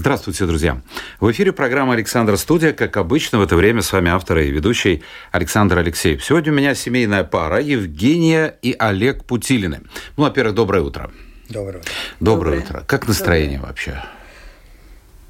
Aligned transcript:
Здравствуйте, 0.00 0.46
друзья. 0.46 0.80
В 1.20 1.30
эфире 1.30 1.52
программа 1.52 1.92
«Александр 1.92 2.38
Студия». 2.38 2.72
Как 2.72 2.96
обычно, 2.96 3.38
в 3.38 3.42
это 3.42 3.54
время 3.54 3.82
с 3.82 3.92
вами 3.92 4.10
автор 4.10 4.38
и 4.38 4.50
ведущий 4.50 5.02
Александр 5.30 5.76
Алексеев. 5.76 6.24
Сегодня 6.24 6.52
у 6.52 6.54
меня 6.54 6.74
семейная 6.74 7.22
пара 7.22 7.60
Евгения 7.60 8.56
и 8.62 8.74
Олег 8.78 9.26
Путилины. 9.26 9.82
Ну, 10.16 10.22
во-первых, 10.22 10.54
доброе 10.54 10.80
утро. 10.80 11.10
Доброе 11.50 11.80
утро. 11.80 11.92
Доброе, 12.18 12.60
доброе. 12.60 12.60
утро. 12.60 12.84
Как 12.86 13.08
настроение 13.08 13.58
доброе. 13.58 13.68
вообще? 13.68 14.02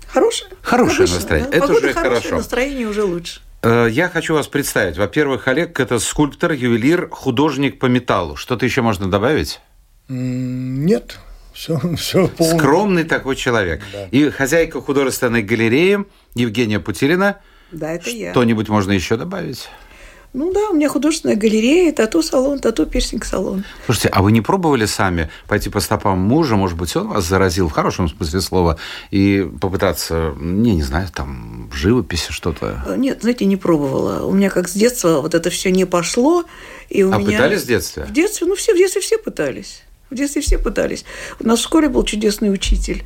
Хорошее. 0.07 0.51
Хорошее 0.63 0.99
обычно, 0.99 1.17
настроение. 1.17 1.51
Да? 1.51 1.57
Это 1.57 1.67
Погода 1.67 1.87
уже 1.87 1.93
хорошая, 1.95 2.21
хорошо. 2.21 2.37
Настроение 2.37 2.87
уже 2.87 3.03
лучше. 3.03 3.41
Э, 3.63 3.89
я 3.91 4.09
хочу 4.09 4.35
вас 4.35 4.47
представить. 4.47 4.97
Во-первых, 4.99 5.49
Олег– 5.49 5.81
это 5.81 5.99
скульптор, 5.99 6.53
ювелир, 6.53 7.09
художник 7.11 7.81
по 7.81 7.87
металлу. 7.87 8.37
Что-то 8.37 8.67
еще 8.67 8.83
можно 8.83 9.11
добавить? 9.11 9.59
Нет, 10.07 11.19
все, 11.53 11.79
все 11.97 12.29
полно. 12.29 12.59
Скромный 12.59 13.05
такой 13.05 13.37
человек. 13.37 13.83
Да. 13.93 14.07
И 14.11 14.31
хозяйка 14.31 14.81
художественной 14.81 15.43
галереи 15.43 16.05
Евгения 16.35 16.81
Путилина. 16.81 17.39
Да, 17.73 17.93
это 17.93 18.11
я. 18.11 18.33
Что-нибудь 18.33 18.69
можно 18.69 18.93
еще 18.93 19.17
добавить? 19.17 19.69
Ну 20.33 20.53
да, 20.53 20.71
у 20.71 20.75
меня 20.75 20.89
художественная 20.89 21.35
галерея, 21.35 21.93
тату-салон, 21.93 22.61
тату-пирсинг-салон. 22.61 23.65
Слушайте, 23.85 24.11
а 24.11 24.23
вы 24.23 24.31
не 24.31 24.41
пробовали 24.41 24.87
сами 24.87 25.29
пойти 25.49 25.71
по 25.71 25.81
стопам 25.81 26.21
мужа, 26.21 26.55
может 26.55 26.79
быть, 26.79 26.95
он 26.95 27.09
вас 27.09 27.25
заразил 27.25 27.69
в 27.69 27.73
хорошем 27.73 28.09
смысле 28.09 28.41
слова, 28.41 28.79
и 29.11 29.45
попытаться, 29.61 30.35
не, 30.39 30.77
не 30.77 30.83
знаю, 30.83 31.09
там, 31.13 31.69
в 31.69 31.75
живописи 31.75 32.31
что-то? 32.31 32.95
Нет, 32.97 33.23
знаете, 33.23 33.45
не 33.45 33.57
пробовала. 33.57 34.25
У 34.25 34.33
меня 34.33 34.51
как 34.51 34.69
с 34.69 34.73
детства 34.73 35.21
вот 35.21 35.35
это 35.35 35.51
все 35.51 35.73
не 35.73 35.85
пошло. 35.85 36.45
И 36.89 37.03
у 37.03 37.13
а 37.13 37.19
меня... 37.19 37.39
пытались 37.39 37.63
в 37.63 37.67
детстве? 37.67 38.05
В 38.05 38.13
детстве, 38.13 38.47
ну 38.47 38.55
все, 38.55 38.73
в 38.73 38.77
детстве 38.77 39.03
все 39.03 39.19
пытались. 39.19 39.83
В 40.11 40.15
детстве 40.15 40.43
все 40.43 40.59
пытались. 40.59 41.05
У 41.39 41.47
нас 41.47 41.61
в 41.61 41.63
школе 41.63 41.89
был 41.89 42.05
чудесный 42.05 42.53
учитель. 42.53 43.05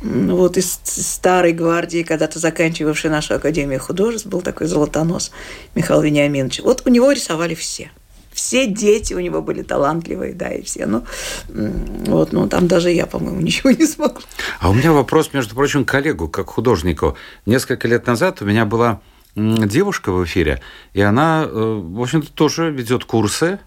Вот 0.00 0.56
из 0.56 0.78
старой 0.84 1.52
гвардии, 1.52 2.02
когда-то 2.02 2.38
заканчивавший 2.38 3.10
нашу 3.10 3.34
Академию 3.34 3.80
художеств, 3.80 4.26
был 4.26 4.42
такой 4.42 4.66
золотонос 4.66 5.32
Михаил 5.74 6.02
Вениаминович. 6.02 6.60
Вот 6.60 6.82
у 6.84 6.90
него 6.90 7.10
рисовали 7.12 7.54
все. 7.54 7.90
Все 8.32 8.66
дети 8.66 9.14
у 9.14 9.20
него 9.20 9.40
были 9.40 9.62
талантливые, 9.62 10.34
да, 10.34 10.50
и 10.50 10.62
все. 10.62 10.84
Ну, 10.84 11.04
вот, 11.48 12.32
ну, 12.32 12.46
там 12.48 12.68
даже 12.68 12.90
я, 12.90 13.06
по-моему, 13.06 13.40
ничего 13.40 13.70
не 13.70 13.86
смогла. 13.86 14.22
А 14.60 14.68
у 14.68 14.74
меня 14.74 14.92
вопрос, 14.92 15.30
между 15.32 15.54
прочим, 15.54 15.86
к 15.86 15.88
коллегу, 15.88 16.28
как 16.28 16.50
художнику. 16.50 17.16
Несколько 17.46 17.88
лет 17.88 18.06
назад 18.06 18.42
у 18.42 18.44
меня 18.44 18.66
была 18.66 19.00
девушка 19.34 20.12
в 20.12 20.22
эфире, 20.24 20.60
и 20.92 21.00
она, 21.00 21.46
в 21.46 22.00
общем-то, 22.00 22.30
тоже 22.30 22.70
ведет 22.70 23.04
курсы, 23.04 23.58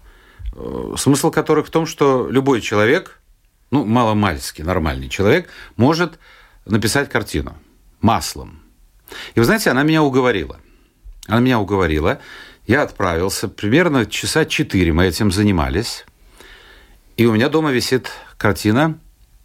смысл 0.96 1.30
которых 1.30 1.66
в 1.66 1.70
том, 1.70 1.86
что 1.86 2.28
любой 2.28 2.60
человек, 2.60 3.20
ну, 3.70 3.84
маломальский, 3.84 4.64
нормальный 4.64 5.08
человек, 5.08 5.48
может 5.76 6.18
написать 6.66 7.08
картину 7.08 7.56
маслом. 8.00 8.60
И 9.34 9.40
вы 9.40 9.44
знаете, 9.44 9.70
она 9.70 9.82
меня 9.82 10.02
уговорила. 10.02 10.60
Она 11.26 11.40
меня 11.40 11.60
уговорила. 11.60 12.20
Я 12.66 12.82
отправился. 12.82 13.48
Примерно 13.48 14.06
часа 14.06 14.44
четыре 14.44 14.92
мы 14.92 15.06
этим 15.06 15.30
занимались. 15.30 16.04
И 17.16 17.26
у 17.26 17.32
меня 17.32 17.48
дома 17.48 17.70
висит 17.70 18.10
картина. 18.38 18.98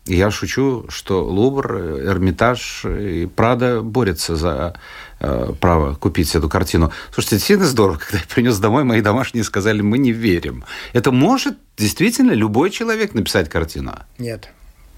И 0.05 0.15
я 0.15 0.29
шучу, 0.29 0.85
что 0.89 1.23
Лувр, 1.23 1.99
Эрмитаж 1.99 2.85
и 2.85 3.25
Прада 3.25 3.81
борются 3.81 4.35
за 4.35 4.79
э, 5.19 5.53
право 5.59 5.95
купить 5.95 6.35
эту 6.35 6.49
картину. 6.49 6.91
Слушайте, 7.11 7.37
действительно 7.37 7.67
здорово, 7.67 7.97
когда 7.97 8.17
я 8.17 8.23
принес 8.33 8.57
домой, 8.59 8.83
мои 8.83 9.01
домашние 9.01 9.43
сказали, 9.43 9.81
мы 9.81 9.97
не 9.97 10.11
верим. 10.11 10.65
Это 10.93 11.11
может 11.11 11.57
действительно 11.77 12.31
любой 12.31 12.69
человек 12.69 13.13
написать 13.13 13.49
картину? 13.49 13.93
Нет. 14.17 14.49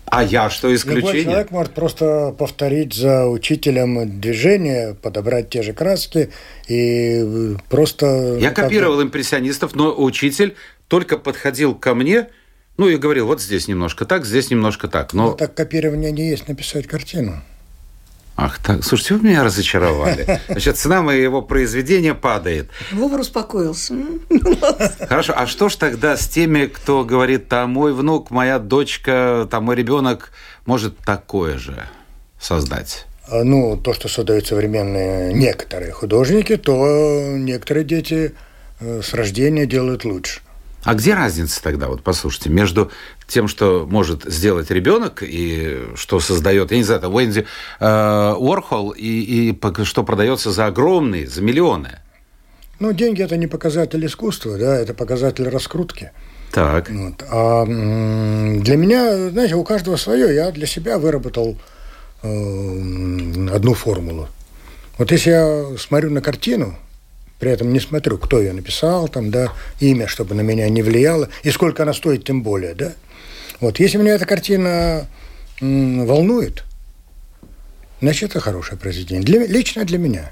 А 0.09 0.23
я 0.23 0.49
что, 0.49 0.73
исключение? 0.73 1.11
Любой 1.11 1.23
человек 1.23 1.51
может 1.51 1.73
просто 1.73 2.33
повторить 2.37 2.93
за 2.93 3.25
учителем 3.25 4.19
движение, 4.21 4.95
подобрать 4.95 5.49
те 5.49 5.61
же 5.63 5.73
краски 5.73 6.31
и 6.67 7.55
просто... 7.69 8.37
Я 8.39 8.51
копировал 8.51 9.01
импрессионистов, 9.03 9.75
но 9.75 9.93
учитель 9.93 10.55
только 10.87 11.17
подходил 11.17 11.75
ко 11.75 11.93
мне, 11.93 12.29
ну, 12.77 12.87
и 12.87 12.95
говорил, 12.95 13.27
вот 13.27 13.41
здесь 13.41 13.67
немножко 13.67 14.05
так, 14.05 14.25
здесь 14.25 14.49
немножко 14.49 14.87
так. 14.87 15.13
Но... 15.13 15.31
Ну, 15.31 15.35
так 15.35 15.53
копирование 15.53 16.11
не 16.11 16.29
есть 16.29 16.47
написать 16.47 16.87
картину. 16.87 17.41
Ах 18.39 18.59
так, 18.59 18.83
слушайте, 18.83 19.15
вы 19.15 19.29
меня 19.29 19.43
разочаровали. 19.43 20.39
Значит, 20.47 20.77
цена 20.77 21.01
моего 21.01 21.41
произведения 21.41 22.13
падает. 22.13 22.69
Вовр 22.91 23.19
успокоился. 23.21 23.95
Хорошо, 25.09 25.33
а 25.35 25.47
что 25.47 25.69
ж 25.69 25.75
тогда 25.75 26.15
с 26.15 26.27
теми, 26.27 26.67
кто 26.67 27.03
говорит, 27.03 27.49
там 27.49 27.71
мой 27.71 27.93
внук, 27.93 28.29
моя 28.29 28.59
дочка, 28.59 29.47
там 29.49 29.63
мой 29.63 29.75
ребенок 29.75 30.31
может 30.67 30.97
такое 30.99 31.57
же 31.57 31.89
создать? 32.39 33.07
Ну, 33.27 33.75
то, 33.75 33.93
что 33.93 34.07
создают 34.07 34.45
современные 34.45 35.33
некоторые 35.33 35.91
художники, 35.91 36.57
то 36.57 37.35
некоторые 37.35 37.85
дети 37.85 38.35
с 38.79 39.15
рождения 39.15 39.65
делают 39.65 40.05
лучше. 40.05 40.41
А 40.87 40.93
где 40.93 41.15
разница 41.15 41.61
тогда, 41.61 41.87
вот 41.87 42.01
послушайте, 42.01 42.49
между 42.49 42.89
тем, 43.27 43.49
что 43.49 43.85
может 43.85 44.23
сделать 44.23 44.71
ребенок 44.71 45.21
и 45.21 45.79
что 45.95 46.21
создает, 46.21 46.71
я 46.71 46.77
не 46.77 46.83
знаю, 46.83 47.01
там 47.01 47.13
Уэнди 47.13 47.45
э, 47.81 48.33
Уорхол 48.37 48.91
и, 48.91 49.51
и 49.51 49.83
что 49.83 50.03
продается 50.05 50.49
за 50.51 50.67
огромные, 50.67 51.27
за 51.27 51.41
миллионы? 51.41 51.99
Ну, 52.79 52.93
деньги 52.93 53.21
это 53.21 53.35
не 53.35 53.47
показатель 53.47 54.05
искусства, 54.05 54.57
да, 54.57 54.77
это 54.77 54.93
показатель 54.93 55.49
раскрутки. 55.49 56.11
Так. 56.53 56.89
Вот. 56.89 57.21
А 57.29 57.65
для 57.65 58.77
меня, 58.77 59.29
знаете, 59.29 59.55
у 59.55 59.65
каждого 59.65 59.97
свое. 59.97 60.33
Я 60.33 60.51
для 60.51 60.67
себя 60.67 60.97
выработал 60.97 61.57
э, 62.23 62.27
одну 63.51 63.73
формулу. 63.73 64.29
Вот 64.97 65.11
если 65.11 65.31
я 65.31 65.65
смотрю 65.77 66.11
на 66.11 66.21
картину, 66.21 66.77
при 67.39 67.51
этом 67.51 67.71
не 67.71 67.79
смотрю, 67.79 68.17
кто 68.17 68.39
ее 68.39 68.53
написал, 68.53 69.07
там, 69.07 69.29
да, 69.31 69.53
имя, 69.79 70.07
чтобы 70.07 70.35
на 70.35 70.41
меня 70.41 70.67
не 70.69 70.81
влияло, 70.81 71.29
и 71.43 71.51
сколько 71.51 71.83
она 71.83 71.93
стоит, 71.93 72.23
тем 72.25 72.41
более, 72.41 72.73
да. 72.73 72.93
Вот, 73.59 73.79
если 73.79 73.97
меня 73.97 74.15
эта 74.15 74.25
картина 74.25 75.07
м, 75.61 76.05
волнует, 76.05 76.63
значит, 78.01 78.31
это 78.31 78.39
хорошее 78.39 78.79
произведение. 78.79 79.23
Для, 79.23 79.45
лично 79.45 79.85
для 79.85 79.97
меня. 79.97 80.31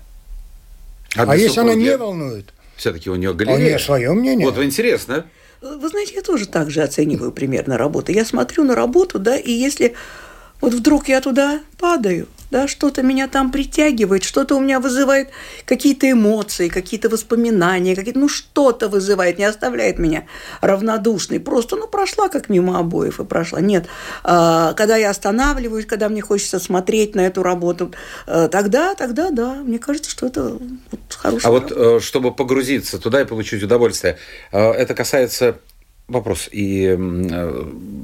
А, 1.15 1.23
а 1.31 1.35
если 1.35 1.59
она 1.59 1.75
не 1.75 1.95
волнует... 1.97 2.53
Все-таки 2.75 3.09
у 3.09 3.15
нее 3.15 3.33
галерея. 3.33 3.55
А 3.55 3.59
у 3.59 3.63
нее 3.63 3.79
свое 3.79 4.11
мнение. 4.11 4.45
Вот, 4.45 4.61
интересно. 4.61 5.25
Вы 5.61 5.89
знаете, 5.89 6.13
я 6.15 6.21
тоже 6.21 6.45
так 6.45 6.69
же 6.69 6.81
оцениваю 6.83 7.31
примерно 7.31 7.77
работу. 7.77 8.11
Я 8.11 8.25
смотрю 8.25 8.65
на 8.65 8.75
работу, 8.75 9.17
да, 9.17 9.37
и 9.37 9.51
если 9.51 9.95
вот 10.61 10.73
вдруг 10.73 11.07
я 11.07 11.21
туда 11.21 11.59
падаю, 11.77 12.27
да, 12.51 12.67
что-то 12.67 13.01
меня 13.01 13.27
там 13.27 13.51
притягивает, 13.51 14.23
что-то 14.23 14.55
у 14.55 14.59
меня 14.59 14.79
вызывает 14.79 15.29
какие-то 15.65 16.09
эмоции, 16.09 16.69
какие-то 16.69 17.09
воспоминания, 17.09 17.95
какие 17.95 18.13
ну 18.15 18.29
что-то 18.29 18.87
вызывает, 18.87 19.37
не 19.37 19.45
оставляет 19.45 19.99
меня 19.99 20.25
равнодушной, 20.61 21.39
просто, 21.39 21.75
ну, 21.75 21.87
прошла 21.87 22.29
как 22.29 22.49
мимо 22.49 22.79
обоев 22.79 23.19
и 23.19 23.25
прошла. 23.25 23.59
Нет, 23.59 23.87
а, 24.23 24.73
когда 24.73 24.95
я 24.95 25.09
останавливаюсь, 25.09 25.85
когда 25.85 26.07
мне 26.09 26.21
хочется 26.21 26.59
смотреть 26.59 27.15
на 27.15 27.21
эту 27.21 27.43
работу, 27.43 27.93
э, 28.27 28.47
тогда, 28.51 28.95
тогда, 28.95 29.31
да, 29.31 29.55
мне 29.55 29.79
кажется, 29.79 30.09
что 30.09 30.27
это 30.27 30.57
вот 30.91 30.99
хорошая 31.09 31.51
А 31.51 31.53
работа. 31.53 31.75
вот, 31.75 32.03
чтобы 32.03 32.33
погрузиться 32.33 32.99
туда 32.99 33.21
и 33.21 33.25
получить 33.25 33.63
удовольствие, 33.63 34.17
э, 34.51 34.71
это 34.71 34.93
касается 34.93 35.57
вопрос 36.07 36.47
и 36.51 36.83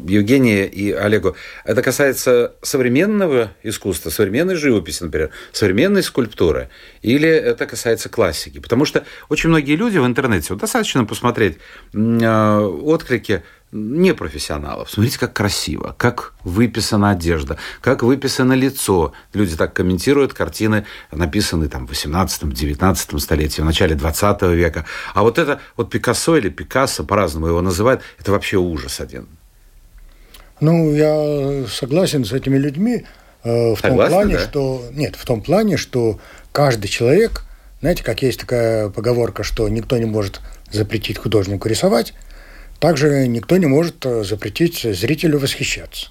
Евгения, 0.07 0.65
и 0.65 0.91
Олегу. 0.91 1.35
Это 1.63 1.81
касается 1.83 2.55
современного 2.61 3.51
искусства, 3.63 4.09
современной 4.09 4.55
живописи, 4.55 5.03
например, 5.03 5.29
современной 5.51 6.01
скульптуры, 6.01 6.69
или 7.01 7.29
это 7.29 7.67
касается 7.67 8.09
классики? 8.09 8.59
Потому 8.59 8.85
что 8.85 9.05
очень 9.29 9.49
многие 9.49 9.75
люди 9.75 9.97
в 9.99 10.05
интернете, 10.05 10.47
вот 10.49 10.59
достаточно 10.59 11.05
посмотреть 11.05 11.57
отклики 11.93 13.43
непрофессионалов. 13.71 14.89
Смотрите, 14.89 15.19
как 15.19 15.33
красиво, 15.33 15.95
как 15.97 16.33
выписана 16.43 17.11
одежда, 17.11 17.57
как 17.81 18.03
выписано 18.03 18.53
лицо. 18.53 19.13
Люди 19.33 19.55
так 19.55 19.73
комментируют 19.73 20.33
картины, 20.33 20.85
написанные 21.11 21.69
там 21.69 21.87
в 21.87 21.91
18-19 21.91 23.19
столетии, 23.19 23.61
в 23.61 23.65
начале 23.65 23.95
20 23.95 24.41
века. 24.43 24.85
А 25.13 25.23
вот 25.23 25.37
это, 25.37 25.61
вот 25.77 25.89
Пикассо 25.89 26.37
или 26.37 26.49
Пикассо, 26.49 27.03
по-разному 27.03 27.47
его 27.47 27.61
называют, 27.61 28.01
это 28.19 28.31
вообще 28.31 28.57
ужас 28.57 28.99
один. 28.99 29.27
Ну, 30.59 30.93
я 30.93 31.65
согласен 31.67 32.25
с 32.25 32.33
этими 32.33 32.57
людьми 32.57 33.05
э, 33.43 33.73
в 33.73 33.79
Согласны, 33.79 33.97
том 33.97 34.09
плане, 34.09 34.33
да? 34.33 34.39
что... 34.39 34.85
Нет, 34.93 35.15
в 35.15 35.25
том 35.25 35.41
плане, 35.41 35.77
что 35.77 36.19
каждый 36.51 36.87
человек 36.87 37.43
Знаете, 37.79 38.03
как 38.03 38.21
есть 38.21 38.39
такая 38.39 38.89
поговорка, 38.89 39.43
что 39.43 39.67
никто 39.69 39.97
не 39.97 40.05
может 40.05 40.41
запретить 40.71 41.17
художнику 41.17 41.67
рисовать, 41.67 42.13
также 42.85 43.27
никто 43.27 43.55
не 43.57 43.67
может 43.67 44.05
э, 44.05 44.23
запретить 44.23 44.81
зрителю 44.81 45.37
восхищаться. 45.39 46.07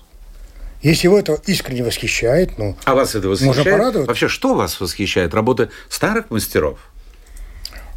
Если 0.82 1.08
его 1.08 1.18
это 1.18 1.36
искренне 1.46 1.82
восхищает, 1.84 2.56
ну, 2.58 2.76
А 2.84 2.94
вас 2.94 3.14
это 3.14 3.28
восхищает? 3.28 3.56
можно 3.56 3.70
порадовать. 3.76 4.08
Вообще, 4.08 4.28
что 4.28 4.54
вас 4.54 4.80
восхищает? 4.80 5.34
Работы 5.34 5.68
старых 5.90 6.30
мастеров? 6.30 6.78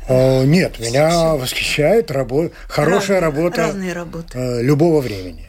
О, 0.09 0.43
нет, 0.43 0.79
меня 0.79 1.35
восхищает 1.35 2.11
работа, 2.11 2.53
хорошая 2.67 3.21
Разные- 3.21 3.41
работа 3.43 3.61
разные 3.61 3.93
работы. 3.93 4.37
э, 4.37 4.61
любого 4.61 4.99
времени. 4.99 5.47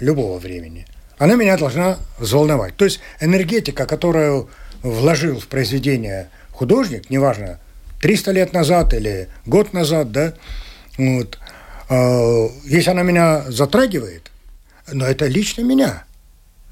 Любого 0.00 0.38
времени. 0.38 0.84
Она 1.16 1.36
меня 1.36 1.56
должна 1.56 1.96
взволновать. 2.18 2.76
То 2.76 2.84
есть 2.84 3.00
энергетика, 3.20 3.86
которую 3.86 4.50
вложил 4.82 5.38
в 5.40 5.46
произведение 5.46 6.28
художник, 6.50 7.08
неважно, 7.08 7.60
300 8.02 8.32
лет 8.32 8.52
назад 8.52 8.92
или 8.92 9.28
год 9.46 9.72
назад, 9.72 10.12
да, 10.12 10.34
вот, 10.98 11.38
э, 11.40 11.43
если 11.88 12.90
она 12.90 13.02
меня 13.02 13.44
затрагивает, 13.48 14.30
но 14.92 15.06
это 15.06 15.26
лично 15.26 15.62
меня. 15.62 16.04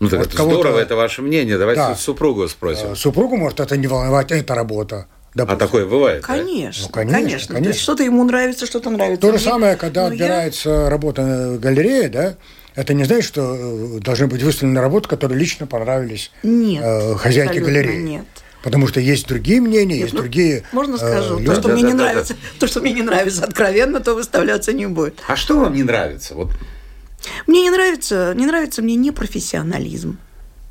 Ну, 0.01 0.09
так 0.09 0.19
Вот 0.19 0.29
это 0.29 0.37
кого-то- 0.37 0.55
здорово, 0.61 0.79
это 0.81 0.97
ваше 0.97 1.23
мнение. 1.23 1.59
Давайте 1.59 1.81
Да. 1.83 1.95
супругу 1.95 2.49
спросим. 2.49 2.93
Э, 2.93 2.97
Супругу 2.97 3.37
может 3.37 3.61
это 3.61 3.77
не 3.77 3.87
волновать, 3.87 4.33
эта 4.33 4.55
работа. 4.55 5.07
А 5.35 5.39
допустим. 5.39 5.59
такое 5.59 5.87
бывает? 5.87 6.23
да? 6.23 6.27
Конечно, 6.27 6.85
Ну, 6.87 6.93
конечно, 6.93 7.15
конечно. 7.19 7.47
То 7.49 7.55
конечно. 7.55 7.69
есть 7.71 7.81
что-то 7.81 8.03
ему 8.03 8.25
нравится, 8.25 8.67
что-то 8.67 8.91
нравится. 8.91 9.21
То 9.21 9.33
же 9.33 9.43
самое, 9.43 9.77
когда 9.77 10.03
Но 10.03 10.07
я- 10.09 10.13
отбирается 10.13 10.91
работа 10.91 11.23
в 11.23 11.61
галерее, 11.61 12.09
да, 12.09 12.35
это 12.75 12.93
не 12.95 13.05
значит, 13.05 13.25
что 13.27 13.55
э, 13.55 14.01
должны 14.01 14.27
быть 14.27 14.43
выставлены 14.43 14.81
работы, 14.81 15.09
которые 15.09 15.39
лично 15.39 15.67
понравились 15.67 16.33
Нет, 16.43 16.83
э, 16.85 17.15
хозяйке 17.15 17.61
галереи. 17.61 17.97
нет. 18.03 18.25
Потому 18.63 18.87
что 18.87 19.01
есть 19.01 19.27
другие 19.27 19.61
мнения, 19.61 19.99
есть 19.99 20.13
Ну, 20.13 20.21
другие 20.21 20.63
Можно 20.73 20.95
э, 20.95 20.99
скажу, 20.99 21.35
люди. 21.39 21.47
то, 21.47 21.55
что 21.55 21.69
Да, 21.69 21.75
мне 21.75 21.83
да, 21.83 21.89
не 21.89 21.95
да, 21.95 21.99
да. 21.99 22.05
нравится, 22.13 22.37
то, 22.59 22.67
что 22.67 22.81
мне 22.81 22.93
не 22.93 23.03
нравится 23.03 23.45
откровенно, 23.45 24.01
то 24.01 24.15
выставляться 24.15 24.73
не 24.73 24.87
будет. 24.87 25.21
А 25.27 25.37
что 25.37 25.59
вам 25.59 25.75
не 25.75 25.83
нравится? 25.83 26.35
Вот, 26.35 26.51
Мне 27.47 27.63
не 27.63 27.71
нравится, 27.71 28.33
не 28.37 28.47
нравится 28.47 28.83
мне 28.83 28.95
непрофессионализм. 28.95 30.19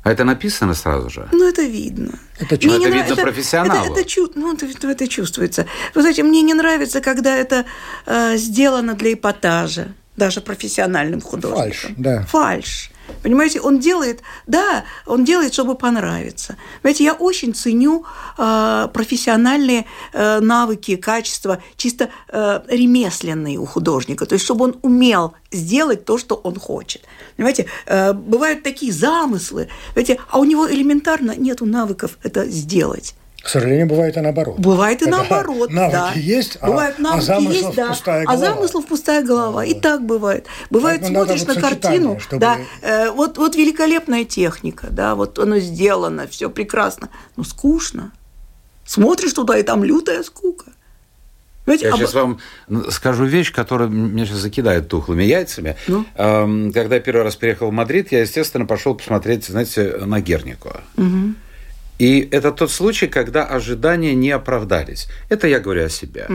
а 0.04 0.10
это 0.12 0.24
написано 0.24 0.74
сразу 0.74 1.10
же? 1.10 1.28
Ну, 1.32 1.46
это 1.48 1.62
видно. 1.62 2.18
Это 2.40 2.56
чу- 2.58 2.68
не 2.70 2.76
это 2.76 2.88
нрав- 2.88 3.08
видно 3.08 3.22
профессионалу. 3.22 3.92
Это, 3.92 4.00
это, 4.00 4.08
чу- 4.08 4.32
ну, 4.34 4.54
это, 4.54 4.66
это- 4.66 4.88
это 4.88 5.06
чувствуется. 5.08 5.66
Вы 5.94 6.00
знаете, 6.00 6.22
мне 6.22 6.42
не 6.42 6.54
нравится, 6.54 7.00
когда 7.00 7.36
это 7.36 7.64
э, 8.06 8.36
сделано 8.36 8.94
для 8.94 9.12
эпатажа, 9.12 9.94
даже 10.16 10.40
профессиональным 10.40 11.20
художником. 11.20 11.62
Фальшь, 11.62 11.86
да. 11.96 12.22
Фальш. 12.24 12.90
Понимаете, 13.22 13.60
он 13.60 13.78
делает, 13.78 14.22
да, 14.46 14.84
он 15.06 15.24
делает, 15.24 15.52
чтобы 15.52 15.74
понравиться. 15.74 16.56
Понимаете, 16.82 17.04
я 17.04 17.12
очень 17.14 17.54
ценю 17.54 18.04
э, 18.38 18.88
профессиональные 18.92 19.86
э, 20.12 20.40
навыки, 20.40 20.96
качества, 20.96 21.62
чисто 21.76 22.10
э, 22.28 22.60
ремесленные 22.68 23.58
у 23.58 23.66
художника. 23.66 24.26
То 24.26 24.34
есть, 24.34 24.44
чтобы 24.44 24.64
он 24.64 24.76
умел 24.82 25.34
сделать 25.50 26.04
то, 26.04 26.18
что 26.18 26.34
он 26.34 26.58
хочет. 26.58 27.02
Понимаете, 27.36 27.66
э, 27.86 28.12
бывают 28.12 28.62
такие 28.62 28.92
замыслы, 28.92 29.68
понимаете, 29.94 30.20
а 30.30 30.38
у 30.38 30.44
него 30.44 30.70
элементарно 30.70 31.36
нету 31.36 31.66
навыков 31.66 32.18
это 32.22 32.44
сделать. 32.46 33.14
К 33.42 33.48
сожалению, 33.48 33.86
бывает 33.88 34.16
и 34.16 34.20
наоборот. 34.20 34.58
Бывает 34.58 35.02
и 35.02 35.04
Когда 35.04 35.18
наоборот. 35.18 35.70
навыки 35.70 35.92
да. 35.92 36.12
есть, 36.14 36.58
а- 36.60 36.68
бывают 36.68 36.96
а 36.98 37.02
навыки 37.02 37.24
замыслов 37.24 37.64
есть, 37.64 37.76
да. 37.76 37.88
пустая 37.88 38.22
а 38.22 38.24
голова. 38.36 38.46
замыслов 38.54 38.86
пустая 38.86 39.22
голова. 39.24 39.64
И 39.64 39.74
так 39.74 40.06
бывает. 40.06 40.46
Бывает, 40.70 41.00
Поэтому 41.00 41.24
смотришь 41.24 41.46
на 41.46 41.60
картину, 41.60 42.20
чтобы- 42.20 42.40
да, 42.40 42.58
э, 42.82 43.10
вот, 43.10 43.38
вот 43.38 43.56
великолепная 43.56 44.24
техника, 44.24 44.86
да, 44.90 45.16
вот 45.16 45.40
оно 45.40 45.58
сделано, 45.58 46.28
все 46.28 46.50
прекрасно, 46.50 47.08
но 47.36 47.42
скучно. 47.42 48.12
Смотришь 48.84 49.32
туда, 49.32 49.58
и 49.58 49.64
там 49.64 49.82
лютая 49.82 50.22
скука. 50.22 50.66
Понимаете, 51.64 51.86
Я 51.86 51.94
а 51.94 51.96
сейчас 51.96 52.14
вам 52.14 52.38
скажу 52.90 53.24
вещь, 53.24 53.52
которая 53.52 53.88
меня 53.88 54.26
сейчас 54.26 54.38
закидает 54.38 54.88
тухлыми 54.88 55.22
яйцами. 55.22 55.76
Ну? 55.86 56.04
Эм, 56.16 56.72
Когда 56.72 56.96
я 56.96 57.00
первый 57.00 57.22
раз 57.22 57.36
приехал 57.36 57.68
в 57.70 57.72
Мадрид, 57.72 58.10
я, 58.12 58.20
естественно, 58.20 58.66
пошел 58.66 58.94
посмотреть, 58.96 59.46
знаете, 59.46 59.96
на 60.04 60.20
Гернику. 60.20 60.70
И 62.02 62.28
это 62.32 62.50
тот 62.50 62.72
случай, 62.72 63.06
когда 63.06 63.44
ожидания 63.44 64.12
не 64.12 64.32
оправдались. 64.32 65.06
Это 65.28 65.46
я 65.46 65.60
говорю 65.60 65.84
о 65.84 65.88
себе. 65.88 66.26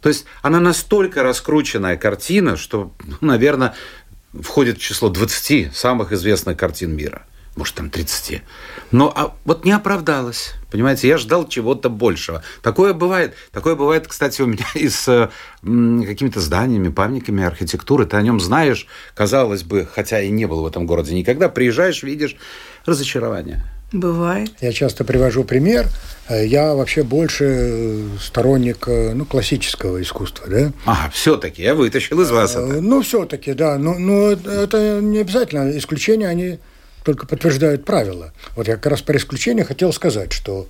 То 0.00 0.08
есть 0.08 0.26
она 0.42 0.60
настолько 0.60 1.24
раскрученная 1.24 1.96
картина, 1.96 2.56
что, 2.56 2.92
ну, 3.04 3.16
наверное, 3.20 3.74
входит 4.32 4.78
в 4.78 4.80
число 4.80 5.08
20 5.08 5.74
самых 5.74 6.12
известных 6.12 6.56
картин 6.56 6.94
мира. 6.94 7.22
Может, 7.56 7.74
там 7.74 7.90
30. 7.90 8.42
Но 8.92 9.12
а, 9.12 9.34
вот 9.44 9.64
не 9.64 9.72
оправдалась. 9.72 10.54
Понимаете, 10.70 11.08
я 11.08 11.18
ждал 11.18 11.48
чего-то 11.48 11.90
большего. 11.90 12.44
Такое 12.62 12.94
бывает. 12.94 13.34
Такое 13.50 13.74
бывает, 13.74 14.06
кстати, 14.06 14.40
у 14.40 14.46
меня 14.46 14.66
и 14.76 14.88
с 14.88 15.32
какими-то 15.62 16.38
зданиями, 16.38 16.90
памятниками 16.90 17.42
архитектуры. 17.42 18.06
Ты 18.06 18.16
о 18.16 18.22
нем 18.22 18.38
знаешь, 18.38 18.86
казалось 19.16 19.64
бы, 19.64 19.88
хотя 19.92 20.20
и 20.20 20.30
не 20.30 20.46
был 20.46 20.62
в 20.62 20.66
этом 20.68 20.86
городе 20.86 21.16
никогда. 21.16 21.48
Приезжаешь, 21.48 22.04
видишь 22.04 22.36
разочарование. 22.86 23.64
Бывает. 23.92 24.50
Я 24.60 24.72
часто 24.72 25.04
привожу 25.04 25.44
пример. 25.44 25.88
Э, 26.28 26.46
Я 26.46 26.74
вообще 26.74 27.02
больше 27.02 27.44
э, 27.46 28.08
сторонник 28.20 28.86
э, 28.88 29.12
ну, 29.14 29.24
классического 29.24 30.00
искусства, 30.02 30.46
да? 30.48 30.72
А, 30.86 31.10
все-таки 31.10 31.62
я 31.62 31.74
вытащил 31.74 32.20
из 32.20 32.30
вас 32.30 32.54
Э, 32.56 32.60
это. 32.60 32.80
Ну, 32.80 33.02
все-таки, 33.02 33.52
да. 33.54 33.78
Но, 33.78 33.94
но 33.98 34.30
это 34.32 35.00
не 35.00 35.18
обязательно. 35.18 35.76
Исключения, 35.76 36.28
они 36.28 36.58
только 37.04 37.26
подтверждают 37.26 37.84
правила. 37.84 38.32
Вот 38.56 38.68
я 38.68 38.76
как 38.76 38.86
раз 38.92 39.02
про 39.02 39.16
исключения 39.16 39.64
хотел 39.64 39.92
сказать, 39.92 40.32
что 40.32 40.66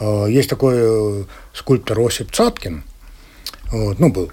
э, 0.00 0.26
есть 0.28 0.50
такой 0.50 0.74
э, 0.78 1.24
скульптор 1.54 2.00
Осип 2.00 2.32
Цаткин, 2.32 2.82
вот, 3.70 3.98
ну, 3.98 4.10
был. 4.10 4.30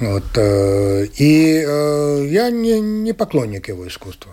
Вот, 0.00 0.24
э, 0.36 1.06
и 1.16 1.64
э, 1.66 2.26
я 2.28 2.50
не, 2.50 2.80
не 2.80 3.12
поклонник 3.12 3.68
его 3.68 3.86
искусства. 3.88 4.32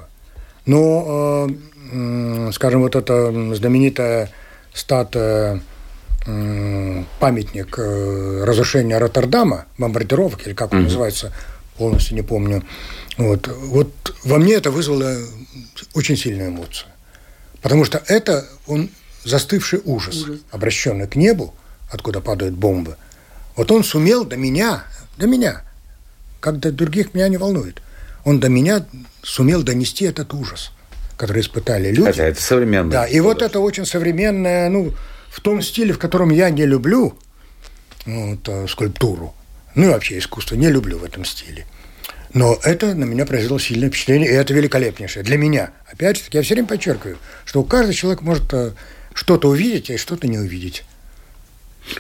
Но, 0.66 1.48
э, 1.50 1.54
скажем, 2.54 2.82
вот 2.82 2.96
эта 2.96 3.32
знаменитая 3.56 4.30
статуя 4.74 5.62
памятник 7.20 7.80
э, 7.80 8.44
разрушения 8.44 8.98
Роттердама, 9.00 9.66
бомбардировок, 9.78 10.46
или 10.46 10.54
как 10.54 10.72
он 10.72 10.84
называется, 10.84 11.34
полностью 11.78 12.16
не 12.16 12.22
помню. 12.22 12.64
Вот, 13.18 13.48
вот 13.48 13.92
во 14.24 14.38
мне 14.38 14.54
это 14.54 14.70
вызвало 14.70 15.18
очень 15.96 16.16
сильную 16.16 16.50
эмоцию. 16.50 16.88
Потому 17.62 17.86
что 17.86 18.02
это 18.08 18.48
он 18.68 18.90
застывший 19.24 19.82
ужас, 19.84 20.26
обращенный 20.52 21.08
к 21.08 21.16
небу, 21.16 21.54
откуда 21.90 22.22
падают 22.22 22.56
бомбы. 22.56 22.98
Вот 23.56 23.72
он 23.72 23.84
сумел 23.84 24.24
до 24.24 24.38
меня, 24.38 24.84
до 25.18 25.28
меня, 25.28 25.64
как 26.40 26.60
до 26.60 26.72
других 26.72 27.14
меня 27.14 27.28
не 27.30 27.38
волнует, 27.38 27.82
он 28.26 28.40
до 28.40 28.50
меня 28.50 28.86
сумел 29.24 29.64
донести 29.64 30.06
этот 30.06 30.34
ужас, 30.34 30.72
который 31.22 31.42
испытали 31.42 31.90
люди. 31.90 32.06
Хотя 32.06 32.24
это 32.24 32.42
современное. 32.42 32.92
Да, 32.92 33.06
и 33.06 33.20
вот 33.20 33.44
это 33.44 33.60
очень 33.60 33.86
современное, 33.86 34.70
ну, 34.70 34.92
в 35.30 35.40
том 35.40 35.62
стиле, 35.62 35.94
в 35.94 36.00
котором 36.00 36.32
я 36.32 36.50
не 36.50 36.66
люблю 36.66 37.14
вот, 38.08 38.50
э, 38.50 38.68
скульптуру, 38.68 39.36
ну 39.76 39.86
и 39.86 39.90
вообще 39.90 40.18
искусство, 40.18 40.56
не 40.56 40.70
люблю 40.70 40.98
в 40.98 41.04
этом 41.04 41.24
стиле. 41.24 41.68
Но 42.34 42.58
это 42.64 42.96
на 42.96 43.04
меня 43.04 43.28
произвело 43.28 43.60
сильное 43.60 43.90
впечатление, 43.90 44.32
и 44.32 44.34
это 44.34 44.56
великолепнейшее 44.56 45.22
для 45.22 45.38
меня. 45.38 45.70
Опять 45.86 46.18
же, 46.18 46.24
я 46.32 46.42
все 46.42 46.56
время 46.56 46.68
подчеркиваю, 46.68 47.20
что 47.46 47.64
каждый 47.64 47.94
человек 47.94 48.24
может 48.24 48.52
э, 48.54 48.72
что-то 49.14 49.50
увидеть, 49.50 49.92
и 49.92 49.98
что-то 49.98 50.28
не 50.28 50.40
увидеть. 50.40 50.86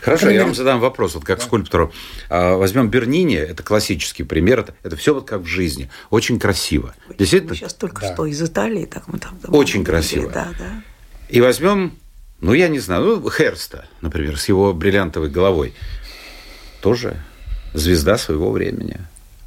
Хорошо, 0.01 0.25
Например? 0.25 0.41
я 0.41 0.45
вам 0.45 0.55
задам 0.55 0.79
вопрос, 0.79 1.15
вот 1.15 1.23
как 1.25 1.41
скульптору. 1.41 1.91
А, 2.29 2.55
Возьмем 2.55 2.89
Бернини, 2.89 3.35
это 3.35 3.63
классический 3.63 4.23
пример, 4.23 4.59
это, 4.59 4.75
это 4.83 4.95
все 4.95 5.13
вот 5.13 5.27
как 5.27 5.41
в 5.41 5.45
жизни, 5.47 5.89
очень 6.09 6.39
красиво. 6.39 6.93
Действительно, 7.17 7.51
Мы 7.51 7.57
сейчас 7.57 7.73
только 7.73 8.01
Да. 8.01 8.13
что 8.13 8.25
из 8.25 8.41
Италии, 8.41 8.85
так 8.85 9.07
мы 9.07 9.19
там... 9.19 9.37
Очень 9.47 9.79
были, 9.81 9.89
красиво. 9.91 10.29
Да, 10.31 10.49
да. 10.57 10.83
И 11.29 11.41
возьмем, 11.41 11.93
ну, 12.41 12.53
я 12.53 12.67
не 12.67 12.79
знаю, 12.79 13.03
ну, 13.21 13.29
Херста, 13.29 13.85
например, 14.01 14.37
с 14.39 14.47
его 14.47 14.71
бриллиантовой 14.73 15.29
головой. 15.29 15.73
Тоже 16.81 17.17
звезда 17.73 18.17
своего 18.17 18.51
времени. 18.51 18.97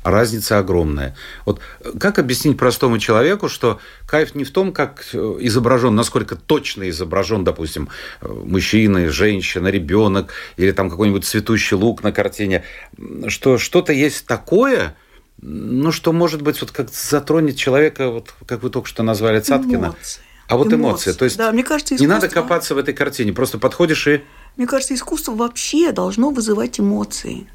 Разница 0.04 0.58
огромная. 0.58 1.16
Вот 1.46 1.60
э, 1.80 1.92
как 1.98 2.18
объяснить 2.18 2.58
простому 2.58 2.98
человеку, 2.98 3.48
что 3.48 3.80
кайф 4.06 4.34
не 4.34 4.44
в 4.44 4.50
том, 4.50 4.70
как 4.72 5.06
э, 5.14 5.36
изображен, 5.40 5.94
насколько 5.94 6.36
точно 6.36 6.88
изображен, 6.90 7.42
допустим, 7.42 7.88
э, 8.20 8.28
мужчина, 8.28 9.08
женщина, 9.10 9.68
ребенок, 9.68 10.32
или 10.58 10.72
там 10.72 10.90
какой-нибудь 10.90 11.24
цветущий 11.24 11.74
лук 11.76 12.02
на 12.02 12.12
картине, 12.12 12.64
что 13.28 13.56
что-то 13.56 13.94
есть 13.94 14.26
такое, 14.26 14.94
ну, 15.40 15.90
что, 15.90 16.12
может 16.12 16.42
быть, 16.42 16.60
вот 16.60 16.70
как 16.70 16.90
затронет 16.90 17.56
человека, 17.56 18.10
вот 18.10 18.34
как 18.46 18.62
вы 18.62 18.68
только 18.68 18.86
что 18.88 19.02
назвали 19.02 19.40
Цаткина. 19.40 19.86
Эмоции. 19.86 20.20
А 20.48 20.58
вот 20.58 20.66
эмоции. 20.66 20.76
Эмоции. 20.76 21.12
То 21.12 21.24
есть 21.24 21.38
Да, 21.38 21.50
мне 21.50 21.64
кажется, 21.64 21.94
не 21.94 22.06
надо 22.06 22.26
искусство- 22.26 22.42
копаться 22.42 22.74
в 22.74 22.78
этой 22.78 22.92
картине, 22.92 23.32
просто 23.32 23.58
подходишь 23.58 24.06
и... 24.06 24.22
Мне 24.58 24.66
кажется, 24.66 24.94
искусство 24.94 25.32
вообще 25.32 25.92
должно 25.92 26.28
вызывать 26.28 26.78
эмоции. 26.78 27.46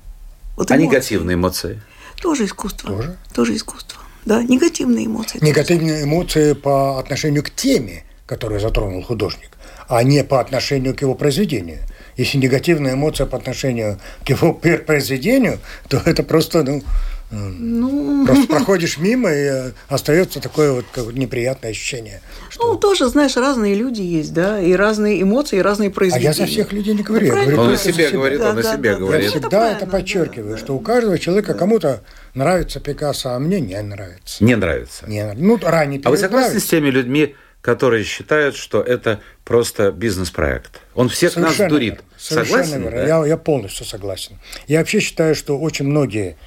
Вот 0.58 0.72
А 0.72 0.76
эмоции. 0.76 0.88
негативные 0.88 1.36
эмоции? 1.36 1.82
Тоже 2.22 2.46
искусство. 2.46 2.90
Тоже? 2.90 3.18
Тоже 3.34 3.56
искусство. 3.56 4.02
Да, 4.26 4.44
негативные 4.44 5.06
эмоции. 5.06 5.40
Негативные 5.42 6.04
эмоции 6.04 6.54
по 6.54 7.00
отношению 7.00 7.44
к 7.44 7.50
теме, 7.50 8.04
которую 8.26 8.60
затронул 8.60 9.02
художник, 9.02 9.50
а 9.88 10.04
не 10.04 10.24
по 10.24 10.40
отношению 10.40 10.96
к 10.96 11.02
его 11.02 11.16
произведению. 11.16 11.80
если 12.18 12.38
негативная 12.38 12.94
эмоция 12.94 13.26
по 13.26 13.38
отношению 13.38 14.00
к 14.26 14.30
его 14.30 14.54
произведению, 14.54 15.60
то 15.88 16.02
это 16.06 16.22
просто, 16.24 16.64
ну, 16.64 16.84
ну... 17.32 18.26
Просто 18.26 18.48
проходишь 18.48 18.98
мимо, 18.98 19.32
и 19.32 19.72
остается 19.88 20.42
такое 20.42 20.72
вот 20.72 20.86
как 20.92 21.14
неприятное 21.14 21.72
ощущение. 21.72 22.22
Что... 22.50 22.74
Ну, 22.74 22.80
тоже, 22.80 23.08
знаешь, 23.08 23.36
разные 23.38 23.76
люди 23.76 24.02
есть, 24.02 24.34
да, 24.34 24.60
и 24.60 24.74
разные 24.74 25.22
эмоции, 25.22 25.60
и 25.60 25.62
разные 25.62 25.92
произведения. 25.92 26.30
А 26.30 26.34
я 26.34 26.38
за 26.38 26.46
всех 26.46 26.72
людей 26.74 26.96
не 26.96 27.04
говорю. 27.04 27.28
Да, 27.28 27.42
говорю 27.42 27.62
он 27.62 27.74
о 27.74 27.78
себе 27.78 28.10
говорит, 28.10 28.40
да, 28.40 28.50
он 28.50 28.62
да, 28.62 28.70
о 28.70 28.76
себе 28.76 28.94
да, 28.94 29.00
говорит. 29.00 29.24
Я 29.26 29.30
всегда 29.30 29.72
это, 29.72 29.84
это 29.84 29.92
подчеркиваю, 29.92 30.52
да, 30.54 30.58
что 30.58 30.76
у 30.76 30.80
каждого 30.80 31.20
человека 31.20 31.54
да. 31.54 31.60
кому-то 31.60 32.02
нравится 32.34 32.80
Пикассо, 32.80 33.30
а 33.30 33.40
мне 33.40 33.60
не 33.60 33.80
нравится. 33.82 34.44
Не 34.44 34.56
нравится. 34.56 35.06
Не, 35.08 35.34
ну, 35.34 35.60
ранее 35.62 36.02
А 36.04 36.10
вы 36.10 36.18
согласны 36.18 36.48
нравится. 36.48 36.68
с 36.68 36.70
теми 36.70 36.90
людьми, 36.90 37.36
которые 37.62 38.04
считают, 38.06 38.56
что 38.56 38.82
это 38.82 39.20
просто 39.44 39.92
бизнес-проект. 39.92 40.80
Он 40.96 41.10
всех 41.10 41.34
совершенно 41.34 41.64
нас 41.64 41.70
дурит. 41.70 42.02
Совершенно 42.18 42.64
согласен? 42.64 42.84
Верно. 42.84 42.98
Да? 42.98 43.08
Я, 43.08 43.26
я 43.28 43.38
полностью 43.38 43.86
согласен. 43.86 44.38
Я 44.68 44.80
вообще 44.80 45.00
считаю, 45.00 45.36
что 45.36 45.60
очень 45.60 45.86
многие, 45.86 46.38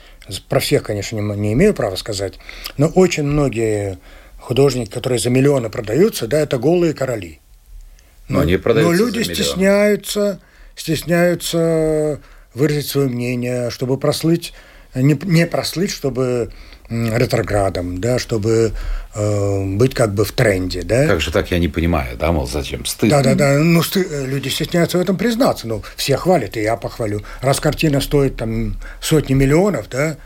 про 0.48 0.60
всех, 0.60 0.82
конечно, 0.82 1.16
не, 1.16 1.36
не 1.36 1.52
имею 1.52 1.74
права 1.74 1.96
сказать, 1.96 2.34
но 2.76 2.88
очень 2.88 3.24
многие 3.24 3.98
художники, 4.38 4.90
которые 4.90 5.18
за 5.18 5.30
миллионы 5.30 5.70
продаются, 5.70 6.26
да, 6.26 6.40
это 6.40 6.58
голые 6.58 6.94
короли. 6.94 7.40
Но, 8.28 8.36
но, 8.36 8.40
они 8.42 8.56
но 8.56 8.92
люди 8.92 9.22
стесняются, 9.22 10.40
стесняются 10.76 12.20
выразить 12.54 12.88
свое 12.88 13.08
мнение, 13.08 13.70
чтобы 13.70 13.98
прослыть, 13.98 14.52
не, 14.94 15.18
не 15.24 15.46
прослыть, 15.46 15.90
чтобы 15.90 16.52
ретроградом, 16.92 18.00
да, 18.00 18.18
чтобы 18.18 18.72
э, 19.14 19.64
быть 19.76 19.94
как 19.94 20.14
бы 20.14 20.24
в 20.24 20.32
тренде, 20.32 20.82
да. 20.82 21.06
Как 21.06 21.20
же 21.20 21.30
так, 21.30 21.50
я 21.50 21.58
не 21.58 21.68
понимаю, 21.68 22.16
да, 22.16 22.32
мол, 22.32 22.46
зачем 22.46 22.84
стыдно? 22.84 23.22
Да, 23.22 23.30
да, 23.30 23.34
да, 23.34 23.58
ну, 23.58 23.82
сты... 23.82 24.04
люди 24.26 24.48
стесняются 24.48 24.98
в 24.98 25.00
этом 25.00 25.16
признаться, 25.16 25.66
ну, 25.66 25.82
все 25.96 26.16
хвалят, 26.16 26.56
и 26.56 26.62
я 26.62 26.76
похвалю. 26.76 27.22
Раз 27.40 27.60
картина 27.60 28.00
стоит 28.00 28.36
там 28.36 28.76
сотни 29.00 29.34
миллионов, 29.34 29.88
да, 29.88 30.16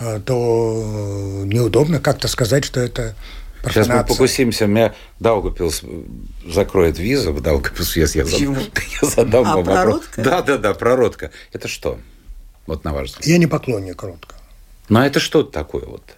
э, 0.00 0.20
то 0.24 1.42
неудобно 1.44 2.00
как-то 2.00 2.28
сказать, 2.28 2.64
что 2.64 2.80
это 2.80 3.14
Сейчас 3.64 3.88
мы 3.88 4.04
покусимся, 4.04 4.66
меня 4.66 4.94
Даугапилс 5.18 5.82
закроет 6.46 6.98
визу, 6.98 7.32
в 7.32 7.40
Даугапилс, 7.40 7.96
если 7.96 8.20
я, 8.20 8.24
зад... 8.24 8.40
я 9.02 9.08
задам 9.08 9.44
а, 9.44 9.56
вам 9.56 9.64
вопрос. 9.64 10.04
Да, 10.16 10.42
да, 10.42 10.56
да, 10.56 10.72
прородка. 10.72 11.32
Это 11.52 11.66
что? 11.66 11.98
Вот 12.66 12.84
на 12.84 12.92
ваш 12.92 13.08
взгляд. 13.08 13.26
Я 13.26 13.38
не 13.38 13.46
поклонник 13.46 14.02
ротка. 14.02 14.36
Но 14.88 15.04
это 15.04 15.20
что 15.20 15.42
такое 15.42 15.84
вот? 15.84 16.15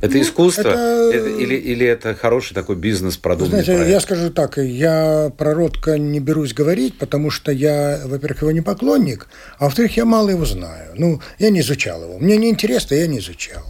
Это 0.00 0.14
ну, 0.14 0.22
искусство 0.22 0.68
это... 0.68 1.10
или, 1.10 1.54
или 1.56 1.84
это 1.84 2.14
хороший 2.14 2.54
такой 2.54 2.76
бизнес 2.76 3.16
продуманный 3.16 3.64
Знаете, 3.64 3.72
проект? 3.72 3.90
я 3.90 4.00
скажу 4.00 4.30
так, 4.30 4.58
я 4.58 5.32
про 5.36 5.54
Ротко 5.54 5.98
не 5.98 6.20
берусь 6.20 6.54
говорить, 6.54 6.96
потому 6.98 7.30
что 7.30 7.50
я, 7.50 8.00
во-первых, 8.04 8.42
его 8.42 8.52
не 8.52 8.60
поклонник, 8.60 9.26
а 9.58 9.64
во-вторых, 9.64 9.96
я 9.96 10.04
мало 10.04 10.30
его 10.30 10.44
знаю. 10.44 10.92
Ну, 10.96 11.20
я 11.38 11.50
не 11.50 11.60
изучал 11.60 12.02
его. 12.02 12.18
Мне 12.18 12.36
не 12.36 12.48
интересно, 12.48 12.94
я 12.94 13.06
не 13.08 13.18
изучал. 13.18 13.64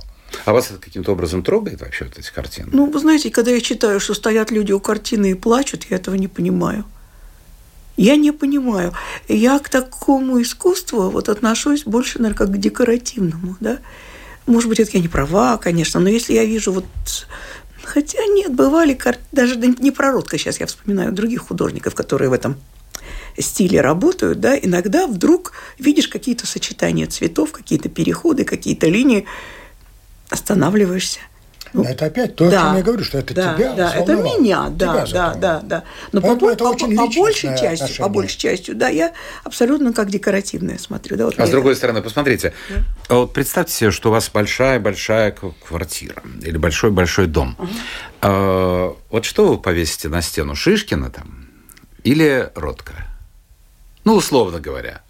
А 0.45 0.53
вас 0.53 0.71
это 0.71 0.79
каким-то 0.79 1.13
образом 1.13 1.43
трогает 1.43 1.81
вообще 1.81 2.05
вот 2.05 2.19
эти 2.19 2.31
картины? 2.31 2.69
Ну, 2.73 2.91
вы 2.91 2.99
знаете, 2.99 3.31
когда 3.31 3.51
я 3.51 3.61
читаю, 3.61 3.99
что 3.99 4.15
стоят 4.15 4.51
люди 4.51 4.73
у 4.73 4.81
картины 4.81 5.31
и 5.31 5.35
плачут, 5.35 5.87
я 5.91 5.97
этого 5.97 6.15
не 6.15 6.29
понимаю. 6.29 6.85
Я 7.97 8.17
не 8.17 8.33
понимаю. 8.33 8.93
Я 9.27 9.59
к 9.59 9.69
такому 9.69 10.41
искусству 10.41 11.11
вот 11.11 11.29
отношусь 11.29 11.85
больше, 11.85 12.19
наверное, 12.19 12.39
как 12.39 12.53
к 12.53 12.59
декоративному, 12.59 13.57
да. 13.61 13.79
Может 14.49 14.71
быть, 14.71 14.81
это 14.81 14.93
я 14.95 15.01
не 15.01 15.09
права, 15.09 15.59
конечно, 15.59 16.01
но 16.01 16.09
если 16.09 16.33
я 16.33 16.45
вижу 16.45 16.73
вот... 16.73 16.87
Хотя 17.85 18.19
нет, 18.27 18.55
бывали 18.55 18.99
даже 19.31 19.57
не 19.57 19.91
прородка, 19.91 20.39
сейчас 20.39 20.59
я 20.59 20.67
вспоминаю 20.67 21.13
других 21.13 21.43
художников, 21.43 21.95
которые 21.95 22.31
в 22.31 22.33
этом 22.33 22.57
стиле 23.39 23.81
работают, 23.81 24.41
да, 24.41 24.59
иногда 24.59 25.07
вдруг 25.07 25.53
видишь 25.79 26.09
какие-то 26.09 26.47
сочетания 26.47 27.07
цветов, 27.07 27.53
какие-то 27.53 27.89
переходы, 27.89 28.45
какие-то 28.45 28.89
линии, 28.89 29.27
останавливаешься– 30.31 31.21
ну, 31.73 31.85
это 31.85 32.07
опять 32.07 32.37
то, 32.37 32.51
да, 32.51 32.61
о 32.61 32.65
чем 32.67 32.77
я 32.77 32.83
говорю, 32.83 33.05
что 33.05 33.19
это 33.19 33.35
да, 33.35 33.55
тебя 33.55 33.73
Да, 33.75 33.95
это 33.95 34.17
меня, 34.17 34.69
да, 34.71 35.07
да, 35.07 35.35
да, 35.35 35.61
да. 35.63 35.85
Но 36.13 36.21
по, 36.21 36.37
по, 36.37 36.55
по, 36.55 36.75
по 36.75 36.87
большей 37.07 37.51
части, 37.57 37.83
отношение. 37.83 37.99
по 37.99 38.09
большей 38.09 38.39
части, 38.39 38.71
да, 38.73 38.89
я 38.89 39.13
абсолютно 39.45 39.93
как 39.93 40.11
декоративная 40.11 40.79
смотрю. 40.79 41.17
Да, 41.17 41.27
вот 41.27 41.35
а 41.39 41.47
с 41.47 41.51
другой 41.51 41.73
это... 41.73 41.79
стороны, 41.79 42.03
посмотрите, 42.03 42.53
да. 43.09 43.17
вот 43.17 43.33
представьте 43.33 43.73
себе, 43.73 43.91
что 43.91 44.09
у 44.11 44.13
вас 44.13 44.31
большая-большая 44.31 45.35
квартира 45.67 46.23
или 46.43 46.57
большой-большой 46.57 47.27
дом. 47.27 47.57
Угу. 47.59 47.69
А, 48.23 48.97
вот 49.11 49.25
что 49.25 49.49
вы 49.49 49.59
повесите 49.59 50.09
на 50.09 50.23
стену, 50.23 50.55
Шишкина 50.55 51.11
там 51.11 51.49
или 52.03 52.51
Ротко? 52.55 52.95
Ну, 54.05 54.15
условно 54.15 54.61
говоря. 54.61 55.03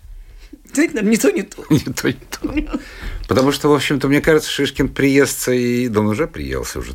Действительно, 0.68 1.08
не 1.08 1.16
то, 1.16 1.30
не 1.30 1.42
то. 1.42 1.64
Не 1.70 1.78
то, 1.80 2.08
не 2.08 2.62
то. 2.62 2.80
Потому 3.26 3.52
что, 3.52 3.68
в 3.68 3.74
общем-то, 3.74 4.08
мне 4.08 4.20
кажется, 4.20 4.50
Шишкин 4.50 4.88
приестся, 4.88 5.52
и 5.52 5.88
да 5.88 6.00
он 6.00 6.06
уже 6.06 6.26
приелся, 6.26 6.78
уже 6.78 6.92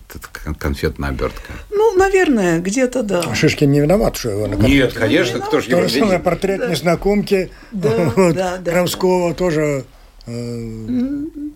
конфетная 0.57 1.09
обертка. 1.09 1.53
Ну, 1.69 1.95
наверное, 1.95 2.59
где-то 2.59 3.03
да. 3.03 3.21
А 3.21 3.35
Шишкин 3.35 3.71
не 3.71 3.81
виноват, 3.81 4.15
что 4.15 4.29
его 4.29 4.47
на 4.47 4.55
Нет, 4.55 4.93
конечно, 4.93 5.39
кто 5.39 5.59
же 5.59 5.69
его 5.69 5.81
То 5.81 5.87
же 5.89 5.99
самое 5.99 6.19
портрет 6.19 6.59
да. 6.59 6.69
незнакомки 6.69 7.51
да, 7.71 7.89
вот, 8.15 8.35
да, 8.35 8.57
да, 8.57 8.71
Крамского 8.71 9.29
да. 9.29 9.35
тоже 9.35 9.85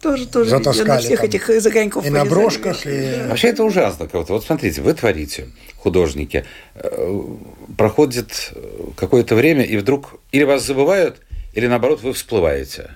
тоже, 0.02 0.28
тоже 0.28 0.50
затаскали 0.50 0.88
на 0.88 0.98
всех 0.98 1.20
там, 1.22 1.30
этих 1.30 1.62
загоньков. 1.62 2.06
И 2.06 2.10
на 2.10 2.26
брошках. 2.26 2.86
И... 2.86 3.24
Вообще 3.30 3.50
это 3.50 3.64
ужасно. 3.64 4.10
Вот, 4.12 4.28
вот 4.30 4.44
смотрите, 4.44 4.82
вы 4.82 4.94
творите, 4.94 5.48
художники, 5.78 6.44
э, 6.76 7.22
проходит 7.78 8.54
какое-то 8.98 9.36
время, 9.36 9.64
и 9.64 9.78
вдруг 9.78 10.20
или 10.34 10.44
вас 10.44 10.66
забывают, 10.66 11.22
или 11.58 11.66
наоборот 11.66 12.04
вы 12.04 12.14
всплываете. 12.14 12.92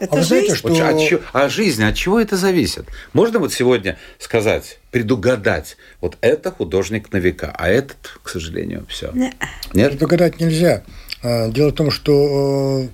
Это 0.00 0.16
а 0.16 0.22
жизнь. 0.22 0.46
Знаете, 0.46 0.54
что... 0.56 0.88
От 0.88 1.00
чего, 1.00 1.20
а 1.32 1.48
жизнь, 1.48 1.84
от 1.84 1.94
чего 1.94 2.20
это 2.20 2.36
зависит? 2.36 2.86
Можно 3.12 3.38
вот 3.38 3.52
сегодня 3.52 3.98
сказать, 4.18 4.80
предугадать, 4.90 5.76
вот 6.00 6.18
это 6.22 6.50
художник 6.50 7.12
на 7.12 7.18
века, 7.18 7.54
а 7.56 7.68
этот, 7.68 8.18
к 8.20 8.28
сожалению, 8.28 8.84
все. 8.88 9.12
Нет? 9.12 9.34
Нет? 9.74 9.92
Предугадать 9.92 10.40
нельзя. 10.40 10.82
А, 11.22 11.48
дело 11.48 11.68
в 11.68 11.74
том, 11.74 11.92
что 11.92 12.88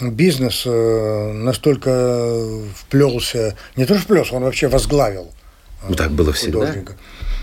э, 0.00 0.08
бизнес 0.08 0.62
э, 0.64 1.32
настолько 1.32 2.40
вплелся, 2.74 3.58
не 3.76 3.84
то 3.84 3.94
что 3.94 4.04
вплелся, 4.04 4.36
он 4.36 4.44
вообще 4.44 4.68
возглавил 4.68 5.34
э, 5.82 5.86
ну, 5.90 5.94
так 5.96 6.12
было 6.12 6.32
всегда. 6.32 6.74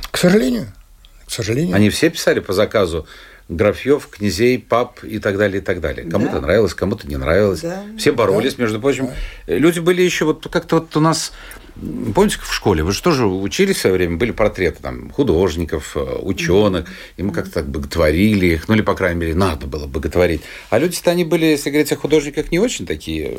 К 0.09 0.17
сожалению. 0.17 0.73
К 1.27 1.31
сожалению. 1.31 1.75
Они 1.75 1.91
все 1.91 2.09
писали 2.09 2.39
по 2.39 2.53
заказу 2.53 3.05
графьев, 3.51 4.07
князей, 4.07 4.57
пап 4.57 5.03
и 5.03 5.19
так 5.19 5.37
далее, 5.37 5.61
и 5.61 5.63
так 5.63 5.81
далее. 5.81 6.09
Кому-то 6.09 6.35
да. 6.35 6.41
нравилось, 6.41 6.73
кому-то 6.73 7.07
не 7.07 7.17
нравилось. 7.17 7.61
Да. 7.61 7.83
Все 7.97 8.11
боролись, 8.11 8.55
да. 8.55 8.63
между 8.63 8.79
прочим. 8.79 9.09
Да. 9.47 9.55
Люди 9.57 9.79
были 9.79 10.01
еще 10.01 10.25
вот 10.25 10.47
как-то 10.49 10.77
вот 10.77 10.95
у 10.95 10.99
нас 11.01 11.33
Помните, 12.13 12.37
в 12.41 12.53
школе 12.53 12.83
вы 12.83 12.91
же 12.91 13.01
тоже 13.01 13.25
учились 13.25 13.77
в 13.77 13.81
свое 13.81 13.95
время, 13.95 14.17
были 14.17 14.31
портреты 14.31 14.81
там, 14.81 15.09
художников, 15.09 15.95
э, 15.95 15.99
ученых, 16.21 16.87
и 17.17 17.23
мы 17.23 17.33
как-то 17.33 17.55
так 17.55 17.69
боготворили 17.69 18.47
их, 18.47 18.67
ну 18.67 18.75
или, 18.75 18.81
по 18.81 18.93
крайней 18.93 19.19
мере, 19.19 19.35
надо 19.35 19.65
было 19.65 19.87
боготворить. 19.87 20.41
А 20.69 20.77
люди-то 20.77 21.09
они 21.09 21.23
были, 21.23 21.45
если 21.45 21.71
говорить 21.71 21.91
о 21.91 21.95
художниках, 21.95 22.51
не 22.51 22.59
очень 22.59 22.85
такие, 22.85 23.37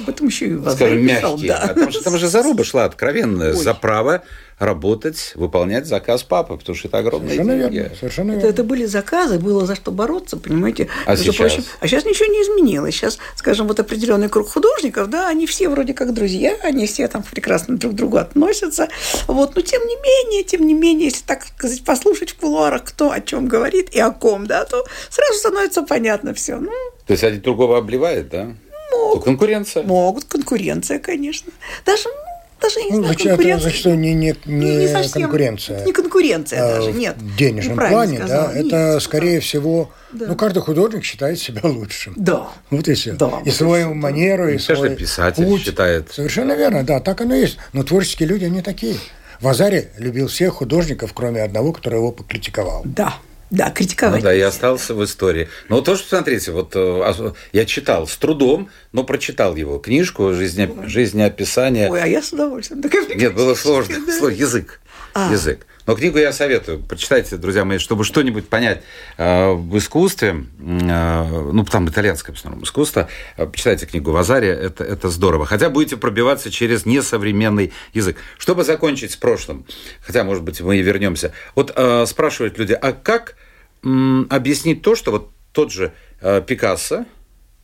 Об 0.00 0.08
этом 0.08 0.26
еще 0.26 0.48
и 0.48 0.58
скажем, 0.70 1.04
мягкие. 1.04 1.48
Да. 1.48 1.68
Потому 1.68 1.90
что 1.90 2.04
там 2.04 2.18
же 2.18 2.28
заруба 2.28 2.64
шла 2.64 2.84
откровенная, 2.84 3.50
Ой. 3.50 3.56
за 3.56 3.74
право 3.74 4.22
работать, 4.62 5.32
выполнять 5.34 5.86
заказ 5.86 6.22
папы, 6.22 6.56
потому 6.56 6.76
что 6.76 6.88
это 6.88 6.98
огромная 6.98 7.30
Совершенно 7.30 7.58
деньги. 7.58 7.74
Верно, 7.74 7.96
совершенно 7.96 8.30
верно. 8.32 8.38
Это, 8.40 8.48
это 8.48 8.64
были 8.64 8.84
заказы, 8.84 9.38
было 9.38 9.66
за 9.66 9.74
что 9.74 9.90
бороться, 9.90 10.36
понимаете. 10.36 10.88
А 11.06 11.16
сейчас? 11.16 11.36
Прочим, 11.36 11.64
а 11.80 11.88
сейчас 11.88 12.04
ничего 12.04 12.26
не 12.26 12.42
изменилось. 12.42 12.94
Сейчас, 12.94 13.18
скажем, 13.34 13.66
вот 13.66 13.80
определенный 13.80 14.28
круг 14.28 14.48
художников, 14.48 15.10
да, 15.10 15.28
они 15.28 15.46
все 15.46 15.68
вроде 15.68 15.94
как 15.94 16.14
друзья, 16.14 16.56
они 16.62 16.86
все 16.86 17.08
там 17.08 17.22
прекрасно 17.22 17.61
друг 17.68 17.92
к 17.92 17.96
другу 17.96 18.16
относятся. 18.18 18.88
Вот. 19.26 19.54
Но 19.54 19.62
тем 19.62 19.82
не 19.86 19.96
менее, 19.96 20.44
тем 20.44 20.66
не 20.66 20.74
менее, 20.74 21.06
если 21.06 21.24
так 21.24 21.44
сказать, 21.44 21.84
послушать 21.84 22.30
в 22.30 22.36
кулуарах, 22.36 22.84
кто 22.84 23.10
о 23.10 23.20
чем 23.20 23.46
говорит 23.46 23.90
и 23.94 24.00
о 24.00 24.10
ком, 24.10 24.46
да, 24.46 24.64
то 24.64 24.84
сразу 25.10 25.34
становится 25.34 25.82
понятно 25.82 26.34
все. 26.34 26.56
Ну, 26.56 26.72
то 27.06 27.12
есть 27.12 27.24
один 27.24 27.40
другого 27.40 27.78
обливает, 27.78 28.28
да? 28.28 28.54
Могут. 28.92 29.24
конкуренция. 29.24 29.82
Могут, 29.82 30.24
конкуренция, 30.24 30.98
конечно. 30.98 31.50
Даже, 31.86 32.08
ну, 32.08 32.31
даже 32.62 32.80
не 32.82 32.90
ну, 32.92 33.02
знаю, 33.02 33.16
конкуренция. 33.16 33.70
Зачастую 33.70 33.98
не, 33.98 34.14
не, 34.14 34.34
не, 34.46 34.76
не 34.76 34.88
совсем, 34.88 35.22
конкуренция. 35.22 35.84
Не 35.84 35.92
конкуренция 35.92 36.64
а, 36.64 36.76
даже, 36.76 36.92
нет. 36.92 37.16
В 37.18 37.36
денежном 37.36 37.76
плане, 37.76 38.18
сказала. 38.18 38.48
да, 38.48 38.54
нет, 38.54 38.66
это 38.66 39.00
скорее 39.00 39.40
всего, 39.40 39.90
да. 40.12 40.26
ну, 40.26 40.36
каждый 40.36 40.62
художник 40.62 41.04
считает 41.04 41.38
себя 41.38 41.60
лучшим. 41.64 42.14
Да. 42.16 42.48
Вот 42.70 42.88
и 42.88 42.94
все. 42.94 43.12
Да, 43.12 43.42
и 43.44 43.50
свою 43.50 43.88
да. 43.88 43.94
манеру, 43.94 44.48
и, 44.48 44.54
и 44.54 44.58
свой 44.58 44.76
Каждый 44.76 44.96
писатель 44.96 45.44
путь. 45.44 45.62
считает. 45.62 46.10
Совершенно 46.12 46.52
верно, 46.52 46.84
да, 46.84 47.00
так 47.00 47.20
оно 47.20 47.34
и 47.34 47.40
есть. 47.40 47.58
Но 47.72 47.82
творческие 47.82 48.28
люди, 48.28 48.44
они 48.44 48.62
такие. 48.62 48.96
Вазари 49.40 49.88
любил 49.98 50.28
всех 50.28 50.54
художников, 50.54 51.12
кроме 51.12 51.42
одного, 51.42 51.72
который 51.72 51.96
его 51.96 52.12
покритиковал. 52.12 52.82
Да. 52.84 53.16
Да, 53.52 53.70
критиковать. 53.70 54.22
Ну, 54.22 54.22
да, 54.22 54.32
я 54.32 54.48
остался 54.48 54.94
в 54.94 55.04
истории. 55.04 55.46
Но 55.68 55.76
вот 55.76 55.84
тоже, 55.84 56.02
посмотрите, 56.02 56.52
вот 56.52 56.72
э, 56.74 57.32
я 57.52 57.64
читал 57.66 58.06
с 58.06 58.16
трудом, 58.16 58.70
но 58.92 59.04
прочитал 59.04 59.54
его 59.56 59.78
книжку 59.78 60.32
жизне, 60.32 60.70
«Жизнеописание». 60.86 61.90
Ой, 61.90 62.02
а 62.02 62.06
я 62.06 62.22
с 62.22 62.32
удовольствием. 62.32 62.82
Нет, 63.14 63.34
было 63.34 63.54
сложно. 63.54 63.96
Да. 64.06 64.30
Язык. 64.30 64.80
А. 65.12 65.30
Язык. 65.30 65.66
Но 65.86 65.96
книгу 65.96 66.18
я 66.18 66.32
советую. 66.32 66.78
Почитайте, 66.78 67.36
друзья 67.36 67.64
мои, 67.64 67.78
чтобы 67.78 68.04
что-нибудь 68.04 68.48
понять 68.48 68.82
э, 69.16 69.50
в 69.50 69.76
искусстве, 69.78 70.46
э, 70.60 71.50
ну, 71.52 71.64
там 71.64 71.88
итальянское, 71.88 72.32
в 72.32 72.36
основном, 72.36 72.62
искусство, 72.62 73.08
э, 73.36 73.46
почитайте 73.46 73.86
книгу 73.86 74.12
Вазари, 74.12 74.48
это, 74.48 74.84
это 74.84 75.08
здорово. 75.08 75.44
Хотя 75.44 75.70
будете 75.70 75.96
пробиваться 75.96 76.50
через 76.52 76.86
несовременный 76.86 77.72
язык. 77.94 78.16
Чтобы 78.38 78.62
закончить 78.62 79.12
с 79.12 79.16
прошлым, 79.16 79.66
хотя, 80.06 80.22
может 80.22 80.44
быть, 80.44 80.60
мы 80.60 80.76
и 80.76 80.82
вернемся. 80.82 81.32
Вот 81.56 81.72
э, 81.74 82.06
спрашивают 82.06 82.58
люди, 82.58 82.74
а 82.74 82.92
как 82.92 83.34
э, 83.82 84.24
объяснить 84.30 84.82
то, 84.82 84.94
что 84.94 85.10
вот 85.10 85.30
тот 85.52 85.72
же 85.72 85.92
э, 86.20 86.42
Пикассо, 86.46 87.06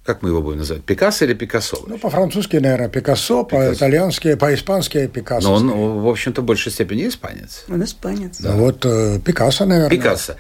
как 0.09 0.23
мы 0.23 0.31
его 0.31 0.41
будем 0.41 0.61
называть, 0.61 0.85
Пикассо 0.85 1.27
или 1.27 1.35
Пикассо? 1.35 1.85
Ну, 1.87 1.99
по-французски, 1.99 2.57
наверное, 2.57 2.89
Пикассо, 2.89 3.45
по-итальянски, 3.45 4.37
по-испански 4.37 5.07
Пикассо. 5.07 5.47
Но 5.47 5.55
он, 5.57 6.01
в 6.01 6.09
общем-то, 6.09 6.41
в 6.41 6.45
большей 6.47 6.73
степени 6.73 7.07
испанец. 7.07 7.67
Он 7.69 7.85
испанец. 7.85 8.39
Да. 8.39 8.55
Ну, 8.55 8.65
вот 8.65 8.87
э, 8.87 9.21
Пикассо, 9.23 9.67
наверное. 9.67 9.91
Пикассо. 9.91 10.37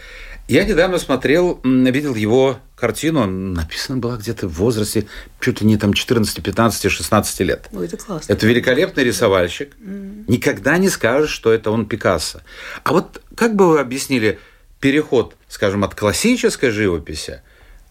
Я 0.49 0.65
недавно 0.65 0.99
смотрел, 0.99 1.61
видел 1.63 2.15
его 2.15 2.57
картину, 2.77 3.27
написана 3.27 3.99
была 3.99 4.17
где-то 4.17 4.49
в 4.49 4.55
возрасте 4.55 5.07
чуть 5.39 5.61
ли 5.61 5.67
не 5.67 5.77
там 5.77 5.93
14, 5.93 6.43
15, 6.43 6.91
16 6.91 7.41
лет. 7.41 7.69
Ой, 7.71 7.85
это 7.85 7.99
классно. 7.99 8.33
Это 8.33 8.47
великолепный 8.47 9.05
рисовальщик. 9.05 9.77
Mm. 9.79 10.25
Никогда 10.29 10.79
не 10.79 10.89
скажешь, 10.89 11.29
что 11.29 11.53
это 11.53 11.71
он 11.71 11.85
Пикассо. 11.85 12.41
А 12.85 12.95
вот 12.95 13.21
как 13.35 13.55
бы 13.55 13.69
вы 13.69 13.81
объяснили 13.81 14.39
переход, 14.81 15.37
скажем, 15.47 15.85
от 15.85 15.95
классической 15.95 16.71
живописи 16.71 17.43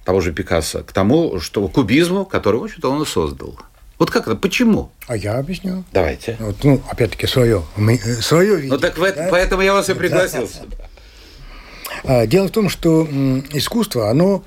того 0.08 0.22
же 0.22 0.32
Пикассо 0.32 0.84
к 0.84 0.94
тому, 0.94 1.42
что 1.42 1.68
кубизму, 1.68 2.24
который, 2.24 2.62
в 2.62 2.64
общем-то, 2.64 2.90
он 2.90 3.02
и 3.02 3.06
создал. 3.06 3.60
Вот 4.00 4.10
как 4.10 4.26
это? 4.26 4.38
Почему? 4.38 4.90
А 5.06 5.18
я 5.18 5.38
объясню. 5.38 5.84
Давайте. 5.92 6.38
Вот, 6.40 6.64
ну, 6.64 6.82
опять-таки, 6.90 7.28
свое. 7.28 7.66
Мы, 7.76 7.96
э, 7.96 8.22
свое 8.22 8.56
видение. 8.56 8.72
Ну, 8.72 8.80
так 8.80 8.98
в 8.98 9.02
да? 9.02 9.28
поэтому 9.30 9.64
я 9.64 9.74
вас 9.74 9.90
и 9.90 9.94
пригласил 9.94 10.50
да. 12.06 12.26
Дело 12.26 12.48
в 12.48 12.52
том, 12.52 12.70
что 12.70 13.06
искусство, 13.52 14.10
оно 14.10 14.46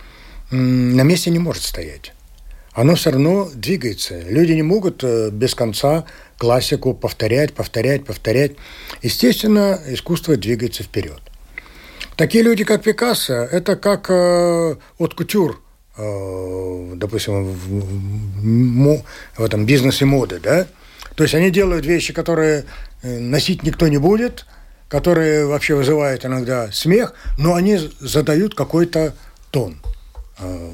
на 0.50 1.02
месте 1.02 1.28
не 1.28 1.38
может 1.38 1.62
стоять. 1.62 2.14
Оно 2.72 2.94
все 2.94 3.10
равно 3.10 3.50
двигается. 3.52 4.18
Люди 4.18 4.52
не 4.52 4.62
могут 4.62 5.04
э, 5.04 5.28
без 5.30 5.54
конца 5.54 6.06
классику 6.38 6.94
повторять, 6.94 7.52
повторять, 7.52 8.06
повторять. 8.06 8.52
Естественно, 9.02 9.78
искусство 9.88 10.36
двигается 10.36 10.84
вперед. 10.84 11.20
Такие 12.20 12.44
люди, 12.44 12.64
как 12.64 12.82
Пикассо, 12.82 13.32
это 13.32 13.76
как 13.76 14.10
э, 14.10 14.76
от 14.98 15.14
кутюр, 15.14 15.62
э, 15.96 16.92
допустим, 16.96 17.44
в, 17.44 19.02
в 19.38 19.42
этом 19.42 19.64
бизнесе 19.64 20.04
моды, 20.04 20.38
да? 20.38 20.66
То 21.14 21.22
есть 21.22 21.34
они 21.34 21.50
делают 21.50 21.86
вещи, 21.86 22.12
которые 22.12 22.66
э, 23.02 23.18
носить 23.18 23.62
никто 23.62 23.88
не 23.88 23.96
будет, 23.96 24.44
которые 24.90 25.46
вообще 25.46 25.74
вызывают 25.74 26.26
иногда 26.26 26.70
смех, 26.72 27.14
но 27.38 27.54
они 27.54 27.78
задают 28.00 28.54
какой-то 28.54 29.14
тон 29.50 29.80
э, 30.40 30.70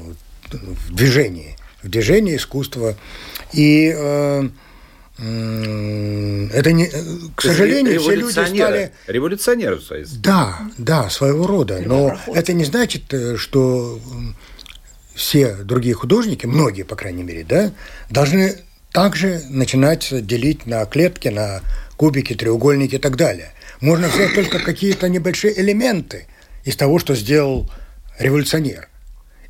в 0.51 0.93
движении, 0.93 1.55
в 1.81 1.87
движении 1.87 2.35
искусства. 2.35 2.97
И 3.53 3.89
э, 3.95 4.49
это 5.17 6.71
не, 6.73 6.91
к 7.35 7.41
сожалению, 7.41 7.99
все 7.99 8.15
люди 8.15 8.31
стали... 8.31 8.91
Революционеры. 9.07 9.79
Да, 10.21 10.59
да, 10.77 11.09
своего 11.09 11.47
рода. 11.47 11.81
Но 11.83 12.17
это 12.27 12.53
не 12.53 12.65
значит, 12.65 13.11
э, 13.13 13.35
что 13.35 13.99
все 15.15 15.55
другие 15.55 15.95
художники, 15.95 16.45
многие, 16.45 16.83
по 16.83 16.95
крайней 16.95 17.23
мере, 17.23 17.43
да, 17.43 17.71
должны 18.11 18.57
также 18.91 19.41
начинать 19.49 20.07
делить 20.25 20.67
на 20.67 20.85
клетки, 20.85 21.29
на 21.29 21.61
кубики, 21.95 22.35
треугольники 22.35 22.95
и 22.95 22.99
так 22.99 23.15
далее. 23.15 23.53
Можно 23.81 24.09
взять 24.09 24.35
только 24.35 24.59
какие-то 24.59 25.09
небольшие 25.09 25.59
элементы 25.59 26.27
из 26.63 26.75
того, 26.75 26.99
что 26.99 27.15
сделал 27.15 27.69
революционер– 28.19 28.87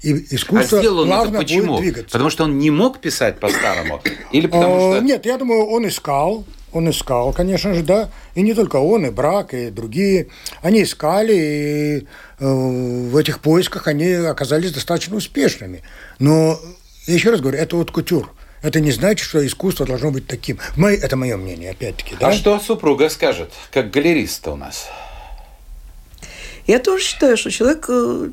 и 0.02 0.36
искусство 0.36 0.78
а 0.78 0.82
сделал 0.82 1.00
он 1.00 1.12
это 1.12 1.38
почему? 1.38 1.74
будет 1.74 1.82
двигаться. 1.82 2.12
Потому 2.12 2.30
что 2.30 2.44
он 2.44 2.58
не 2.60 2.70
мог 2.70 3.00
писать 3.00 3.40
по-старому? 3.40 4.02
Или 4.32 4.48
потому 4.48 4.94
что... 4.94 5.02
Нет, 5.02 5.26
я 5.26 5.38
думаю, 5.38 5.66
он 5.66 5.88
искал, 5.88 6.46
он 6.72 6.90
искал, 6.90 7.34
конечно 7.34 7.74
же, 7.74 7.82
да. 7.82 8.10
И 8.36 8.42
не 8.42 8.54
только 8.54 8.78
он, 8.78 9.06
и 9.06 9.10
Брак, 9.10 9.54
и 9.54 9.70
другие. 9.70 10.28
Они 10.62 10.84
искали, 10.84 11.34
и 11.34 12.08
э, 12.40 12.46
в 12.46 13.18
этих 13.18 13.40
поисках 13.40 13.88
они 13.88 14.12
оказались 14.12 14.72
достаточно 14.72 15.16
успешными. 15.16 15.82
Но, 16.20 16.60
еще 17.08 17.32
раз 17.32 17.42
говорю, 17.42 17.58
это 17.58 17.76
вот 17.76 17.92
кутюр. 17.92 18.32
Это 18.62 18.80
не 18.80 18.92
значит, 18.92 19.26
что 19.26 19.46
искусство 19.46 19.86
должно 19.86 20.12
быть 20.12 20.28
таким. 20.28 20.60
Это 20.78 21.16
мое 21.16 21.38
мнение, 21.38 21.72
опять-таки. 21.72 22.16
Да? 22.20 22.30
А 22.30 22.34
что 22.34 22.60
супруга 22.60 23.10
скажет, 23.10 23.52
как 23.72 23.92
галериста 23.92 24.52
у 24.52 24.56
нас? 24.56 24.88
Я 26.66 26.80
тоже 26.80 27.04
считаю, 27.04 27.38
что 27.38 27.50
человек 27.50 27.86
э, 27.88 28.30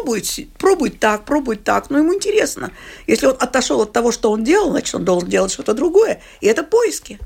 пробует, 0.00 0.48
пробует 0.58 0.98
так, 0.98 1.24
пробует 1.24 1.64
так, 1.64 1.90
но 1.90 1.98
ему 1.98 2.14
интересно. 2.14 2.72
Если 3.06 3.26
он 3.26 3.36
отошел 3.38 3.80
от 3.82 3.92
того, 3.92 4.12
что 4.12 4.30
он 4.30 4.44
делал, 4.44 4.70
значит, 4.70 4.94
он 4.94 5.04
должен 5.04 5.28
делать 5.28 5.52
что-то 5.52 5.74
другое. 5.74 6.20
И 6.40 6.46
это 6.46 6.62
поиски. 6.62 7.18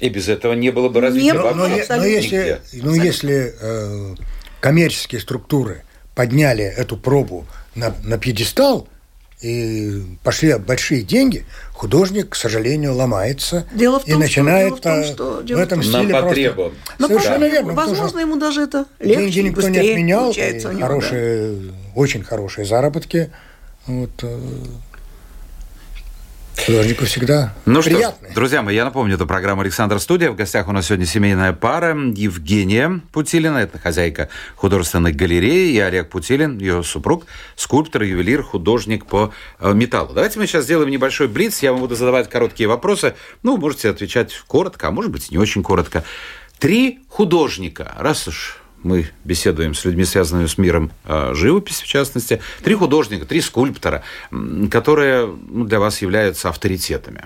И 0.00 0.08
без 0.08 0.28
этого 0.28 0.52
не 0.52 0.70
было 0.70 0.88
бы 0.88 1.00
развития 1.00 1.34
но, 1.34 1.54
но, 1.54 1.66
но 1.66 2.04
если, 2.04 2.60
но 2.74 2.94
если 2.94 3.54
э, 3.60 4.14
коммерческие 4.60 5.20
структуры 5.20 5.82
подняли 6.14 6.64
эту 6.64 6.96
пробу 6.96 7.46
на, 7.74 7.94
на 8.04 8.16
пьедестал, 8.18 8.88
и 9.40 10.02
пошли 10.24 10.54
большие 10.54 11.02
деньги, 11.02 11.44
художник, 11.72 12.30
к 12.30 12.34
сожалению, 12.34 12.94
ломается 12.94 13.66
дело 13.72 14.00
в 14.00 14.04
том, 14.04 14.14
и 14.14 14.16
начинает 14.16 14.78
что, 14.78 14.82
дело 14.82 15.04
в, 15.04 15.04
том, 15.04 15.42
что, 15.44 15.56
в 15.56 15.58
этом 15.58 15.82
стиле 15.82 16.12
на 16.12 16.22
просто... 16.22 16.72
Но 16.98 17.06
Совершенно 17.06 17.38
да. 17.38 17.48
верно. 17.48 17.72
Возможно, 17.74 18.18
ему 18.18 18.36
даже 18.36 18.62
это 18.62 18.86
легче, 18.98 19.30
Деньги 19.30 19.48
никто 19.48 19.68
не 19.68 19.78
отменял, 19.78 20.32
и 20.32 20.80
хорошие, 20.80 21.52
да. 21.52 21.74
очень 21.94 22.24
хорошие 22.24 22.64
заработки. 22.64 23.30
Вот, 23.86 24.10
э, 24.22 24.38
Художнику 26.66 27.04
всегда 27.06 27.54
ну 27.66 27.82
приятно. 27.82 28.26
Что, 28.26 28.34
друзья 28.34 28.62
мои, 28.62 28.74
я 28.74 28.84
напомню, 28.84 29.14
это 29.14 29.26
программа 29.26 29.62
«Александр 29.62 29.98
Студия». 30.00 30.30
В 30.30 30.36
гостях 30.36 30.68
у 30.68 30.72
нас 30.72 30.86
сегодня 30.86 31.06
семейная 31.06 31.52
пара. 31.52 31.96
Евгения 31.96 33.00
Путилина, 33.12 33.58
это 33.58 33.78
хозяйка 33.78 34.28
художественной 34.56 35.12
галереи, 35.12 35.72
и 35.72 35.78
Олег 35.78 36.10
Путилин, 36.10 36.58
ее 36.58 36.82
супруг, 36.82 37.26
скульптор, 37.56 38.02
ювелир, 38.02 38.42
художник 38.42 39.06
по 39.06 39.32
э, 39.60 39.72
металлу. 39.72 40.12
Давайте 40.12 40.38
мы 40.38 40.46
сейчас 40.46 40.64
сделаем 40.64 40.90
небольшой 40.90 41.28
блиц. 41.28 41.60
Я 41.60 41.72
вам 41.72 41.80
буду 41.80 41.94
задавать 41.94 42.28
короткие 42.28 42.68
вопросы. 42.68 43.14
Ну, 43.42 43.56
можете 43.56 43.90
отвечать 43.90 44.32
коротко, 44.46 44.88
а 44.88 44.90
может 44.90 45.10
быть, 45.10 45.30
не 45.30 45.38
очень 45.38 45.62
коротко. 45.62 46.04
Три 46.58 47.00
художника, 47.08 47.94
раз 47.98 48.26
уж 48.26 48.57
мы 48.82 49.08
беседуем 49.24 49.74
с 49.74 49.84
людьми, 49.84 50.04
связанными 50.04 50.46
с 50.46 50.58
миром 50.58 50.92
э, 51.04 51.32
живописи, 51.34 51.82
в 51.82 51.86
частности. 51.86 52.40
Три 52.62 52.74
художника, 52.74 53.26
три 53.26 53.40
скульптора, 53.40 54.02
которые 54.70 55.26
ну, 55.26 55.64
для 55.64 55.80
вас 55.80 56.00
являются 56.02 56.48
авторитетами. 56.48 57.24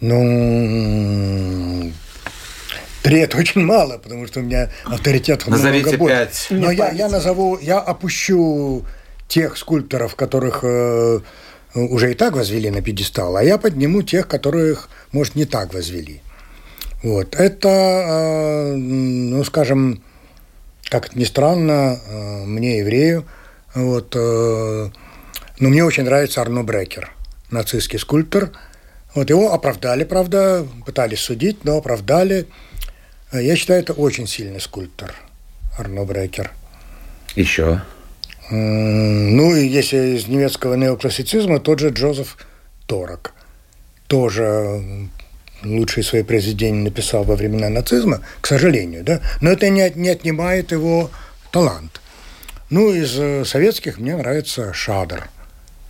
Ну, 0.00 1.90
три 3.02 3.18
это 3.20 3.38
очень 3.38 3.64
мало, 3.64 3.98
потому 3.98 4.26
что 4.26 4.40
у 4.40 4.42
меня 4.42 4.70
авторитетов 4.84 5.48
Назовите 5.48 5.86
много 5.86 5.98
больше. 5.98 6.16
пять. 6.16 6.46
Но 6.50 6.70
я, 6.70 6.90
я 6.90 7.08
назову, 7.08 7.58
я 7.60 7.78
опущу 7.78 8.84
тех 9.28 9.56
скульпторов, 9.56 10.14
которых 10.14 10.60
э, 10.62 11.20
уже 11.74 12.12
и 12.12 12.14
так 12.14 12.34
возвели 12.34 12.70
на 12.70 12.82
пьедестал, 12.82 13.36
а 13.36 13.42
я 13.42 13.58
подниму 13.58 14.02
тех, 14.02 14.28
которых, 14.28 14.88
может, 15.12 15.34
не 15.34 15.46
так 15.46 15.72
возвели. 15.72 16.20
Вот. 17.02 17.34
Это, 17.36 17.68
э, 17.68 18.74
ну, 18.74 19.44
скажем, 19.44 20.02
как 20.88 21.14
ни 21.14 21.24
странно, 21.24 22.00
э, 22.04 22.44
мне, 22.44 22.78
еврею, 22.78 23.26
вот, 23.74 24.14
э, 24.16 24.90
но 25.58 25.68
мне 25.68 25.84
очень 25.84 26.04
нравится 26.04 26.40
Арно 26.40 26.64
Брекер, 26.64 27.12
нацистский 27.50 27.98
скульптор. 27.98 28.50
Вот 29.14 29.30
его 29.30 29.52
оправдали, 29.52 30.04
правда, 30.04 30.66
пытались 30.84 31.20
судить, 31.20 31.64
но 31.64 31.78
оправдали. 31.78 32.46
Я 33.32 33.56
считаю, 33.56 33.82
это 33.82 33.92
очень 33.92 34.26
сильный 34.26 34.60
скульптор, 34.60 35.14
Арно 35.78 36.04
Брекер. 36.04 36.52
Еще? 37.34 37.82
Ну, 38.50 39.54
и 39.56 39.66
если 39.66 40.16
из 40.16 40.28
немецкого 40.28 40.74
неоклассицизма, 40.74 41.58
тот 41.58 41.80
же 41.80 41.88
Джозеф 41.88 42.36
Торок. 42.86 43.34
Тоже 44.06 45.08
лучшие 45.66 46.04
свои 46.04 46.22
произведения 46.22 46.82
написал 46.82 47.24
во 47.24 47.36
времена 47.36 47.68
нацизма, 47.68 48.20
к 48.40 48.46
сожалению, 48.46 49.04
да, 49.04 49.20
но 49.40 49.50
это 49.50 49.68
не, 49.68 49.90
не 49.94 50.08
отнимает 50.08 50.72
его 50.72 51.10
талант. 51.50 52.00
Ну, 52.70 52.92
из 52.92 53.18
э, 53.18 53.44
советских 53.44 53.98
мне 53.98 54.16
нравится 54.16 54.72
Шадр, 54.72 55.28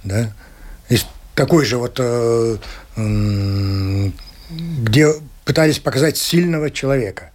да, 0.04 0.32
из 0.88 1.06
такой 1.34 1.64
же 1.64 1.78
вот, 1.78 1.96
э, 1.98 2.56
э, 2.96 4.10
где 4.50 5.12
пытались 5.44 5.78
показать 5.78 6.16
сильного 6.16 6.70
человека. 6.70 7.30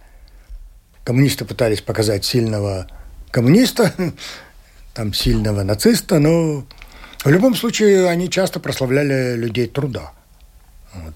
Коммунисты 1.04 1.44
пытались 1.44 1.80
показать 1.80 2.24
сильного 2.24 2.86
коммуниста, 3.30 3.92
там 4.94 5.12
сильного 5.12 5.62
нациста, 5.62 6.18
но 6.18 6.64
в 7.24 7.30
любом 7.30 7.54
случае 7.54 8.08
они 8.08 8.30
часто 8.30 8.60
прославляли 8.60 9.34
людей 9.36 9.66
труда. 9.66 10.12
Вот. 10.94 11.14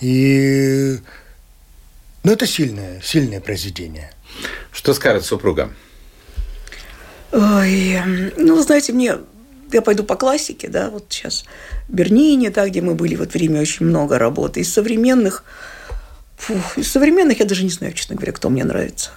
И 0.00 0.98
Но 2.24 2.32
это 2.32 2.46
сильное, 2.46 3.00
сильное 3.00 3.40
произведение. 3.40 4.12
Что 4.72 4.94
скажет 4.94 5.24
супруга? 5.24 5.72
Ой, 7.32 7.92
эм, 7.92 8.32
ну, 8.36 8.60
знаете, 8.62 8.92
мне 8.92 9.16
я 9.72 9.82
пойду 9.82 10.02
по 10.02 10.16
классике, 10.16 10.68
да, 10.68 10.90
вот 10.90 11.06
сейчас 11.10 11.44
Бернине, 11.88 12.50
да, 12.50 12.68
где 12.68 12.80
мы 12.80 12.94
были 12.94 13.16
вот 13.16 13.34
время 13.34 13.60
очень 13.60 13.86
много 13.86 14.18
работы. 14.18 14.60
Из 14.60 14.72
современных, 14.72 15.44
фух, 16.36 16.78
из 16.78 16.90
современных 16.90 17.40
я 17.40 17.46
даже 17.46 17.64
не 17.64 17.70
знаю, 17.70 17.92
честно 17.92 18.16
говоря, 18.16 18.32
кто 18.32 18.48
мне 18.48 18.64
нравится. 18.64 19.10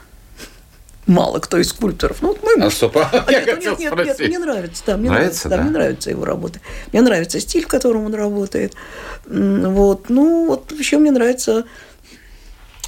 Мало 1.11 1.39
кто 1.39 1.57
из 1.57 1.69
скульпторов. 1.69 2.21
Ну, 2.21 2.29
вот 2.29 2.41
мой 2.43 2.55
А 2.55 2.63
муж. 2.63 2.81
а, 2.83 2.89
А 3.27 3.31
я 3.31 3.39
нет, 3.41 3.55
хотел 3.55 3.71
нет, 3.71 3.79
нет, 3.79 3.93
нет, 3.97 4.03
спросить. 4.15 4.27
мне 4.29 4.39
нравится, 4.39 4.83
да, 4.85 4.97
мне 4.97 5.09
Нравится, 5.09 5.49
нравится, 5.49 5.49
да, 5.49 5.57
да? 5.57 5.63
мне 5.63 5.71
нравится 5.71 6.09
его 6.09 6.25
работа. 6.25 6.59
Мне 6.93 7.01
нравится 7.01 7.39
стиль, 7.39 7.63
в 7.65 7.67
котором 7.67 8.05
он 8.05 8.13
работает. 8.15 8.73
Вот, 9.25 10.09
ну, 10.09 10.47
вот 10.47 10.71
еще 10.71 10.97
мне 10.97 11.11
нравится, 11.11 11.65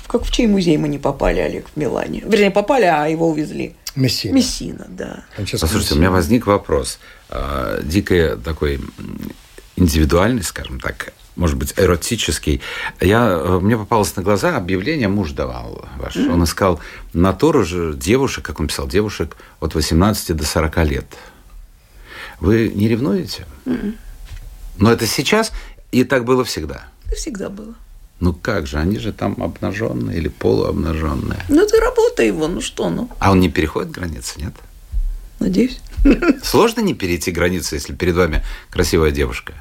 как 0.07 0.23
в 0.23 0.31
чей 0.31 0.47
музей 0.47 0.77
мы 0.77 0.88
не 0.88 0.99
попали, 0.99 1.39
Олег, 1.39 1.65
в 1.73 1.77
Милане. 1.77 2.21
Вернее, 2.25 2.51
попали, 2.51 2.86
а 2.86 3.07
его 3.07 3.29
увезли. 3.29 3.75
Мессина. 3.95 4.33
Мессина, 4.36 4.86
да. 4.89 5.23
Послушайте, 5.38 5.75
у 5.75 5.77
Мессина. 5.79 5.99
меня 5.99 6.12
возник 6.12 6.47
вопрос. 6.47 6.99
А, 7.29 7.79
Дико 7.83 8.38
такой 8.43 8.79
индивидуальный, 9.75 10.43
скажем 10.43 10.79
так, 10.79 11.13
может 11.36 11.57
быть, 11.57 11.73
эротический. 11.77 12.62
Я, 13.01 13.27
э, 13.29 13.59
мне 13.59 13.77
попалось 13.77 14.15
на 14.15 14.21
глаза 14.23 14.55
объявление, 14.55 15.07
муж 15.07 15.31
давал 15.31 15.86
ваш. 15.97 16.15
Он 16.17 16.43
искал 16.43 16.79
натуру 17.13 17.63
же 17.65 17.93
девушек, 17.95 18.45
как 18.45 18.59
он 18.59 18.67
писал, 18.67 18.88
девушек 18.88 19.36
от 19.59 19.73
18 19.73 20.36
до 20.36 20.45
40 20.45 20.77
лет. 20.83 21.05
Вы 22.39 22.71
не 22.73 22.88
ревнуете? 22.88 23.45
Но 24.77 24.91
это 24.91 25.07
сейчас, 25.07 25.51
и 25.91 26.03
так 26.03 26.25
было 26.25 26.43
всегда. 26.43 26.83
Это 27.05 27.15
всегда 27.15 27.49
было. 27.49 27.73
Ну 28.19 28.33
как 28.33 28.67
же, 28.67 28.77
они 28.77 28.99
же 28.99 29.12
там 29.12 29.36
обнаженные 29.41 30.17
или 30.17 30.29
полуобнаженные. 30.29 31.39
Ну, 31.49 31.62
это 31.62 31.77
работа 31.79 32.23
его, 32.23 32.47
ну 32.47 32.62
что, 32.62 32.89
ну, 32.89 33.09
А 33.19 33.31
он 33.31 33.39
не 33.39 33.49
переходит 33.49 33.91
границы, 33.91 34.39
нет? 34.39 34.53
надеюсь. 35.39 35.81
Сложно 36.43 36.81
не 36.81 36.93
перейти 36.93 37.31
границы, 37.31 37.75
если 37.75 37.93
перед 37.93 38.15
вами 38.15 38.43
красивая 38.69 39.11
девушка? 39.11 39.53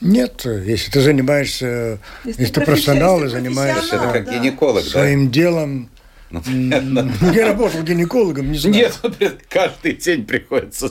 Нет, 0.00 0.44
если 0.46 0.90
ты 0.90 1.00
занимаешься, 1.02 1.98
Если 2.24 2.42
если, 2.42 2.54
ты 2.54 2.60
професси- 2.62 2.64
профессионал 2.64 3.22
и 3.24 3.28
занимаешься 3.28 3.96
Это 3.96 4.10
как 4.12 4.24
да. 4.24 4.32
гинеколог, 4.38 4.82
да? 4.84 4.90
своим 4.90 5.30
делом. 5.30 5.90
Ну, 6.30 6.42
М, 6.46 7.12
Я 7.34 7.48
работал 7.48 7.82
гинекологом, 7.82 8.50
не 8.52 8.58
знаю. 8.58 8.76
Нет, 8.76 9.40
каждый 9.50 9.92
день 9.94 10.24
приходится. 10.24 10.90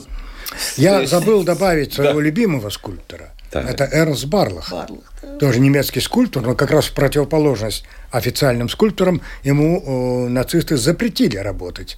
Я 0.76 1.06
забыл 1.06 1.42
добавить 1.42 1.92
своего 1.94 2.20
любимого 2.20 2.70
скульптора. 2.70 3.32
Так. 3.50 3.68
Это 3.68 3.84
Эрнст 3.90 4.26
Барлах. 4.26 4.70
Барлах, 4.70 5.12
да. 5.22 5.36
Тоже 5.38 5.58
немецкий 5.58 5.98
скульптор, 6.00 6.42
но 6.42 6.54
как 6.54 6.70
раз 6.70 6.86
в 6.86 6.94
противоположность 6.94 7.84
официальным 8.12 8.68
скульпторам 8.68 9.22
ему 9.42 10.26
э, 10.26 10.28
нацисты 10.28 10.76
запретили 10.76 11.36
работать, 11.36 11.96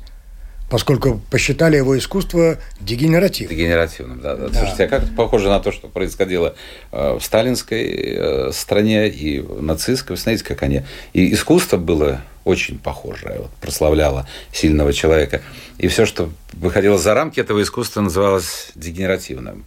поскольку 0.72 1.20
посчитали 1.30 1.76
его 1.76 1.98
искусство 1.98 2.56
дегенеративным. 2.80 3.54
Дегенеративным, 3.54 4.20
да, 4.22 4.37
да. 4.37 4.48
Слушайте, 4.48 4.85
а 4.85 4.88
как 4.88 5.02
это 5.02 5.12
похоже 5.12 5.50
на 5.50 5.61
то, 5.61 5.70
что 5.70 5.87
происходило 5.87 6.54
э, 6.90 7.18
в 7.18 7.22
сталинской 7.22 7.85
э, 7.85 8.52
стране 8.54 9.11
и 9.11 9.40
в 9.40 9.62
нацистской? 9.62 10.16
Вы 10.16 10.22
знаете, 10.22 10.44
как 10.44 10.62
они... 10.62 10.82
И 11.12 11.35
искусство 11.35 11.76
было 11.76 12.22
очень 12.44 12.78
похожее, 12.78 13.40
вот, 13.40 13.50
прославляло 13.61 14.26
сильного 14.50 14.94
человека. 14.94 15.42
И 15.76 15.88
все, 15.88 16.06
что 16.06 16.30
выходило 16.54 16.96
за 16.96 17.12
рамки 17.12 17.38
этого 17.38 17.61
искусства, 17.61 18.00
называлось 18.00 18.70
дегенеративным. 18.74 19.66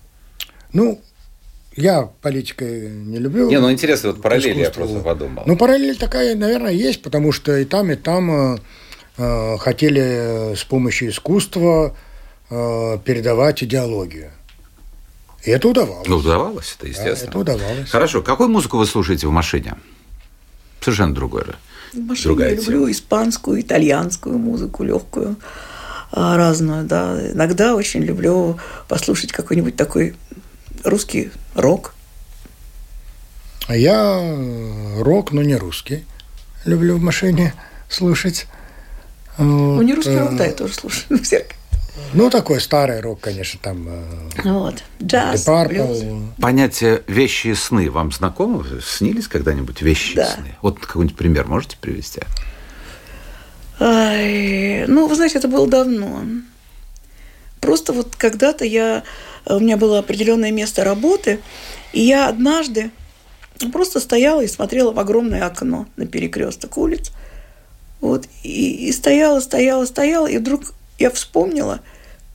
Ну, 0.74 1.00
я 1.76 2.10
политикой 2.24 2.90
не 2.90 3.20
люблю. 3.20 3.48
Не, 3.52 3.60
ну 3.60 3.72
интересно, 3.72 4.10
вот 4.10 4.24
параллели 4.24 4.62
я 4.62 4.72
просто 4.72 5.02
подумал. 5.02 5.44
Ну, 5.46 5.56
параллель 5.56 5.98
такая, 5.98 6.34
наверное, 6.34 6.72
есть, 6.72 7.04
потому 7.04 7.32
что 7.32 7.56
и 7.56 7.66
там, 7.66 7.92
и 7.92 7.96
там 7.96 8.56
э, 8.56 8.58
хотели 9.18 10.56
с 10.56 10.64
помощью 10.64 11.10
искусства 11.10 11.96
э, 12.50 12.98
передавать 13.06 13.64
идеологию. 13.64 14.32
И 15.44 15.52
это 15.52 15.68
удавалось. 15.68 16.08
Ну, 16.08 16.18
удавалось 16.18 16.76
это, 16.78 16.84
Да, 16.84 16.90
естественно. 16.90 17.30
это 17.30 17.40
удавалось. 17.40 17.90
Хорошо. 17.90 18.22
Какую 18.22 18.50
музыку 18.50 18.78
вы 18.78 18.86
слушаете 18.86 19.28
в 19.28 19.32
машине? 19.32 19.76
Совершенно 20.82 21.14
другое. 21.14 21.56
В 21.94 21.98
машине 22.00 22.24
Другая 22.26 22.50
я 22.50 22.56
люблю 22.56 22.92
испанскую, 22.92 23.62
итальянскую 23.62 24.38
музыку, 24.38 24.84
легкую, 24.84 25.36
а, 26.12 26.36
разную, 26.36 26.84
да. 26.86 27.32
Иногда 27.32 27.76
очень 27.76 28.02
люблю 28.02 28.60
послушать 28.88 29.32
какой-нибудь 29.32 29.76
такой 29.76 30.16
русский 30.84 31.32
рок. 31.54 31.94
А 33.68 33.76
я 33.76 34.20
э, 34.22 35.02
рок, 35.02 35.32
но 35.32 35.42
не 35.42 35.56
русский. 35.56 36.06
Люблю 36.66 36.98
в 36.98 37.02
машине 37.02 37.54
слушать. 37.90 38.48
Ну, 39.38 39.82
не 39.82 39.94
русский 39.94 40.12
Вот, 40.12 40.20
рок, 40.20 40.34
э, 40.34 40.38
да, 40.38 40.46
я 40.46 40.54
тоже 40.54 40.74
слушаю. 40.74 41.06
Ну. 41.10 41.20
Ну, 42.14 42.30
такой 42.30 42.60
старый 42.62 43.00
рок, 43.00 43.22
конечно, 43.22 43.60
там 43.62 43.88
э, 43.88 44.42
Вот. 44.44 44.84
Джаз. 45.02 45.46
Понятие 46.42 47.04
вещи 47.08 47.48
и 47.48 47.56
сны 47.56 47.90
вам 47.90 48.12
знакомо? 48.12 48.66
Снились 48.86 49.28
когда-нибудь 49.28 49.82
вещи 49.82 50.12
и 50.12 50.16
Да. 50.16 50.28
сны? 50.28 50.56
Вот 50.62 50.80
какой-нибудь 50.80 51.18
пример 51.18 51.48
можете 51.48 51.78
привести? 51.80 52.22
Ай, 53.80 54.86
ну, 54.88 55.08
вы 55.08 55.16
знаете, 55.16 55.38
это 55.38 55.48
было 55.48 55.68
давно. 55.68 56.22
Просто 57.60 57.94
вот 57.94 58.16
когда-то 58.16 58.64
я, 58.64 59.04
у 59.46 59.60
меня 59.60 59.76
было 59.76 60.00
определенное 60.00 60.52
место 60.52 60.84
работы, 60.84 61.40
и 61.92 62.02
я 62.02 62.28
однажды 62.30 62.92
просто 63.74 64.00
стояла 64.00 64.42
и 64.42 64.48
смотрела 64.48 64.92
в 64.92 65.00
огромное 65.00 65.46
окно 65.46 65.88
на 65.98 66.06
перекресток 66.06 66.78
улиц. 66.78 67.12
Вот, 68.06 68.28
и, 68.44 68.88
и 68.88 68.92
стояла, 68.92 69.40
стояла, 69.40 69.84
стояла, 69.86 70.28
и 70.28 70.38
вдруг 70.38 70.76
я 71.00 71.10
вспомнила, 71.10 71.80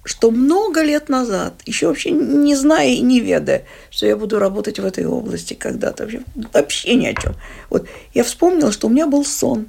что 0.02 0.32
много 0.32 0.82
лет 0.82 1.08
назад, 1.08 1.54
еще 1.64 1.86
вообще 1.86 2.10
не 2.10 2.56
зная 2.56 2.88
и 2.88 3.00
не 3.00 3.20
ведая, 3.20 3.66
что 3.88 4.04
я 4.04 4.16
буду 4.16 4.40
работать 4.40 4.80
в 4.80 4.84
этой 4.84 5.06
области 5.06 5.54
когда-то, 5.54 6.02
вообще, 6.02 6.22
вообще 6.52 6.94
ни 6.96 7.06
о 7.06 7.14
чем. 7.14 7.36
Вот, 7.70 7.86
я 8.14 8.24
вспомнила, 8.24 8.72
что 8.72 8.88
у 8.88 8.90
меня 8.90 9.06
был 9.06 9.24
сон, 9.24 9.68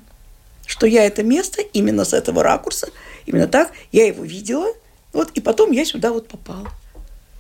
что 0.66 0.88
я 0.88 1.06
это 1.06 1.22
место 1.22 1.62
именно 1.62 2.04
с 2.04 2.14
этого 2.14 2.42
ракурса, 2.42 2.90
именно 3.28 3.48
так, 3.48 3.70
я 3.92 4.08
его 4.08 4.24
видела, 4.24 4.74
вот, 5.14 5.30
и 5.36 5.40
потом 5.40 5.70
я 5.72 5.86
сюда 5.86 6.12
вот 6.12 6.28
попала. 6.28 6.70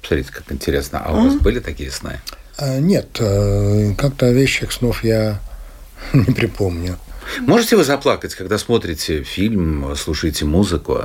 Смотрите, 0.04 0.32
как 0.32 0.52
интересно. 0.52 1.02
А 1.04 1.13
у 1.13 1.24
вас 1.24 1.36
были 1.38 1.60
такие 1.60 1.89
сны? 1.89 2.21
А, 2.60 2.78
Нет, 2.78 3.17
э, 3.19 3.95
как-то 3.97 4.30
вещих 4.30 4.71
снов 4.71 5.04
я 5.04 5.39
не 6.13 6.32
припомню. 6.32 7.00
Можете 7.39 7.76
вы 7.76 7.84
заплакать, 7.84 8.36
когда 8.36 8.58
смотрите 8.58 9.24
фильм, 9.24 9.96
слушаете 9.96 10.46
музыку? 10.46 11.04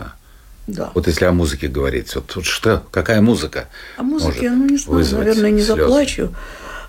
Да. 0.66 0.90
Вот 0.94 1.06
если 1.06 1.24
о 1.24 1.32
музыке 1.32 1.68
говорить, 1.68 2.14
вот, 2.14 2.34
вот 2.34 2.44
что, 2.44 2.82
какая 2.90 3.20
музыка? 3.20 3.68
А 3.96 4.02
музыке, 4.02 4.50
может 4.50 4.86
ну, 4.88 4.98
не 4.98 5.04
знаю, 5.04 5.24
наверное, 5.24 5.50
не 5.50 5.62
слезы? 5.62 5.80
заплачу. 5.80 6.34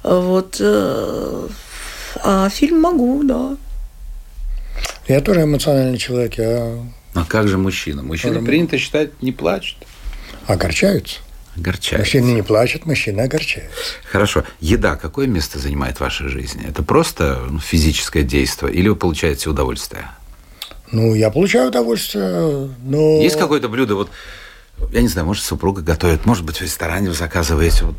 А 0.04 0.20
Вот, 0.20 0.58
э, 0.60 1.48
а 2.24 2.50
фильм 2.50 2.82
могу, 2.82 3.24
да. 3.24 3.58
Я 5.08 5.22
тоже 5.22 5.44
эмоциональный 5.44 5.98
человек, 5.98 6.38
я 6.38 6.84
А 7.14 7.26
как 7.26 7.48
же 7.48 7.58
мужчина? 7.58 8.02
Мужчина 8.02 8.36
Тоже 8.36 8.46
принято 8.46 8.78
считать 8.78 9.22
не 9.22 9.32
плачет, 9.32 9.78
огорчаются. 10.48 11.20
Огорчается. 11.58 11.98
Мужчины 12.00 12.36
не 12.36 12.42
плачут, 12.42 12.86
мужчины 12.86 13.22
огорчаются. 13.22 13.72
Хорошо. 14.10 14.44
Еда 14.60 14.96
какое 14.96 15.28
место 15.28 15.60
занимает 15.60 15.98
в 15.98 16.02
вашей 16.02 16.28
жизни? 16.30 16.68
Это 16.68 16.84
просто 16.84 17.42
ну, 17.50 17.60
физическое 17.60 18.24
действие 18.24 18.74
или 18.74 18.88
вы 18.90 18.96
получаете 18.96 19.50
удовольствие? 19.50 20.10
Ну, 20.92 21.14
я 21.14 21.30
получаю 21.30 21.68
удовольствие, 21.70 22.70
но... 22.84 23.22
Есть 23.22 23.38
какое-то 23.38 23.68
блюдо, 23.68 23.96
вот, 23.96 24.10
я 24.92 25.02
не 25.02 25.10
знаю, 25.10 25.28
может, 25.28 25.44
супруга 25.44 25.82
готовит, 25.82 26.26
может 26.26 26.46
быть, 26.46 26.58
в 26.58 26.62
ресторане 26.62 27.10
вы 27.10 27.16
заказываете, 27.16 27.84
вот, 27.86 27.96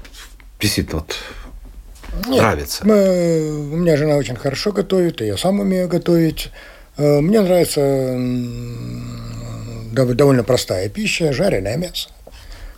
действительно, 0.59 1.01
вот, 1.01 1.17
Нет, 2.29 2.41
нравится. 2.41 2.87
мы- 2.87 3.73
у 3.73 3.77
меня 3.77 3.97
жена 3.99 4.17
очень 4.17 4.37
хорошо 4.37 4.73
готовит, 4.73 5.21
и 5.21 5.27
я 5.27 5.37
сам 5.37 5.61
умею 5.61 5.87
готовить. 5.87 6.49
Э, 6.97 7.21
Мне 7.21 7.43
нравится 7.43 7.81
довольно 9.93 10.45
простая 10.45 10.89
пища, 10.89 11.33
жареное 11.33 11.77
мясо. 11.77 12.09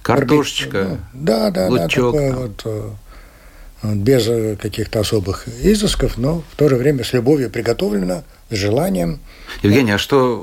Картошечка, 0.03 0.99
Да, 1.13 1.51
да, 1.51 1.69
да, 1.69 1.69
лучок 1.69 2.15
такое 2.15 2.31
там. 2.31 2.41
вот, 2.41 2.63
э, 2.65 3.95
без 3.95 4.29
э, 4.29 4.57
каких-то 4.57 5.01
особых 5.01 5.47
изысков, 5.63 6.19
но 6.19 6.43
в 6.53 6.57
то 6.57 6.69
же 6.69 6.77
время 6.77 7.05
с 7.05 7.13
любовью 7.13 7.51
приготовлено, 7.51 8.25
с 8.51 8.55
желанием. 8.55 9.21
Евгения, 9.63 9.95
а 9.95 9.99
что, 9.99 10.37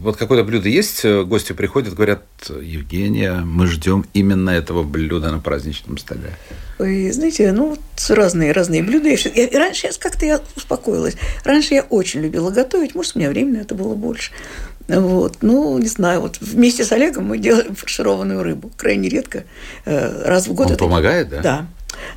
вот 0.00 0.16
какое-то 0.16 0.44
блюдо 0.44 0.68
есть, 0.68 1.04
э, 1.04 1.22
гости 1.24 1.52
приходят, 1.52 1.94
говорят, 1.94 2.22
Евгения, 2.48 3.34
мы 3.44 3.66
ждем 3.66 4.04
именно 4.14 4.50
этого 4.50 4.82
блюда 4.82 5.30
на 5.30 5.38
праздничном 5.38 5.98
столе. 5.98 6.36
Ой, 6.78 7.10
знаете, 7.12 7.52
ну, 7.52 7.70
вот 7.70 7.80
разные, 8.08 8.52
разные 8.52 8.82
блюда. 8.82 9.08
Я, 9.08 9.48
раньше 9.58 9.86
я 9.86 9.92
как-то 9.98 10.26
я 10.26 10.40
успокоилась. 10.56 11.14
Раньше 11.44 11.74
я 11.74 11.82
очень 11.82 12.20
любила 12.20 12.50
готовить, 12.50 12.94
может, 12.94 13.14
у 13.14 13.20
меня 13.20 13.28
времени 13.30 13.60
это 13.60 13.74
было 13.74 13.94
больше. 13.94 14.32
Вот, 14.88 15.38
ну, 15.42 15.78
не 15.78 15.88
знаю, 15.88 16.20
вот 16.20 16.38
вместе 16.40 16.84
с 16.84 16.92
Олегом 16.92 17.26
мы 17.26 17.38
делаем 17.38 17.74
фаршированную 17.74 18.42
рыбу. 18.42 18.70
Крайне 18.76 19.08
редко. 19.08 19.44
Э, 19.84 20.22
Раз 20.24 20.48
в 20.48 20.54
год 20.54 20.66
Он 20.66 20.72
это... 20.72 20.84
помогает, 20.84 21.28
да? 21.28 21.40
Да. 21.42 21.66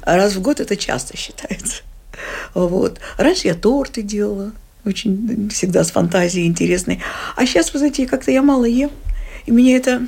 Раз 0.01 0.33
в 0.35 0.41
год 0.41 0.59
это 0.59 0.75
часто 0.75 1.15
считается. 1.17 1.83
Вот. 2.53 2.99
Раньше 3.17 3.47
я 3.47 3.55
торты 3.55 4.01
делала. 4.01 4.51
очень 4.85 5.49
всегда 5.49 5.83
с 5.83 5.91
фантазией 5.91 6.47
интересной. 6.47 7.01
А 7.35 7.45
сейчас, 7.45 7.73
вы 7.73 7.79
знаете, 7.79 8.05
как-то 8.07 8.31
я 8.31 8.41
мало 8.41 8.65
ем. 8.65 8.91
И 9.45 9.51
мне 9.51 9.75
это, 9.75 10.07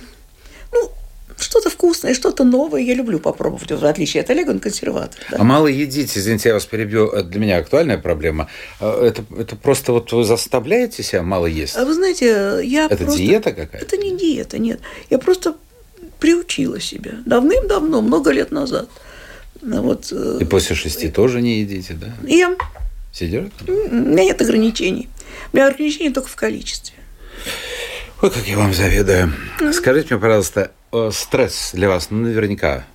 что-то 1.37 1.69
вкусное, 1.69 2.13
что-то 2.13 2.43
новое 2.43 2.81
я 2.81 2.95
люблю 2.95 3.19
попробовать, 3.19 3.71
в 3.71 3.85
отличие 3.85 4.23
от 4.23 4.29
Олега, 4.29 4.51
он 4.51 4.59
консерватор. 4.59 5.19
Да? 5.31 5.37
А 5.39 5.43
мало 5.43 5.67
едите, 5.67 6.19
извините, 6.19 6.49
я 6.49 6.55
вас 6.55 6.65
перебью, 6.65 7.07
это 7.07 7.23
для 7.23 7.39
меня 7.39 7.57
актуальная 7.57 7.97
проблема. 7.97 8.49
А, 8.79 9.03
это, 9.05 9.23
это 9.37 9.55
просто 9.55 9.91
вот 9.91 10.11
вы 10.11 10.23
заставляете 10.23 11.03
себя 11.03 11.21
мало 11.23 11.45
есть? 11.45 11.77
А 11.77 11.85
вы 11.85 11.93
знаете, 11.93 12.59
я 12.63 12.85
Это 12.85 12.97
просто... 12.97 13.17
диета 13.17 13.51
какая-то? 13.51 13.85
Это 13.85 13.97
не 13.97 14.17
диета, 14.17 14.57
нет. 14.57 14.79
Я 15.09 15.19
просто 15.19 15.55
приучила 16.19 16.79
себя 16.79 17.13
давным-давно, 17.25 18.01
много 18.01 18.31
лет 18.31 18.51
назад. 18.51 18.89
Вот. 19.61 20.09
Э, 20.11 20.37
И 20.41 20.45
после 20.45 20.75
шести 20.75 21.09
тоже 21.09 21.41
не 21.41 21.59
едите, 21.59 21.93
да? 21.93 22.13
Ем. 22.27 22.57
Сидят? 23.11 23.51
У 23.67 23.71
меня 23.71 24.25
нет 24.25 24.41
ограничений. 24.41 25.09
У 25.51 25.57
меня 25.57 25.67
ограничения 25.67 26.11
только 26.11 26.29
в 26.29 26.35
количестве. 26.35 26.95
Ой, 28.19 28.31
как 28.31 28.47
я 28.47 28.57
вам 28.57 28.73
завидую. 28.73 29.31
Mm-hmm. 29.59 29.73
Скажите 29.73 30.15
мне, 30.15 30.21
пожалуйста, 30.21 30.71
стресс 31.11 31.71
для 31.73 31.87
вас 31.87 32.07
ну, 32.09 32.17
наверняка 32.17 32.85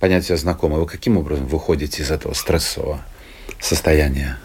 понятие 0.00 0.38
знакомое. 0.38 0.80
Вы 0.80 0.86
каким 0.86 1.18
образом 1.18 1.46
выходите 1.46 2.02
из 2.02 2.10
этого 2.10 2.32
стрессового 2.32 3.04
состояния? 3.60 4.38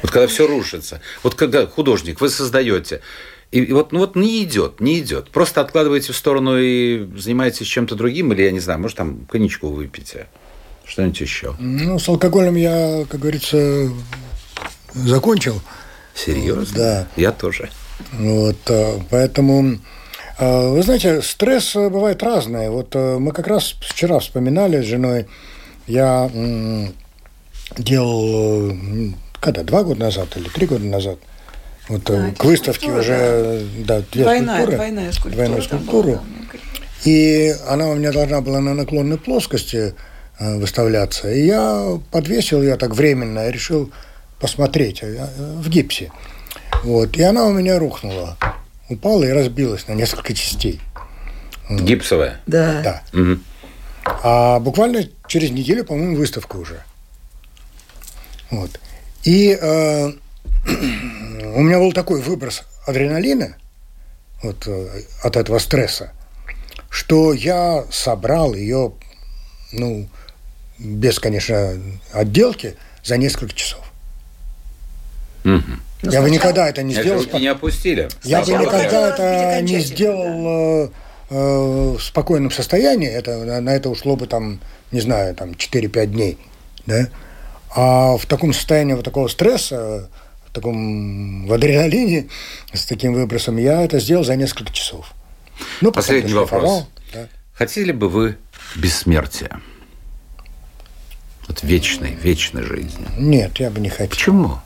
Вот 0.00 0.10
когда 0.10 0.26
все 0.28 0.46
рушится. 0.46 1.00
Вот 1.22 1.34
когда 1.34 1.66
художник, 1.66 2.20
вы 2.22 2.30
создаете, 2.30 3.02
и, 3.50 3.60
и 3.60 3.72
вот, 3.72 3.92
ну 3.92 3.98
вот 3.98 4.16
не 4.16 4.42
идет, 4.44 4.80
не 4.80 5.00
идет. 5.00 5.30
Просто 5.30 5.60
откладываете 5.60 6.14
в 6.14 6.16
сторону 6.16 6.58
и 6.58 7.06
занимаетесь 7.18 7.66
чем-то 7.66 7.96
другим, 7.96 8.32
или 8.32 8.42
я 8.42 8.50
не 8.50 8.60
знаю, 8.60 8.80
может 8.80 8.96
там 8.96 9.26
коньячку 9.30 9.68
выпьете, 9.68 10.26
что-нибудь 10.86 11.20
еще. 11.20 11.54
Ну, 11.58 11.98
с 11.98 12.08
алкоголем 12.08 12.54
я, 12.54 13.04
как 13.10 13.20
говорится, 13.20 13.90
закончил. 14.94 15.60
Серьезно? 16.14 16.76
Да. 16.76 17.08
Я 17.16 17.32
тоже. 17.32 17.70
Вот, 18.12 18.58
э, 18.68 18.98
поэтому, 19.10 19.78
э, 20.38 20.68
вы 20.68 20.82
знаете, 20.82 21.22
стресс 21.22 21.74
бывает 21.74 22.22
разный. 22.22 22.70
Вот 22.70 22.94
э, 22.94 23.18
мы 23.18 23.32
как 23.32 23.46
раз 23.46 23.74
вчера 23.80 24.18
вспоминали 24.18 24.82
с 24.82 24.84
женой, 24.84 25.26
я 25.86 26.30
делал, 27.76 28.76
когда, 29.40 29.62
два 29.62 29.82
года 29.82 30.00
назад 30.00 30.36
или 30.36 30.48
три 30.48 30.66
года 30.66 30.84
назад, 30.84 31.18
вот 31.88 32.04
да, 32.04 32.32
к 32.36 32.44
выставке 32.44 32.90
уже, 32.90 33.64
да, 33.84 34.02
две 34.12 34.24
двойная, 34.24 34.56
скульптуры. 34.56 34.76
Двойная 34.76 35.12
скульптура. 35.12 35.34
Двойную 35.34 35.62
скульптуру. 35.62 36.08
Была, 36.10 36.22
и 37.04 37.54
она 37.68 37.88
у 37.88 37.94
меня 37.94 38.10
должна 38.10 38.40
была 38.40 38.60
на 38.60 38.74
наклонной 38.74 39.18
плоскости 39.18 39.94
выставляться. 40.40 41.30
И 41.30 41.46
я 41.46 42.00
подвесил 42.10 42.62
ее 42.62 42.76
так 42.76 42.94
временно, 42.94 43.40
я 43.40 43.52
решил 43.52 43.92
посмотреть 44.40 45.02
в 45.02 45.68
гипсе. 45.68 46.10
Вот. 46.84 47.16
И 47.16 47.22
она 47.22 47.44
у 47.46 47.52
меня 47.52 47.78
рухнула. 47.78 48.36
Упала 48.88 49.24
и 49.24 49.30
разбилась 49.30 49.88
на 49.88 49.92
несколько 49.92 50.32
частей. 50.34 50.80
Гипсовая? 51.68 52.40
Да. 52.46 52.82
Да. 52.82 53.02
Угу. 53.18 53.38
А 54.22 54.60
буквально 54.60 55.08
через 55.26 55.50
неделю, 55.50 55.84
по-моему, 55.84 56.16
выставка 56.16 56.56
уже. 56.56 56.82
Вот. 58.50 58.80
И 59.24 59.58
э, 59.60 60.06
у 60.66 61.60
меня 61.60 61.78
был 61.78 61.92
такой 61.92 62.22
выброс 62.22 62.62
адреналина 62.86 63.56
вот, 64.42 64.66
э, 64.66 65.02
от 65.22 65.36
этого 65.36 65.58
стресса, 65.58 66.12
что 66.88 67.32
я 67.32 67.84
собрал 67.90 68.54
ее, 68.54 68.92
ну, 69.72 70.08
без, 70.78 71.18
конечно, 71.18 71.74
отделки 72.12 72.76
за 73.02 73.16
несколько 73.16 73.54
часов. 73.54 73.84
Угу. 75.44 75.62
Но 76.02 76.12
я 76.12 76.22
бы 76.22 76.30
никогда 76.30 76.68
это 76.68 76.82
не 76.82 76.94
сделал. 76.94 77.22
Руки 77.22 77.38
не 77.40 77.48
опустили. 77.48 78.08
Я 78.22 78.42
бы 78.42 78.52
никогда 78.52 79.10
это 79.10 79.62
не 79.62 79.80
сделал 79.80 80.90
э, 81.30 81.36
в 81.96 82.00
спокойном 82.00 82.50
состоянии. 82.50 83.08
Это, 83.08 83.60
на 83.60 83.70
это 83.70 83.88
ушло 83.88 84.16
бы 84.16 84.26
там, 84.26 84.60
не 84.92 85.00
знаю, 85.00 85.34
там 85.34 85.52
4-5 85.52 86.06
дней. 86.06 86.38
Да? 86.86 87.08
А 87.74 88.16
в 88.16 88.26
таком 88.26 88.52
состоянии 88.52 88.94
вот 88.94 89.04
такого 89.04 89.28
стресса, 89.28 90.08
в 90.46 90.52
таком 90.52 91.46
в 91.46 91.52
адреналине, 91.52 92.28
с 92.72 92.84
таким 92.86 93.14
выбросом, 93.14 93.56
я 93.56 93.82
это 93.82 93.98
сделал 93.98 94.24
за 94.24 94.36
несколько 94.36 94.72
часов. 94.72 95.12
Ну, 95.80 95.92
Последний 95.92 96.34
вопрос. 96.34 96.86
Да. 97.12 97.28
Хотели 97.54 97.92
бы 97.92 98.08
вы 98.08 98.36
бессмертия? 98.74 99.60
Вот 101.48 101.62
вечной, 101.62 102.14
вечной 102.14 102.62
жизни. 102.62 103.06
Нет, 103.18 103.58
я 103.58 103.70
бы 103.70 103.80
не 103.80 103.88
хотел. 103.88 104.08
Почему? 104.08 104.58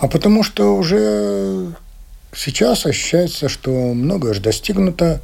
А 0.00 0.08
потому 0.08 0.42
что 0.42 0.74
уже 0.76 1.72
сейчас 2.34 2.86
ощущается, 2.86 3.48
что 3.48 3.70
многое 3.70 4.32
уже 4.32 4.40
достигнуто, 4.40 5.20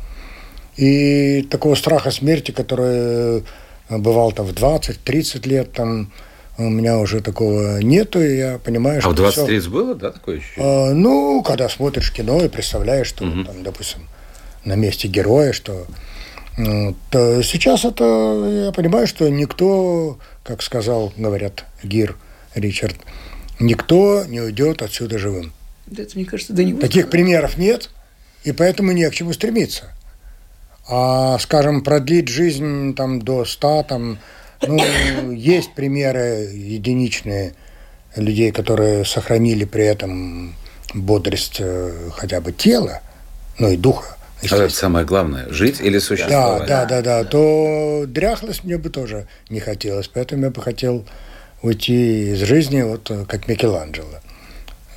и 0.76 1.42
такого 1.50 1.74
страха 1.74 2.10
смерти, 2.10 2.50
который 2.50 3.42
бывал 3.88 4.32
там 4.32 4.44
в 4.46 4.52
20-30 4.52 5.48
лет, 5.48 5.72
там 5.72 6.12
у 6.58 6.68
меня 6.68 6.98
уже 6.98 7.20
такого 7.22 7.80
нету, 7.80 8.20
и 8.20 8.36
я 8.36 8.58
понимаю, 8.58 9.00
что... 9.00 9.10
А 9.10 9.12
в 9.12 9.16
20-30 9.16 9.60
все... 9.60 9.70
было, 9.70 9.94
да, 9.94 10.10
такое 10.10 10.38
ощущение? 10.38 10.90
А, 10.90 10.92
ну, 10.92 11.42
когда 11.42 11.68
смотришь 11.68 12.12
кино 12.12 12.42
и 12.44 12.48
представляешь, 12.48 13.06
что, 13.06 13.24
угу. 13.24 13.44
там, 13.44 13.62
допустим, 13.62 14.08
на 14.64 14.74
месте 14.74 15.08
героя, 15.08 15.52
что... 15.52 15.86
То 17.10 17.42
сейчас 17.42 17.84
это, 17.84 18.64
я 18.66 18.72
понимаю, 18.72 19.06
что 19.06 19.28
никто, 19.28 20.18
как 20.42 20.62
сказал, 20.62 21.12
говорят, 21.18 21.66
Гир 21.82 22.16
Ричард, 22.54 22.96
никто 23.58 24.24
не 24.26 24.40
уйдет 24.40 24.82
отсюда 24.82 25.18
живым. 25.18 25.52
Это, 25.90 26.10
мне 26.14 26.24
кажется, 26.24 26.52
да 26.52 26.64
не 26.64 26.74
Таких 26.74 27.10
примеров 27.10 27.56
нет, 27.56 27.90
и 28.44 28.52
поэтому 28.52 28.92
не 28.92 29.08
к 29.08 29.14
чему 29.14 29.32
стремиться. 29.32 29.92
А, 30.88 31.38
скажем, 31.38 31.82
продлить 31.82 32.28
жизнь 32.28 32.94
там, 32.94 33.20
до 33.20 33.44
100, 33.44 33.86
там, 33.88 34.18
ну, 34.62 34.78
есть 35.32 35.74
примеры 35.74 36.50
единичные 36.52 37.54
людей, 38.14 38.52
которые 38.52 39.04
сохранили 39.04 39.64
при 39.64 39.84
этом 39.84 40.54
бодрость 40.94 41.56
э, 41.58 42.10
хотя 42.12 42.40
бы 42.40 42.52
тела, 42.52 43.00
ну 43.58 43.70
и 43.70 43.76
духа. 43.76 44.16
А 44.42 44.56
это 44.56 44.68
самое 44.68 45.04
главное– 45.04 45.48
жить 45.50 45.80
или 45.80 45.98
существовать. 45.98 46.68
Да, 46.68 46.84
да, 46.84 47.02
да, 47.02 47.22
да. 47.22 47.24
То 47.24 48.04
дряхлость 48.06 48.64
мне 48.64 48.76
бы 48.76 48.90
тоже 48.90 49.26
не 49.48 49.60
хотелось, 49.60 50.08
поэтому 50.08 50.44
я 50.44 50.50
бы 50.50 50.62
хотел 50.62 51.06
уйти 51.62 52.32
из 52.32 52.40
жизни, 52.40 52.82
вот 52.82 53.10
э, 53.10 53.24
как 53.26 53.48
Микеланджело. 53.48 54.20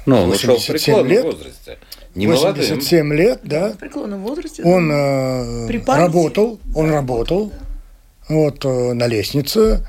Ну, 0.06 0.24
он 0.24 0.32
ушел 0.32 0.58
в 0.58 0.66
преклонном 0.66 1.08
лет, 1.08 1.26
возрасте. 1.26 1.78
Не 2.16 2.28
87 2.28 3.04
молодым. 3.04 3.18
лет, 3.18 3.40
да. 3.44 3.70
В 3.72 3.78
преклонном 3.78 4.24
возрасте. 4.24 4.64
Он 4.64 4.92
э, 4.92 5.82
работал, 5.88 6.60
он 6.76 6.90
работал 6.90 7.52
вот 8.28 8.66
э, 8.66 8.94
на 8.94 9.08
лестнице, 9.08 9.86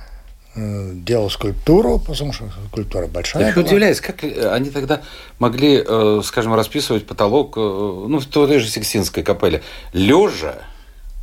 э, 0.54 0.90
делал 0.94 1.30
скульптуру, 1.30 1.98
потому 1.98 2.32
что 2.32 2.50
скульптура 2.68 3.06
большая. 3.06 3.48
Я 3.48 3.54
была. 3.54 3.64
удивляюсь, 3.64 4.00
как 4.00 4.22
они 4.22 4.70
тогда 4.70 5.02
могли, 5.38 5.82
э, 5.86 6.20
скажем, 6.24 6.54
расписывать 6.54 7.06
потолок, 7.06 7.56
э, 7.56 7.60
ну, 7.60 8.18
в 8.18 8.26
той 8.26 8.58
же 8.58 8.68
Сикстинской 8.68 9.22
капелле, 9.22 9.62
лежа 9.92 10.56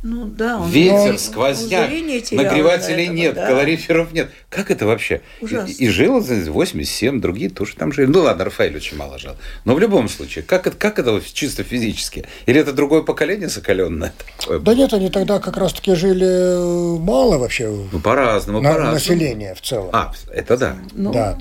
ну 0.02 0.26
да, 0.26 0.58
он 0.58 0.70
Ветер, 0.70 1.12
он, 1.12 1.18
сквозняк, 1.18 1.90
терял, 1.90 2.44
нагревателей 2.44 3.04
этого, 3.04 3.16
нет, 3.16 3.34
да. 3.34 3.46
калориферов 3.48 4.12
нет. 4.12 4.30
Как 4.48 4.70
это 4.70 4.86
вообще? 4.86 5.22
Ужасно. 5.40 5.72
И, 5.72 5.86
и 5.86 5.88
жил 5.88 6.20
87, 6.20 7.20
другие 7.20 7.50
тоже 7.50 7.74
там 7.74 7.92
жили. 7.92 8.06
Ну 8.06 8.20
ладно, 8.20 8.44
Рафаэль 8.44 8.76
очень 8.76 8.96
мало 8.96 9.18
жил. 9.18 9.32
Но 9.64 9.74
в 9.74 9.80
любом 9.80 10.08
случае, 10.08 10.44
как 10.44 10.68
это, 10.68 10.76
как 10.76 11.00
это 11.00 11.20
чисто 11.32 11.64
физически? 11.64 12.26
Или 12.46 12.60
это 12.60 12.72
другое 12.72 13.02
поколение 13.02 13.48
закаленное? 13.48 14.12
Да 14.60 14.74
нет, 14.74 14.92
они 14.92 15.10
тогда 15.10 15.40
как 15.40 15.56
раз-таки 15.56 15.96
жили 15.96 16.26
э, 16.26 16.98
мало 17.00 17.38
вообще. 17.38 17.68
Ну, 17.90 17.98
по-разному, 17.98 18.60
на, 18.60 18.70
по-разному. 18.70 18.94
Население 18.94 19.56
в 19.56 19.62
целом. 19.62 19.90
А, 19.92 20.12
это 20.32 20.56
да. 20.56 20.76
Ну... 20.92 21.12
Да. 21.12 21.36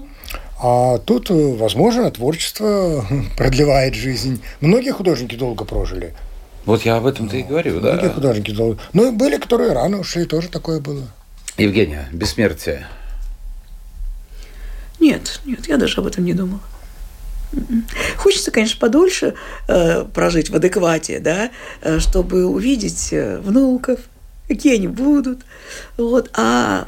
А 0.60 0.98
тут, 0.98 1.30
э, 1.30 1.34
возможно, 1.34 2.10
творчество 2.10 3.06
продлевает 3.38 3.93
жизнь. 3.93 4.41
Многие 4.62 4.91
художники 4.91 5.36
долго 5.36 5.63
прожили. 5.63 6.15
Вот 6.68 6.82
я 6.82 6.98
об 6.98 7.06
этом-то 7.06 7.38
и 7.38 7.44
говорю, 7.44 7.80
да. 7.80 7.94
Многие 7.94 8.10
художники. 8.10 8.56
Ну, 8.92 9.12
были, 9.14 9.38
которые 9.38 9.72
рано 9.72 10.00
ушли, 10.00 10.26
тоже 10.26 10.50
такое 10.50 10.82
было. 10.82 11.08
Евгения, 11.58 12.10
бессмертие. 12.12 12.88
Нет, 15.00 15.40
нет, 15.46 15.66
я 15.70 15.78
даже 15.78 15.98
об 16.02 16.08
этом 16.08 16.26
не 16.26 16.34
думала. 16.34 16.60
М-м. 17.54 17.86
Хочется, 18.18 18.52
конечно, 18.52 18.78
подольше 18.82 19.36
э, 19.70 20.04
прожить 20.14 20.50
в 20.50 20.56
адеквате, 20.58 21.20
да, 21.20 21.52
э, 21.82 22.00
чтобы 22.00 22.46
увидеть 22.46 23.14
э, 23.14 23.40
внуков, 23.40 24.02
какие 24.50 24.76
они 24.76 24.90
будут. 24.90 25.44
Вот. 25.96 26.30
А 26.34 26.86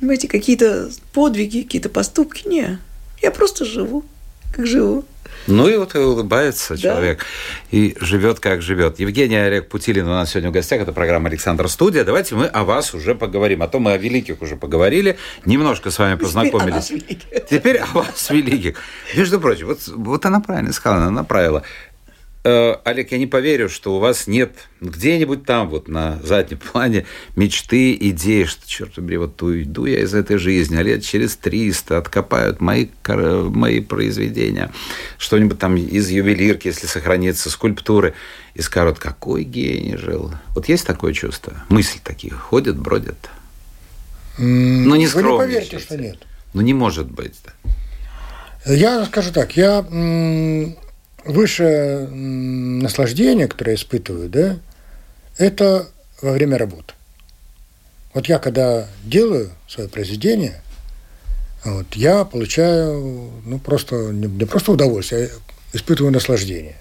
эти 0.00 0.26
какие-то 0.26 0.88
подвиги, 1.12 1.64
какие-то 1.64 1.90
поступки, 1.90 2.48
не. 2.48 2.78
Я 3.20 3.30
просто 3.30 3.66
живу. 3.66 4.06
Как 4.52 4.66
живу. 4.66 5.04
Ну 5.46 5.66
и 5.68 5.76
вот 5.78 5.94
и 5.94 5.98
улыбается 5.98 6.74
Да. 6.74 6.80
человек 6.80 7.24
и 7.70 7.96
живет 8.00 8.38
как 8.38 8.60
живет. 8.60 8.98
Евгений 8.98 9.36
Олег 9.36 9.68
Путилин 9.68 10.04
у 10.06 10.10
нас 10.10 10.30
сегодня 10.30 10.50
в 10.50 10.52
гостях. 10.52 10.82
Это 10.82 10.92
программа 10.92 11.28
«Александр 11.28 11.68
Студия». 11.70 12.04
Давайте 12.04 12.34
мы 12.34 12.46
о 12.46 12.64
вас 12.64 12.92
уже 12.92 13.14
поговорим. 13.14 13.62
А 13.62 13.68
то 13.68 13.78
мы 13.78 13.92
о 13.92 13.96
великих 13.96 14.42
уже 14.42 14.56
поговорили. 14.56 15.16
Немножко 15.46 15.90
с 15.90 15.98
вами 15.98 16.14
Теперь 16.16 16.24
о 16.24 16.26
познакомились. 16.26 16.74
нас 16.74 16.90
великих. 16.90 17.46
Теперь 17.48 17.76
о 17.78 17.86
вас 17.86 18.30
великих. 18.30 18.76
Между 19.16 19.40
прочим, 19.40 19.68
вот, 19.68 19.78
вот 19.88 20.26
она 20.26 20.40
правильно 20.40 20.72
сказала, 20.72 21.02
она 21.02 21.10
направила. 21.10 21.62
Э, 22.50 22.76
Олег, 22.84 23.12
я 23.12 23.18
не 23.18 23.26
поверю, 23.26 23.68
что 23.68 23.94
у 23.94 23.98
вас 23.98 24.26
нет 24.26 24.52
где-нибудь 24.80 25.44
там, 25.44 25.68
вот 25.68 25.86
на 25.86 26.18
заднем 26.22 26.58
плане, 26.72 27.04
мечты, 27.36 27.94
идеи, 27.94 28.44
что, 28.44 28.66
черт 28.66 28.94
побери, 28.94 29.18
вот 29.18 29.42
уйду 29.42 29.84
я 29.84 30.00
из 30.00 30.14
этой 30.14 30.38
жизни, 30.38 30.76
а 30.76 30.82
лет 30.82 31.04
через 31.04 31.36
300 31.36 31.98
откопают 31.98 32.62
мои, 32.62 32.86
мои 33.06 33.80
произведения, 33.80 34.72
что-нибудь 35.18 35.58
там 35.58 35.76
из 35.76 36.08
ювелирки, 36.08 36.68
если 36.68 36.86
сохранится, 36.86 37.50
скульптуры, 37.50 38.14
и 38.54 38.62
скажут, 38.62 38.98
какой 38.98 39.44
гений 39.44 39.98
жил. 39.98 40.32
Вот 40.54 40.70
есть 40.70 40.86
такое 40.86 41.12
чувство? 41.12 41.52
Мысль 41.68 41.98
такие 42.02 42.32
ходят, 42.32 42.78
бродят? 42.78 43.28
Ну, 44.38 44.94
не 44.94 45.06
Вы 45.06 45.22
не 45.22 45.36
поверите, 45.36 45.78
что 45.78 45.98
нет. 45.98 46.26
Ну, 46.54 46.62
не 46.62 46.72
может 46.72 47.10
быть. 47.10 47.34
да. 47.44 48.72
Я 48.72 49.04
скажу 49.04 49.32
так, 49.32 49.54
я 49.56 49.84
выше 51.28 51.64
м, 51.64 52.78
наслаждения, 52.80 53.46
которое 53.46 53.72
я 53.72 53.76
испытываю, 53.76 54.28
да, 54.28 54.58
это 55.36 55.86
во 56.22 56.32
время 56.32 56.58
работы. 56.58 56.94
Вот 58.14 58.26
я 58.26 58.38
когда 58.38 58.88
делаю 59.04 59.50
свое 59.68 59.88
произведение, 59.88 60.60
вот, 61.64 61.86
я 61.94 62.24
получаю, 62.24 63.30
ну, 63.44 63.58
просто, 63.58 63.94
не, 64.12 64.26
не 64.26 64.44
просто 64.46 64.72
удовольствие, 64.72 65.22
я 65.24 65.28
испытываю 65.78 66.12
наслаждение. 66.12 66.76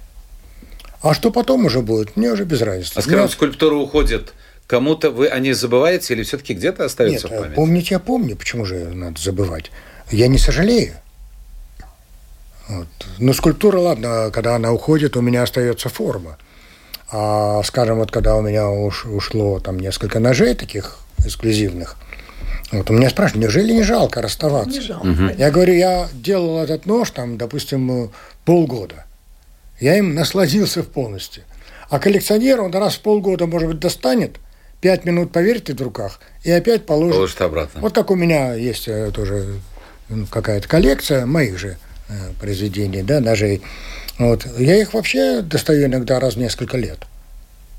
А 1.02 1.14
что 1.14 1.30
потом 1.32 1.66
уже 1.66 1.82
будет, 1.82 2.16
мне 2.16 2.32
уже 2.32 2.46
без 2.46 2.62
разницы. 2.62 2.94
А 2.96 3.02
скажем, 3.02 3.20
Меня- 3.20 3.30
скульптура 3.30 3.76
уходит 3.76 4.34
кому-то, 4.66 5.12
вы 5.12 5.28
о 5.28 5.40
ней 5.40 5.54
забываете 5.54 6.14
или 6.14 6.24
все-таки 6.24 6.54
где-то 6.54 6.86
остается 6.86 7.28
Нет, 7.28 7.38
в 7.38 7.42
памяти? 7.42 7.56
помнить 7.56 7.92
я 7.92 8.00
помню, 8.00 8.36
почему 8.36 8.66
же 8.66 8.86
надо 8.94 9.22
забывать. 9.22 9.72
Я 10.10 10.28
не 10.28 10.38
сожалею. 10.38 10.94
Вот. 12.68 12.88
Но 13.18 13.34
скульптура, 13.34 13.78
ладно, 13.80 14.30
когда 14.34 14.56
она 14.56 14.72
уходит, 14.72 15.16
у 15.16 15.22
меня 15.22 15.44
остается 15.44 15.90
форма. 15.90 16.38
А, 17.10 17.62
скажем, 17.64 18.00
вот 18.00 18.12
когда 18.12 18.36
у 18.36 18.42
меня 18.42 18.70
уш- 18.70 19.06
ушло 19.06 19.60
там 19.60 19.80
несколько 19.80 20.20
ножей 20.20 20.54
таких 20.56 21.00
эксклюзивных, 21.26 21.96
вот 22.72 22.90
у 22.90 22.94
меня 22.94 23.10
спрашивают, 23.10 23.46
неужели 23.46 23.72
не 23.72 23.84
жалко 23.84 24.22
расставаться? 24.22 24.80
Не 24.80 24.82
жалко. 24.82 25.08
Я 25.38 25.52
говорю, 25.52 25.74
я 25.74 26.10
делал 26.14 26.60
этот 26.62 26.86
нож, 26.86 27.12
там, 27.12 27.38
допустим, 27.38 28.06
э, 28.06 28.08
полгода. 28.44 29.06
Я 29.80 29.98
им 29.98 30.16
насладился 30.16 30.84
в 30.84 30.88
полностью. 30.88 31.44
А 31.90 32.00
коллекционер, 32.00 32.60
он 32.60 32.74
раз 32.74 32.96
в 32.96 33.00
полгода, 33.02 33.46
может 33.46 33.70
быть, 33.70 33.80
достанет, 33.80 34.38
пять 34.82 35.06
минут 35.06 35.32
повертит 35.32 35.80
в 35.80 35.84
руках 35.84 36.20
и 36.44 36.52
опять 36.52 36.86
положит. 36.86 37.16
Положит 37.16 37.42
обратно. 37.42 37.80
Вот 37.80 37.94
так 37.94 38.12
у 38.12 38.16
меня 38.16 38.54
есть 38.56 38.90
э, 38.90 39.12
тоже 39.14 39.62
ну, 40.10 40.26
какая-то 40.26 40.68
коллекция 40.68 41.26
моих 41.26 41.58
же 41.58 41.78
произведений, 42.40 43.04
да, 43.04 43.20
ножей. 43.20 43.62
Вот. 44.18 44.46
Я 44.58 44.76
их 44.82 44.94
вообще 44.94 45.42
достаю 45.42 45.86
иногда 45.88 46.20
раз 46.20 46.36
в 46.36 46.38
несколько 46.40 46.78
лет. 46.78 47.00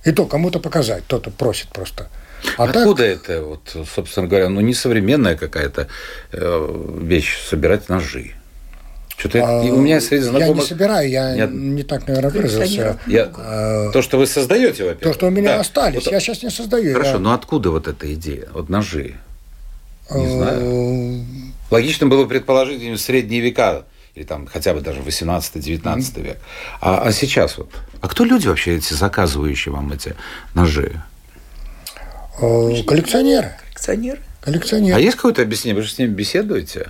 И 0.05 0.13
то 0.13 0.27
кому-то 0.27 0.61
показать, 0.61 1.03
кто-то 1.05 1.31
просит 1.31 1.69
просто. 1.69 2.09
А 2.57 2.67
так- 2.67 2.77
Откуда 2.77 3.05
это, 3.05 3.43
вот, 3.43 3.77
собственно 3.95 4.29
говоря, 4.29 4.49
ну, 4.49 4.61
не 4.61 4.73
современная 4.75 5.37
какая-то 5.37 5.89
э, 6.33 6.95
вещь 7.03 7.37
собирать 7.49 7.89
ножи? 7.89 8.33
Что-то 9.17 9.45
А, 9.45 9.61
у 9.63 9.77
меня 9.81 10.01
среди 10.01 10.25
Я 10.27 10.31
знакомых... 10.31 10.63
не 10.63 10.69
собираю, 10.69 11.11
я 11.11 11.35
Нет. 11.35 11.51
не 11.53 11.83
так, 11.83 12.07
наверное, 12.07 12.31
выразился. 12.31 13.01
Я- 13.09 13.29
А, 13.37 13.91
То, 13.91 14.01
что 14.03 14.17
вы 14.19 14.29
создаете, 14.29 14.85
во-первых. 14.85 15.01
То, 15.03 15.13
что 15.15 15.27
у 15.27 15.31
меня 15.31 15.55
Да. 15.55 15.61
остались, 15.61 16.05
Вот- 16.05 16.13
я 16.13 16.21
сейчас 16.21 16.45
не 16.45 16.51
создаю. 16.51 16.93
Хорошо, 16.93 17.13
я, 17.15 17.19
но 17.19 17.35
откуда 17.35 17.71
вот 17.73 17.89
эта 17.89 18.15
идея? 18.15 18.47
Вот 18.53 18.69
ножи. 18.69 19.17
не 20.15 20.25
э, 20.25 20.31
знаю. 20.31 21.25
Логично 21.73 22.07
было 22.07 22.27
предположить 22.27 22.79
где-нибудь 22.79 23.01
средние 23.01 23.41
века, 23.41 23.83
или 24.19 24.25
там 24.25 24.47
хотя 24.47 24.75
бы 24.75 24.81
даже 24.81 25.01
18-19 25.01 26.21
век. 26.23 26.39
А, 26.81 27.03
а 27.05 27.13
сейчас 27.13 27.57
вот. 27.57 27.71
А 28.01 28.09
кто 28.09 28.25
люди 28.25 28.49
вообще 28.49 28.77
эти 28.77 28.93
заказывающие 28.93 29.73
вам 29.73 29.93
эти 29.93 30.17
ножи? 30.55 31.01
э, 32.41 32.83
Коллекционеры. 32.87 33.53
Коллекционеры. 33.73 34.19
Коллекционеры. 34.41 34.97
А 34.97 35.01
есть 35.01 35.17
какое-то 35.17 35.43
объяснение? 35.43 35.77
Вы 35.77 35.83
же 35.87 35.93
с 35.93 35.99
ними 35.99 36.11
беседуете? 36.11 36.89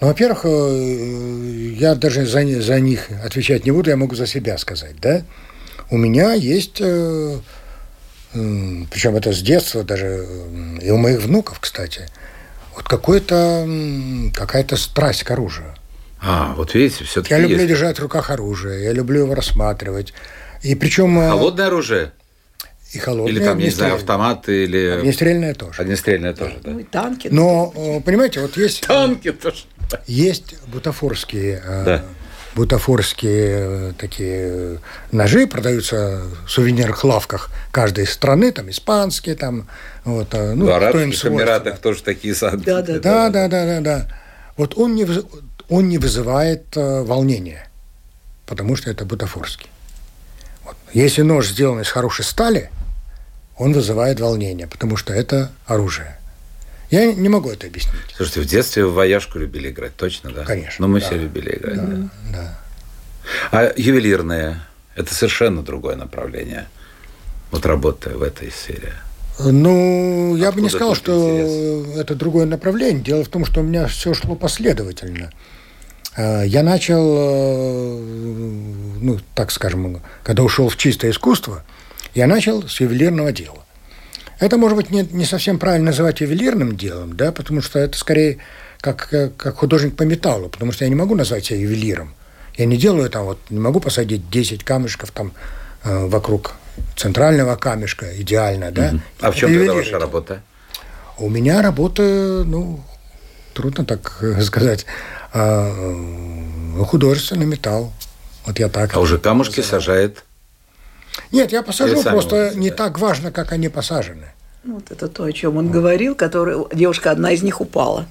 Ну, 0.00 0.06
во-первых, 0.06 0.40
э, 0.44 1.74
я 1.78 1.94
даже 1.94 2.24
за, 2.24 2.46
за 2.62 2.80
них 2.80 3.10
отвечать 3.22 3.66
не 3.66 3.70
буду, 3.70 3.90
я 3.90 3.96
могу 3.96 4.14
за 4.14 4.26
себя 4.26 4.56
сказать, 4.56 4.98
да. 5.00 5.22
У 5.90 5.96
меня 5.98 6.32
есть, 6.32 6.80
э, 6.80 7.38
причем 8.32 9.16
это 9.16 9.32
с 9.32 9.42
детства 9.42 9.82
даже, 9.82 10.26
и 10.80 10.90
у 10.90 10.96
моих 10.96 11.20
внуков, 11.22 11.58
кстати, 11.60 12.08
вот 12.74 12.88
какой-то, 12.88 13.34
м, 13.66 14.32
какая-то 14.34 14.76
страсть 14.76 15.24
к 15.24 15.30
оружию. 15.30 15.74
А, 16.20 16.54
вот 16.56 16.74
видите, 16.74 17.04
все-таки 17.04 17.32
Я 17.34 17.40
люблю 17.40 17.56
есть. 17.58 17.68
держать 17.68 17.98
в 17.98 18.02
руках 18.02 18.30
оружие, 18.30 18.84
я 18.84 18.92
люблю 18.92 19.20
его 19.22 19.34
рассматривать. 19.34 20.12
И 20.62 20.74
причем 20.74 21.18
э, 21.20 21.28
Холодное 21.30 21.66
оружие? 21.66 22.12
и 22.92 22.98
холодное, 22.98 23.32
Или 23.32 23.44
там, 23.44 23.58
не 23.58 23.68
знаю, 23.68 23.92
огнестрельное. 23.92 23.94
автомат, 23.96 24.48
или 24.48 24.86
Огнестрельное 25.00 25.54
тоже. 25.54 25.82
огнестрельное 25.82 26.32
тоже, 26.34 26.56
да? 26.64 26.70
Ну 26.70 26.78
и 26.78 26.84
танки. 26.84 27.28
Но, 27.30 27.72
э, 27.76 28.00
понимаете, 28.00 28.40
вот 28.40 28.56
есть... 28.56 28.86
Танки 28.86 29.30
тоже. 29.30 29.64
Есть 30.06 30.54
бутафорские, 30.68 31.62
э, 31.64 31.84
Да. 31.84 32.04
бутафорские 32.54 33.90
э, 33.90 33.92
такие 33.98 34.36
э, 34.50 34.76
ножи, 35.12 35.46
продаются 35.46 36.22
в 36.46 36.50
сувенирных 36.50 37.04
лавках 37.04 37.50
каждой 37.72 38.06
страны, 38.06 38.52
там 38.52 38.70
испанские, 38.70 39.34
там 39.36 39.68
вот, 40.04 40.28
э, 40.32 40.54
ну, 40.54 40.66
в 40.66 40.70
Арабских. 40.70 41.26
Эмиратах 41.26 41.78
тоже 41.80 42.02
такие 42.02 42.34
санкции. 42.34 42.64
Да, 42.64 42.82
да, 42.82 42.98
Да, 42.98 43.28
да, 43.30 43.48
да, 43.48 43.66
да, 43.66 43.80
да. 43.80 44.08
Вот 44.56 44.76
он 44.78 44.94
не, 44.94 45.06
он 45.68 45.88
не 45.88 45.98
вызывает 45.98 46.76
э, 46.76 47.02
волнения, 47.02 47.68
потому 48.46 48.76
что 48.76 48.90
это 48.90 49.04
бутафорский. 49.04 49.68
Вот. 50.64 50.76
Если 50.92 51.22
нож 51.22 51.48
сделан 51.48 51.80
из 51.80 51.88
хорошей 51.88 52.24
стали, 52.24 52.70
он 53.56 53.72
вызывает 53.72 54.20
волнение, 54.20 54.66
потому 54.66 54.96
что 54.96 55.12
это 55.12 55.50
оружие. 55.66 56.16
Я 56.90 57.12
не 57.12 57.28
могу 57.28 57.50
это 57.50 57.66
объяснить. 57.66 58.00
Слушайте, 58.16 58.40
в 58.40 58.46
детстве 58.46 58.86
в 58.86 58.94
вояжку 58.94 59.38
любили 59.38 59.70
играть, 59.70 59.94
точно, 59.96 60.30
да? 60.30 60.44
Конечно, 60.44 60.86
Ну, 60.86 60.92
мы 60.92 61.00
да. 61.00 61.06
все 61.06 61.16
любили 61.18 61.54
играть. 61.56 61.76
да. 61.76 62.08
Да. 62.32 62.58
А 63.52 63.72
ювелирное– 63.76 64.66
это 64.94 65.14
совершенно 65.14 65.62
другое 65.62 65.96
направление. 65.96 66.66
Вот 67.50 67.66
работая 67.66 68.14
в 68.16 68.22
этой 68.22 68.50
сфере. 68.50 68.94
Ну, 69.38 70.36
я 70.36 70.50
бы 70.50 70.60
не 70.60 70.66
Откуда 70.66 70.94
сказал, 70.94 70.94
что 70.94 71.84
это 71.96 72.14
другое 72.14 72.46
направление. 72.46 73.02
Дело 73.02 73.24
в 73.24 73.28
том, 73.28 73.44
что 73.44 73.60
у 73.60 73.62
меня 73.62 73.86
все 73.86 74.12
шло 74.14 74.34
последовательно. 74.34 75.30
Э, 76.16 76.44
Я 76.46 76.62
начал, 76.62 77.14
э, 77.16 77.98
ну, 79.00 79.18
так 79.34 79.52
скажем, 79.52 80.02
когда 80.24 80.42
ушел 80.42 80.68
в 80.68 80.76
чистое 80.76 81.12
искусство, 81.12 81.64
я 82.14 82.26
начал 82.26 82.66
с 82.66 82.80
ювелирного 82.80 83.32
дела. 83.32 83.64
Это, 84.40 84.56
может 84.56 84.76
быть, 84.76 84.90
не, 84.90 85.02
не 85.02 85.24
совсем 85.24 85.58
правильно 85.58 85.86
называть 85.86 86.20
ювелирным 86.20 86.76
делом, 86.76 87.16
да, 87.16 87.32
потому 87.32 87.60
что 87.60 87.78
это 87.78 87.96
скорее 87.96 88.38
как, 88.80 89.08
как 89.36 89.56
художник 89.56 89.96
по 89.96 90.02
металлу, 90.02 90.48
потому 90.48 90.72
что 90.72 90.84
я 90.84 90.88
не 90.88 90.94
могу 90.94 91.14
назвать 91.14 91.46
себя 91.46 91.58
ювелиром. 91.60 92.14
Я 92.56 92.66
не 92.66 92.76
делаю 92.76 93.08
там, 93.10 93.24
вот, 93.24 93.38
не 93.50 93.60
могу 93.60 93.78
посадить 93.80 94.30
10 94.30 94.64
камешков 94.64 95.12
там 95.12 95.32
э, 95.84 96.06
вокруг 96.06 96.54
центрального 96.96 97.56
камешка, 97.56 98.06
идеально, 98.20 98.70
да. 98.70 98.94
А 99.20 99.30
в 99.30 99.36
чем 99.36 99.52
тогда 99.52 99.74
ваша 99.74 99.98
работа? 99.98 100.42
У 101.18 101.28
меня 101.28 101.62
работа, 101.62 102.02
ну, 102.46 102.80
трудно 103.54 103.84
так 103.84 104.18
э, 104.20 104.40
сказать, 104.42 104.86
а, 105.32 105.70
э, 105.70 106.84
художественный 106.84 107.46
металл. 107.46 107.92
Вот 108.46 108.58
я 108.58 108.68
так. 108.68 108.94
А 108.94 109.00
уже 109.00 109.18
камушки 109.18 109.60
называю. 109.60 109.82
сажает. 109.82 110.24
Нет, 111.32 111.52
я 111.52 111.62
посажу, 111.62 112.02
просто 112.02 112.36
можете, 112.36 112.58
не 112.58 112.70
да. 112.70 112.76
так 112.76 112.98
важно, 112.98 113.32
как 113.32 113.52
они 113.52 113.68
посажены. 113.68 114.26
Ну, 114.64 114.74
Вот 114.74 114.90
это 114.90 115.08
то, 115.08 115.24
о 115.24 115.32
чем 115.32 115.56
он 115.56 115.70
говорил, 115.70 116.14
который 116.14 116.56
девушка 116.72 117.10
одна 117.10 117.32
из 117.32 117.42
них 117.42 117.60
упала. 117.60 118.06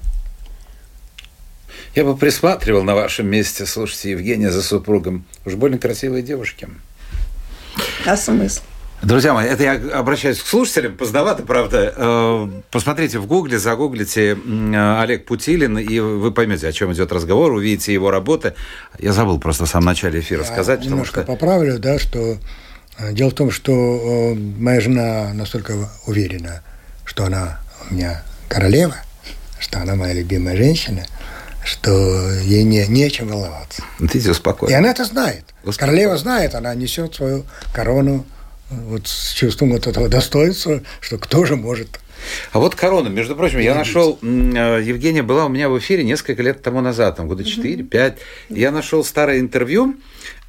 Я 1.94 2.04
бы 2.04 2.16
присматривал 2.16 2.82
на 2.82 2.94
вашем 2.94 3.26
месте, 3.26 3.66
слушайте, 3.66 4.10
Евгения 4.10 4.50
за 4.50 4.62
супругом. 4.62 5.24
Уж 5.44 5.54
больно 5.54 5.78
красивые 5.78 6.22
девушки. 6.22 6.68
А 8.08 8.16
смысл? 8.16 8.62
Друзья 9.02 9.34
мои, 9.34 9.46
это 9.46 9.62
я 9.64 9.72
обращаюсь 9.98 10.40
к 10.40 10.46
слушателям, 10.46 10.96
поздновато, 10.96 11.42
правда. 11.42 11.92
Э, 11.94 12.48
Посмотрите 12.70 13.18
в 13.18 13.26
гугле, 13.26 13.58
загуглите 13.58 14.30
э, 14.32 15.00
Олег 15.02 15.26
Путилин, 15.26 15.76
и 15.76 16.00
вы 16.00 16.32
поймете, 16.32 16.68
о 16.68 16.72
чем 16.72 16.90
идет 16.94 17.12
разговор, 17.12 17.52
увидите 17.52 17.92
его 17.92 18.10
работы. 18.10 18.54
Я 18.98 19.12
забыл 19.12 19.38
просто 19.38 19.66
в 19.66 19.68
самом 19.68 19.84
начале 19.84 20.20
эфира 20.20 20.42
сказать, 20.42 20.78
Я 20.78 20.84
потому 20.84 20.90
немножко 20.92 21.20
что... 21.20 21.26
поправлю, 21.26 21.78
да, 21.78 21.98
что 21.98 22.38
э, 22.98 23.12
дело 23.12 23.28
в 23.28 23.34
том, 23.34 23.50
что 23.50 24.34
моя 24.58 24.80
жена 24.80 25.34
настолько 25.34 25.90
уверена, 26.06 26.62
что 27.04 27.26
она 27.26 27.60
у 27.90 27.94
меня 27.94 28.22
королева, 28.48 28.96
что 29.60 29.80
она 29.80 29.96
моя 29.96 30.14
любимая 30.14 30.56
женщина. 30.56 31.04
Что 31.64 32.30
ей 32.42 32.62
не, 32.64 32.86
нечем 32.86 33.28
волноваться. 33.28 33.82
Видите, 33.98 34.28
И 34.28 34.30
успокоен. 34.30 34.74
она 34.74 34.90
это 34.90 35.04
знает. 35.04 35.44
Успокоен. 35.64 35.78
Королева 35.78 36.16
знает, 36.16 36.54
она 36.54 36.74
несет 36.74 37.14
свою 37.14 37.44
корону 37.74 38.24
э, 38.70 38.74
вот 38.74 39.06
с 39.06 39.32
чувством 39.32 39.70
вот 39.72 39.86
этого 39.86 40.08
достоинства, 40.08 40.82
что 41.00 41.18
кто 41.18 41.44
же 41.44 41.56
может 41.56 42.00
А 42.52 42.58
вот 42.58 42.74
корона, 42.74 43.08
между 43.08 43.36
прочим, 43.36 43.58
я 43.60 43.74
нашел, 43.74 44.18
э, 44.22 44.26
Евгения 44.84 45.22
была 45.22 45.46
у 45.46 45.48
меня 45.48 45.68
в 45.68 45.78
эфире 45.78 46.04
несколько 46.04 46.42
лет 46.42 46.62
тому 46.62 46.80
назад, 46.80 47.16
там 47.16 47.28
года 47.28 47.42
4-5. 47.42 48.16
Я 48.50 48.70
нашел 48.70 49.04
старое 49.04 49.40
интервью, 49.40 49.96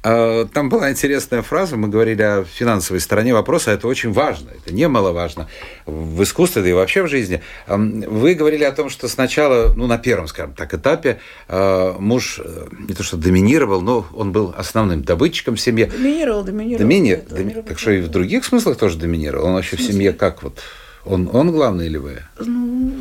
там 0.02 0.68
была 0.70 0.90
интересная 0.90 1.42
фраза, 1.42 1.76
мы 1.76 1.88
говорили 1.88 2.22
о 2.22 2.44
финансовой 2.44 3.00
стороне 3.00 3.34
вопроса, 3.34 3.70
это 3.72 3.86
очень 3.86 4.12
важно, 4.12 4.48
это 4.50 4.72
немаловажно 4.74 5.48
в 5.84 6.22
искусстве, 6.22 6.62
да 6.62 6.68
и 6.68 6.72
вообще 6.72 7.02
в 7.02 7.08
жизни. 7.08 7.42
Вы 7.66 8.34
говорили 8.34 8.64
о 8.64 8.72
том, 8.72 8.88
что 8.88 9.08
сначала, 9.08 9.74
ну, 9.74 9.86
на 9.86 9.98
первом, 9.98 10.26
скажем 10.28 10.54
так, 10.54 10.72
этапе 10.72 11.18
э, 11.48 11.94
муж 11.98 12.40
э, 12.42 12.66
не 12.88 12.94
то 12.94 13.02
что 13.02 13.16
доминировал, 13.18 13.82
но 13.82 14.06
он 14.14 14.32
был 14.32 14.54
основным 14.56 15.02
добытчиком 15.02 15.56
в 15.56 15.60
семье. 15.60 15.86
Доминировал, 15.86 16.44
доминировал. 16.44 16.78
Домини... 16.78 17.22
Да, 17.28 17.36
доми- 17.36 17.62
Так 17.62 17.78
что 17.78 17.90
и 17.90 18.00
в 18.00 18.08
других 18.08 18.44
смыслах 18.46 18.78
тоже 18.78 18.96
доминировал? 18.96 19.48
Он 19.48 19.54
вообще 19.54 19.76
в 19.76 19.82
семье 19.82 20.12
как 20.14 20.42
вот? 20.42 20.58
Он, 21.04 21.28
он 21.32 21.50
главный 21.52 21.86
или 21.86 21.98
вы? 21.98 22.18
Ну, 22.38 22.92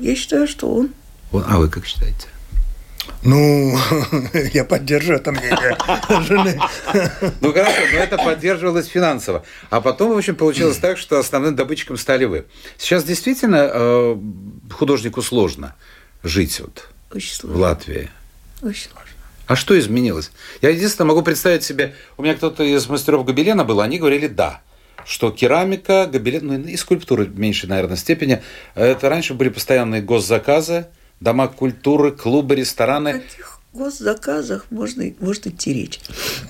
я 0.00 0.14
считаю, 0.14 0.46
что 0.48 0.72
он. 0.74 0.88
Он- 1.32 1.44
А 1.46 1.58
вы 1.58 1.68
как 1.68 1.84
считаете? 1.86 2.28
Ну, 3.22 3.76
я 4.52 4.64
поддерживаю 4.64 5.20
это 5.20 5.32
мнение 5.32 5.76
жены. 6.22 6.60
Ну 7.40 7.52
хорошо, 7.52 7.80
но 7.92 7.98
это 7.98 8.16
поддерживалось 8.18 8.86
финансово. 8.86 9.44
А 9.70 9.80
потом, 9.80 10.14
в 10.14 10.16
общем, 10.16 10.36
получилось 10.36 10.78
так, 10.78 10.98
что 10.98 11.18
основным 11.18 11.56
добытчиком 11.56 11.96
стали 11.96 12.24
вы. 12.24 12.46
Сейчас 12.78 13.04
действительно 13.04 13.70
э, 13.72 14.16
художнику 14.70 15.22
сложно 15.22 15.74
жить 16.22 16.60
вот 16.60 16.88
Очень 17.12 17.48
в. 17.48 17.56
Латвии. 17.56 18.10
Очень 18.62 18.90
сложно. 18.90 19.10
А 19.46 19.54
что 19.54 19.78
изменилось? 19.78 20.32
Я 20.60 20.70
единственное 20.70 21.08
могу 21.08 21.22
представить 21.22 21.62
себе, 21.62 21.94
у 22.16 22.22
меня 22.22 22.34
кто-то 22.34 22.64
из 22.64 22.88
мастеров 22.88 23.24
гобелена 23.24 23.64
был, 23.64 23.80
они 23.80 23.98
говорили 23.98 24.26
«да», 24.26 24.60
что 25.04 25.30
керамика, 25.30 26.08
гобелен, 26.10 26.46
ну 26.46 26.68
и 26.68 26.76
скульптура 26.76 27.24
в 27.24 27.38
меньшей, 27.38 27.68
наверное, 27.68 27.96
степени, 27.96 28.42
это 28.74 29.08
раньше 29.08 29.34
были 29.34 29.50
постоянные 29.50 30.02
госзаказы, 30.02 30.86
дома 31.20 31.48
культуры, 31.48 32.12
клубы, 32.12 32.54
О 32.54 32.56
рестораны. 32.58 33.12
каких 33.20 33.60
госзаказах 33.72 34.66
можно, 34.70 35.04
может 35.20 35.46
идти 35.46 35.72
речь? 35.74 36.00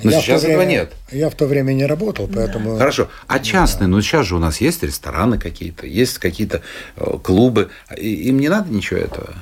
Но 0.05 0.11
Я 0.13 0.21
в 0.21 0.23
сейчас 0.23 0.43
то 0.43 0.47
этого 0.49 0.63
время- 0.63 0.71
нет. 0.71 0.93
Я 1.11 1.29
в 1.31 1.35
то 1.35 1.47
время 1.47 1.73
не 1.73 1.85
работал, 1.87 2.29
поэтому... 2.33 2.77
Хорошо. 2.79 3.09
А 3.27 3.39
частные, 3.41 3.89
ну 3.89 4.01
сейчас 4.01 4.27
же 4.27 4.37
у 4.37 4.39
нас 4.39 4.61
есть 4.61 4.83
рестораны 4.83 5.39
какие-то, 5.39 5.87
есть 5.87 6.19
какие-то 6.19 6.63
э, 6.97 7.19
клубы. 7.23 7.71
Им 7.97 8.39
не 8.39 8.49
надо 8.49 8.73
ничего 8.73 9.01
этого. 9.01 9.35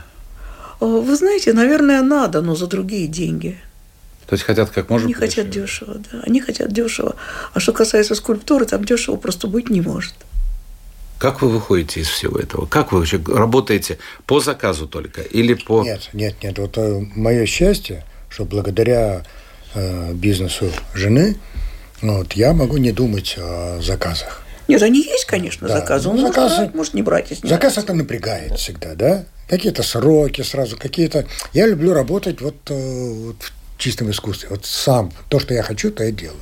О, 0.80 1.00
Вы 1.02 1.16
знаете, 1.16 1.52
наверное, 1.52 2.02
надо, 2.02 2.40
но 2.40 2.54
за 2.54 2.66
другие 2.66 3.06
деньги. 3.06 3.58
То 4.26 4.34
есть 4.34 4.44
хотят 4.44 4.70
как 4.70 4.88
можно 4.88 5.04
Они 5.06 5.12
хотят 5.14 5.50
дешево, 5.50 5.96
да. 6.10 6.20
Они 6.26 6.40
хотят 6.40 6.72
дешево. 6.72 7.16
А 7.52 7.60
что 7.60 7.72
касается 7.74 8.14
скульптуры, 8.14 8.64
там 8.64 8.82
дешево 8.84 9.16
просто 9.16 9.46
быть 9.46 9.68
не 9.68 9.82
может. 9.82 10.14
Как 11.24 11.40
вы 11.40 11.48
выходите 11.48 12.00
из 12.00 12.08
всего 12.08 12.38
этого? 12.38 12.66
Как 12.66 12.92
вы 12.92 12.98
вообще 12.98 13.18
работаете 13.26 13.96
по 14.26 14.40
заказу 14.40 14.86
только 14.86 15.22
или 15.22 15.54
по... 15.54 15.82
Нет, 15.82 16.10
нет, 16.12 16.34
нет. 16.42 16.58
Вот 16.58 16.76
мое 17.16 17.46
счастье, 17.46 18.04
что 18.28 18.44
благодаря 18.44 19.22
э, 19.74 20.12
бизнесу 20.12 20.70
жены, 20.92 21.38
ну, 22.02 22.18
вот, 22.18 22.34
я 22.34 22.52
могу 22.52 22.76
не 22.76 22.92
думать 22.92 23.36
о 23.38 23.80
заказах. 23.80 24.42
Нет, 24.68 24.82
они 24.82 25.00
есть, 25.00 25.24
конечно, 25.24 25.66
Да, 25.66 25.78
заказы. 25.78 26.08
ну, 26.08 26.14
Он 26.16 26.20
может 26.20 26.36
заказы- 26.36 26.56
брать, 26.58 26.74
может 26.74 26.92
не 26.92 27.00
брать, 27.00 27.30
если 27.30 27.46
не 27.46 27.48
Заказ 27.48 27.76
нравится. 27.76 27.80
это 27.80 27.94
напрягает 27.94 28.58
всегда, 28.58 28.94
да? 28.94 29.24
Какие-то 29.48 29.82
сроки 29.82 30.42
сразу, 30.42 30.76
какие-то... 30.76 31.24
Я 31.54 31.66
люблю 31.66 31.94
работать 31.94 32.42
вот, 32.42 32.56
э, 32.68 33.10
вот 33.28 33.36
в 33.40 33.78
чистом 33.78 34.10
искусстве. 34.10 34.50
Вот 34.50 34.66
сам. 34.66 35.10
То, 35.30 35.38
что 35.38 35.54
я 35.54 35.62
хочу, 35.62 35.90
то 35.90 36.04
я 36.04 36.10
делаю. 36.10 36.36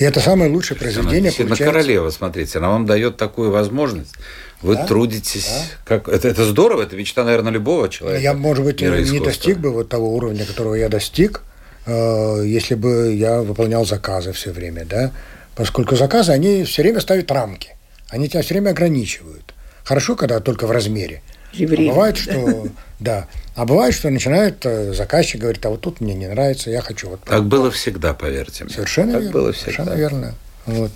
И 0.00 0.04
это 0.04 0.18
самое 0.20 0.50
лучшее 0.50 0.76
Она 0.76 0.84
произведение 0.84 1.20
действительно 1.20 1.48
получается. 1.50 1.72
королева, 1.72 2.08
смотрите, 2.10 2.58
она 2.58 2.70
вам 2.70 2.86
дает 2.86 3.18
такую 3.18 3.50
возможность. 3.50 4.14
Вы 4.62 4.76
Да, 4.76 4.86
трудитесь. 4.86 5.50
Как... 5.84 6.08
Это, 6.08 6.26
это 6.26 6.44
здорово, 6.44 6.84
это 6.84 6.96
мечта, 6.96 7.22
наверное, 7.22 7.52
любого 7.52 7.86
человека. 7.90 8.22
Я, 8.22 8.32
может 8.32 8.64
быть, 8.64 8.80
не 8.80 9.20
достиг 9.20 9.58
бы 9.58 9.70
вот 9.70 9.90
того 9.90 10.14
уровня, 10.14 10.46
которого 10.46 10.74
я 10.74 10.88
достиг, 10.88 11.42
э, 11.84 12.42
если 12.46 12.76
бы 12.76 13.12
я 13.14 13.42
выполнял 13.42 13.84
заказы 13.84 14.32
все 14.32 14.52
время, 14.52 14.86
да? 14.86 15.12
Поскольку 15.54 15.96
заказы, 15.96 16.32
они 16.32 16.64
все 16.64 16.80
время 16.80 17.00
ставят 17.00 17.30
рамки. 17.30 17.76
Они 18.08 18.26
тебя 18.26 18.40
все 18.40 18.54
время 18.54 18.70
ограничивают. 18.70 19.52
Хорошо, 19.84 20.16
когда 20.16 20.40
только 20.40 20.66
в 20.66 20.70
размере. 20.70 21.20
Или 21.52 21.88
А 21.88 21.92
бывает, 21.92 22.16
что 22.16 22.68
да. 23.00 23.26
А 23.54 23.64
бывает, 23.66 23.94
что 23.94 24.10
начинает 24.10 24.64
э, 24.64 24.92
заказчик 24.94 25.40
говорит, 25.40 25.64
а 25.66 25.70
вот 25.70 25.80
тут 25.80 26.00
мне 26.00 26.14
не 26.14 26.28
нравится, 26.28 26.70
я 26.70 26.80
хочу 26.80 27.10
вот 27.10 27.20
Так 27.24 27.44
было 27.44 27.70
всегда, 27.70 28.14
поверьте 28.14 28.64
мне. 28.64 28.72
Совершенно 28.72 29.12
так 29.12 29.22
верно. 29.22 29.38
было 29.38 29.52
всегда. 29.52 29.72
Совершенно 29.72 29.94
верно. 29.96 30.34
Вот. 30.66 30.92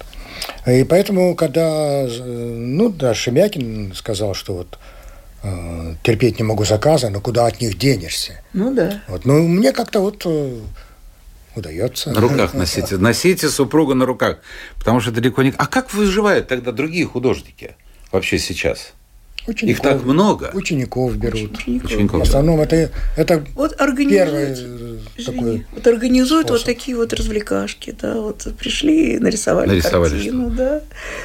И 0.66 0.84
поэтому, 0.84 1.34
когда, 1.34 2.06
ну 2.06 2.88
да, 2.90 3.14
Шемякин 3.14 3.92
сказал, 3.94 4.34
что 4.34 4.54
вот 4.54 4.78
э, 5.42 5.94
терпеть 6.02 6.38
не 6.38 6.44
могу 6.44 6.64
заказы, 6.64 7.10
но 7.10 7.20
куда 7.20 7.46
от 7.46 7.60
них 7.60 7.78
денешься? 7.78 8.40
Ну 8.52 8.72
да. 8.74 9.02
Вот, 9.08 9.24
ну, 9.24 9.46
мне 9.46 9.72
как-то 9.72 10.00
вот 10.00 10.22
э, 10.24 10.58
удается. 11.54 12.10
На 12.10 12.20
руках 12.20 12.54
носите. 12.54 12.96
Носите 12.96 13.48
супруга 13.48 13.94
на 13.94 14.06
руках. 14.06 14.38
Потому 14.78 15.00
что 15.00 15.10
далеко 15.10 15.42
не... 15.42 15.52
А 15.56 15.66
как 15.66 15.92
выживают 15.92 16.48
тогда 16.48 16.72
другие 16.72 17.06
художники 17.06 17.76
вообще 18.10 18.38
сейчас? 18.38 18.92
Их 19.46 19.80
так 19.80 20.04
много. 20.04 20.50
Учеников 20.54 21.16
берут. 21.16 21.58
Учеников. 21.58 21.90
Учеников. 21.90 22.20
В 22.20 22.22
основном 22.22 22.60
это, 22.60 22.90
это 23.16 23.44
Вот 23.54 23.78
организуют, 23.78 24.58
э, 25.18 25.22
такой... 25.22 25.66
вот 25.72 25.86
организуют 25.86 26.50
вот 26.50 26.60
способ. 26.60 26.66
такие 26.78 26.96
вот 26.96 27.12
развлекашки, 27.12 27.94
да, 28.00 28.14
вот 28.14 28.46
пришли, 28.58 29.18
нарисовали, 29.18 29.68
Нарисовали 29.68 30.10
картину, 30.10 30.50
да, 30.50 30.80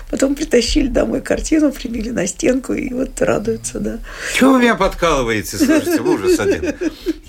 потом 0.10 0.36
притащили 0.36 0.88
домой 0.88 1.22
картину, 1.22 1.72
прибили 1.72 2.10
на 2.10 2.28
стенку 2.28 2.74
и 2.74 2.94
вот 2.94 3.22
радуются, 3.22 3.80
да. 3.80 4.00
Чего 4.36 4.54
вы 4.54 4.60
меня 4.60 4.76
подкалываете? 4.76 5.58
Слушайте, 5.58 6.02
ужас 6.02 6.40
один. 6.40 6.76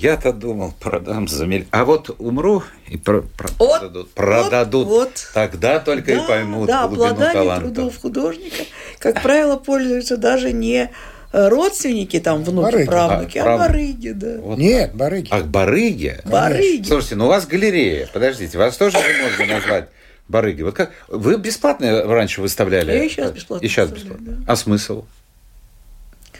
Я-то 0.00 0.32
думал, 0.32 0.72
продам 0.80 1.28
за 1.28 1.46
миль- 1.46 1.66
А 1.70 1.84
вот 1.84 2.14
умру 2.18 2.62
и 2.88 2.96
про- 2.96 3.20
про- 3.22 3.48
Вот, 3.58 3.80
продадут. 3.80 4.10
Продадут. 4.12 4.86
вот. 4.86 5.30
Тогда 5.34 5.78
только 5.78 6.14
да, 6.16 6.24
и 6.24 6.26
поймут 6.26 6.66
да, 6.68 6.88
глубину 6.88 7.16
таланта. 7.32 7.60
трудов 7.66 7.98
художника, 8.00 8.64
как 8.98 9.22
правило, 9.22 9.56
пользуются 9.56 10.16
даже 10.16 10.52
не 10.52 10.90
э, 11.32 11.48
родственники, 11.48 12.18
там, 12.18 12.42
внуки, 12.42 12.64
Барыги. 12.64 12.86
правнуки, 12.86 13.38
А, 13.38 13.42
а 13.42 13.44
правнуки. 13.44 13.68
барыги, 13.68 14.08
да. 14.12 14.36
Вот 14.40 14.58
Нет, 14.58 14.94
барыги. 14.94 15.28
Ах, 15.30 15.44
барыги? 15.44 16.18
Барыги. 16.24 16.88
Слушайте, 16.88 17.16
ну 17.16 17.26
у 17.26 17.28
вас 17.28 17.46
галерея. 17.46 18.08
Подождите, 18.12 18.56
вас 18.58 18.76
тоже 18.76 18.98
же 18.98 19.04
можно 19.22 19.54
назвать 19.54 19.88
барыги. 20.28 20.62
Вот 20.62 20.74
как 20.74 20.90
вы 21.08 21.36
бесплатно 21.36 22.02
раньше 22.04 22.40
выставляли? 22.40 22.90
Я 22.92 23.04
и 23.04 23.08
щас 23.08 23.30
бесплатно 23.32 23.64
И 23.64 23.68
сейчас 23.68 23.90
бесплатно. 23.90 24.42
А 24.48 24.56
смысл? 24.56 25.04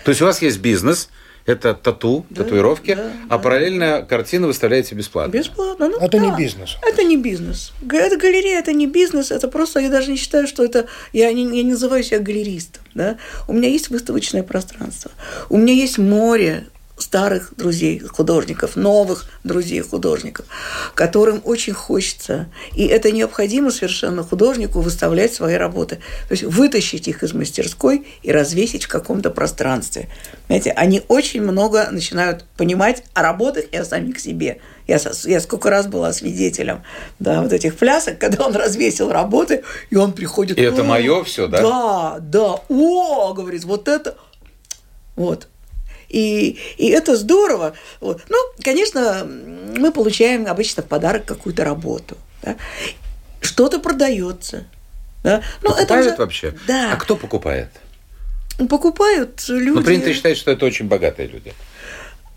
То 0.05 0.11
есть 0.13 0.23
у 0.23 0.25
вас 0.25 0.41
есть 0.43 0.59
бизнес, 0.61 1.11
это 1.51 1.75
тату, 1.75 2.25
Да, 2.31 2.45
татуировки, 2.45 2.95
да, 2.95 3.13
а 3.29 3.37
да. 3.37 3.39
параллельно 3.39 4.07
картины 4.09 4.47
выставляете 4.47 4.95
бесплатно. 4.95 5.33
Бесплатно. 5.33 5.89
Ну, 5.89 5.99
Это 5.99 6.19
не 6.19 6.31
да. 6.31 6.37
бизнес. 6.37 6.77
Это 6.83 7.03
не 7.03 7.17
бизнес. 7.17 7.73
Это 7.91 8.17
галерея, 8.17 8.59
это 8.59 8.73
не 8.73 8.87
бизнес, 8.87 9.31
это 9.31 9.49
просто, 9.49 9.81
я 9.81 9.89
даже 9.91 10.11
не 10.11 10.17
считаю, 10.17 10.47
что 10.47 10.65
это, 10.65 10.87
я 11.13 11.33
не, 11.33 11.45
я 11.45 11.63
не 11.63 11.71
называю 11.73 12.03
себя 12.03 12.19
галеристом, 12.21 12.83
да. 12.95 13.17
У 13.49 13.53
меня 13.53 13.69
есть 13.69 13.91
выставочное 13.91 14.43
пространство, 14.43 15.11
у 15.49 15.57
меня 15.57 15.75
есть 15.75 15.99
море 15.99 16.67
старых 17.01 17.53
друзей 17.57 17.99
художников, 18.01 18.77
новых 18.77 19.27
друзей 19.45 19.81
художников, 19.81 20.47
которым 20.95 21.41
очень 21.45 21.73
хочется, 21.73 22.49
и 22.75 22.87
это 22.87 23.11
необходимо 23.11 23.71
совершенно 23.71 24.23
художнику 24.23 24.81
выставлять 24.81 25.35
свои 25.35 25.55
работы, 25.55 25.97
то 26.29 26.33
есть 26.33 26.45
вытащить 26.45 27.09
их 27.09 27.23
из 27.23 27.33
мастерской 27.33 28.07
и 28.23 28.33
развесить 28.33 28.85
в 28.85 28.89
каком-то 28.89 29.31
пространстве. 29.31 30.09
Знаете, 30.47 30.73
они 30.73 31.03
очень 31.09 31.43
много 31.43 31.89
начинают 31.91 32.45
понимать 32.57 33.05
о 33.15 33.23
работах 33.23 33.65
и 33.73 33.77
о 33.77 33.85
самих 33.85 34.21
себе. 34.21 34.61
Я, 34.87 34.99
я 35.25 35.41
сколько 35.41 35.71
раз 35.71 35.87
была 35.87 36.13
свидетелем 36.13 36.83
да, 37.19 37.43
вот 37.43 37.53
этих 37.53 37.77
плясок, 37.77 38.19
когда 38.21 38.47
он 38.47 38.55
развесил 38.55 39.11
работы, 39.11 39.63
и 39.91 39.97
он 39.97 40.13
приходит... 40.13 40.59
И 40.59 40.63
это 40.63 40.83
«О, 40.83 40.85
моё 40.85 41.25
всё, 41.25 41.47
да?» 41.47 41.61
Да, 41.63 42.17
да. 42.21 42.61
О, 42.69 43.33
говорит, 43.33 43.65
вот 43.65 43.89
это... 43.89 44.17
Вот. 45.17 45.49
И, 46.11 46.59
и 46.77 46.89
это 46.89 47.17
здорово. 47.17 47.75
Вот. 48.01 48.23
Ну, 48.29 48.37
конечно, 48.63 49.25
мы 49.25 49.93
получаем 49.93 50.47
обычно 50.49 50.83
в 50.83 50.87
подарок 50.87 51.25
какую-то 51.25 51.65
работу. 51.65 52.17
да. 52.43 52.57
Что-то 53.41 53.79
продается. 53.79 54.67
Да? 55.23 55.43
Ну, 55.63 55.71
это 55.71 55.79
Покупают 55.81 56.07
уже- 56.09 56.17
вообще? 56.17 56.55
Да. 56.67 56.93
А 56.93 56.97
кто 56.97 57.17
покупает? 57.17 57.69
Покупают 58.69 59.45
люди. 59.49 59.79
Ну, 59.79 59.83
принято 59.83 60.13
считать, 60.13 60.37
что 60.37 60.51
это 60.51 60.67
очень 60.67 60.89
богатые 60.89 61.29
люди. 61.29 61.55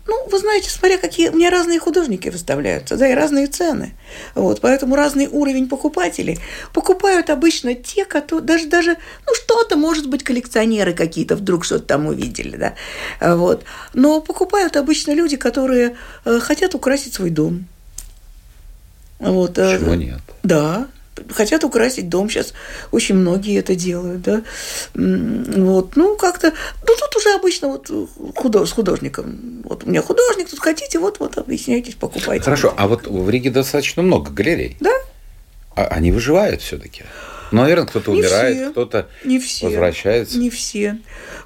Ну, 0.06 0.28
вы 0.28 0.38
знаете, 0.38 0.68
смотря 0.68 0.98
какие... 0.98 1.30
У 1.30 1.36
меня 1.36 1.50
разные 1.50 1.78
художники 1.78 2.28
выставляются, 2.28 2.96
да, 2.96 3.08
и 3.08 3.14
разные 3.14 3.46
цены. 3.46 3.94
Вот, 4.34 4.60
поэтому 4.60 4.96
разный 4.96 5.28
уровень 5.28 5.68
покупателей. 5.68 6.38
Покупают 6.74 7.30
обычно 7.30 7.74
те, 7.74 8.04
которые... 8.04 8.46
Даже, 8.46 8.66
даже 8.66 8.96
ну, 9.26 9.34
что-то, 9.34 9.76
может 9.76 10.08
быть, 10.08 10.22
коллекционеры 10.22 10.92
какие-то 10.92 11.36
вдруг 11.36 11.64
что-то 11.64 11.84
там 11.84 12.06
увидели, 12.06 12.56
да. 12.56 12.74
Вот. 13.20 13.64
Но 13.94 14.20
покупают 14.20 14.76
обычно 14.76 15.12
люди, 15.12 15.36
которые 15.36 15.96
э, 16.26 16.38
хотят 16.38 16.74
украсить 16.74 17.14
свой 17.14 17.30
дом. 17.30 17.66
Вот, 19.18 19.58
э, 19.58 19.78
Чего 19.78 19.94
нет? 19.94 20.20
Да, 20.42 20.88
хотят 21.30 21.64
украсить 21.64 22.08
дом. 22.08 22.28
Сейчас 22.28 22.54
очень 22.90 23.14
многие 23.14 23.58
это 23.58 23.74
делают, 23.74 24.22
да. 24.22 24.42
Вот, 24.94 25.96
ну, 25.96 26.16
как-то, 26.16 26.52
ну, 26.86 26.94
тут 26.98 27.16
уже 27.16 27.34
обычно 27.34 27.68
вот 27.68 27.90
худож, 28.36 28.68
с 28.68 28.72
художником. 28.72 29.62
Вот 29.64 29.84
у 29.84 29.88
меня 29.88 30.02
художник, 30.02 30.48
тут 30.50 30.60
хотите, 30.60 30.98
вот, 30.98 31.20
вот, 31.20 31.38
объясняйтесь, 31.38 31.94
покупайте. 31.94 32.44
Хорошо, 32.44 32.74
а 32.76 32.88
вот 32.88 33.06
в 33.06 33.30
Риге 33.30 33.50
достаточно 33.50 34.02
много 34.02 34.30
галерей. 34.30 34.76
Да. 34.80 34.92
А 35.76 35.86
они 35.86 36.12
выживают 36.12 36.62
все-таки? 36.62 37.04
Ну, 37.50 37.62
наверное, 37.62 37.86
кто-то 37.86 38.10
не 38.10 38.20
умирает, 38.20 38.70
кто-то 38.72 39.08
не 39.24 39.38
все, 39.38 39.66
возвращается. 39.66 40.38
Не 40.38 40.50
все. 40.50 40.98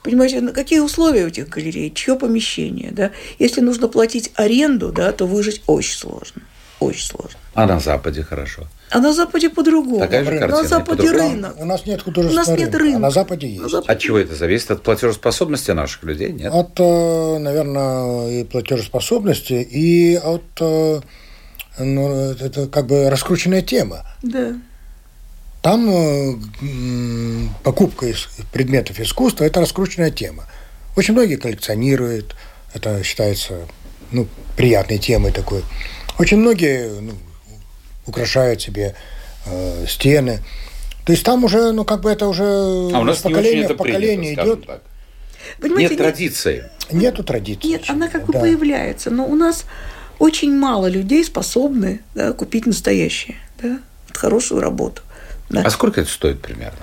Понимаете, 0.02 0.40
на 0.40 0.52
какие 0.52 0.78
условия 0.78 1.24
у 1.24 1.28
этих 1.28 1.48
галерей, 1.48 1.92
чье 1.92 2.16
помещение, 2.16 2.90
да? 2.92 3.10
Если 3.38 3.60
нужно 3.60 3.88
платить 3.88 4.30
аренду, 4.34 4.90
да, 4.90 5.12
то 5.12 5.26
выжить 5.26 5.62
очень 5.66 5.98
сложно. 5.98 6.42
Очень 6.80 7.06
сложно. 7.06 7.38
А 7.54 7.66
на 7.66 7.80
Западе 7.80 8.22
хорошо? 8.22 8.68
А 8.90 9.00
на 9.00 9.12
Западе 9.12 9.50
по-другому. 9.50 9.98
Такая 9.98 10.24
же 10.24 10.38
картина, 10.38 10.62
на 10.62 10.68
Западе 10.68 11.10
рынок. 11.10 11.54
У 11.58 11.64
нас 11.64 11.86
нет 11.86 12.02
художественного 12.02 12.46
У 12.46 12.50
нас 12.50 12.58
нет 12.58 12.74
рынка. 12.74 12.96
А 12.96 13.00
на 13.00 13.10
Западе 13.10 13.48
есть. 13.48 13.62
На 13.62 13.68
Западе 13.68 13.92
от 13.92 13.98
чего 13.98 14.18
это 14.18 14.34
зависит? 14.34 14.70
От 14.70 14.82
платежеспособности 14.82 15.72
наших 15.72 16.04
людей, 16.04 16.32
нет? 16.32 16.52
От, 16.52 16.78
э, 16.78 17.38
наверное, 17.38 18.40
и 18.40 18.44
платежеспособности, 18.44 19.54
и 19.54 20.16
от 20.16 20.44
э, 20.60 21.00
ну, 21.78 22.08
это 22.32 22.66
как 22.68 22.86
бы 22.86 23.10
раскрученная 23.10 23.62
тема. 23.62 24.04
Да. 24.22 24.54
Там 25.62 25.90
э, 25.90 26.34
покупка 27.64 28.06
предметов 28.52 29.00
искусства– 29.00 29.44
это 29.44 29.60
раскрученная 29.60 30.10
тема. 30.10 30.44
Очень 30.96 31.14
многие 31.14 31.36
коллекционируют, 31.36 32.36
это 32.72 33.02
считается 33.02 33.66
ну, 34.12 34.26
приятной 34.56 34.98
темой 34.98 35.32
такой. 35.32 35.62
Очень 36.18 36.38
многие 36.38 37.00
ну, 37.00 37.12
украшают 38.06 38.60
себе 38.60 38.94
э, 39.46 39.86
стены. 39.86 40.40
То 41.04 41.12
есть 41.12 41.24
там 41.24 41.44
уже, 41.44 41.72
ну, 41.72 41.84
как 41.84 42.00
бы 42.00 42.10
это 42.10 42.26
уже 42.26 42.44
а 42.44 43.00
у 43.00 43.04
нас 43.04 43.18
поколение 43.18 43.68
в 43.68 43.76
поколение 43.76 44.34
идет. 44.34 44.66
Так. 44.66 44.82
Понимаете, 45.60 45.94
нет 45.94 45.98
традиции. 45.98 46.70
Нету 46.90 47.24
традиции. 47.24 47.68
Нет, 47.68 47.84
она 47.88 48.08
как 48.08 48.26
бы 48.26 48.32
да. 48.32 48.40
появляется. 48.40 49.10
Но 49.10 49.26
у 49.26 49.34
нас 49.34 49.64
очень 50.18 50.54
мало 50.54 50.86
людей 50.86 51.24
способны 51.24 52.00
да, 52.14 52.32
купить 52.32 52.66
настоящее, 52.66 53.36
да, 53.62 53.78
хорошую 54.12 54.60
работу. 54.60 55.02
Да. 55.48 55.62
А 55.64 55.70
сколько 55.70 56.00
это 56.00 56.10
стоит 56.10 56.40
примерно? 56.42 56.78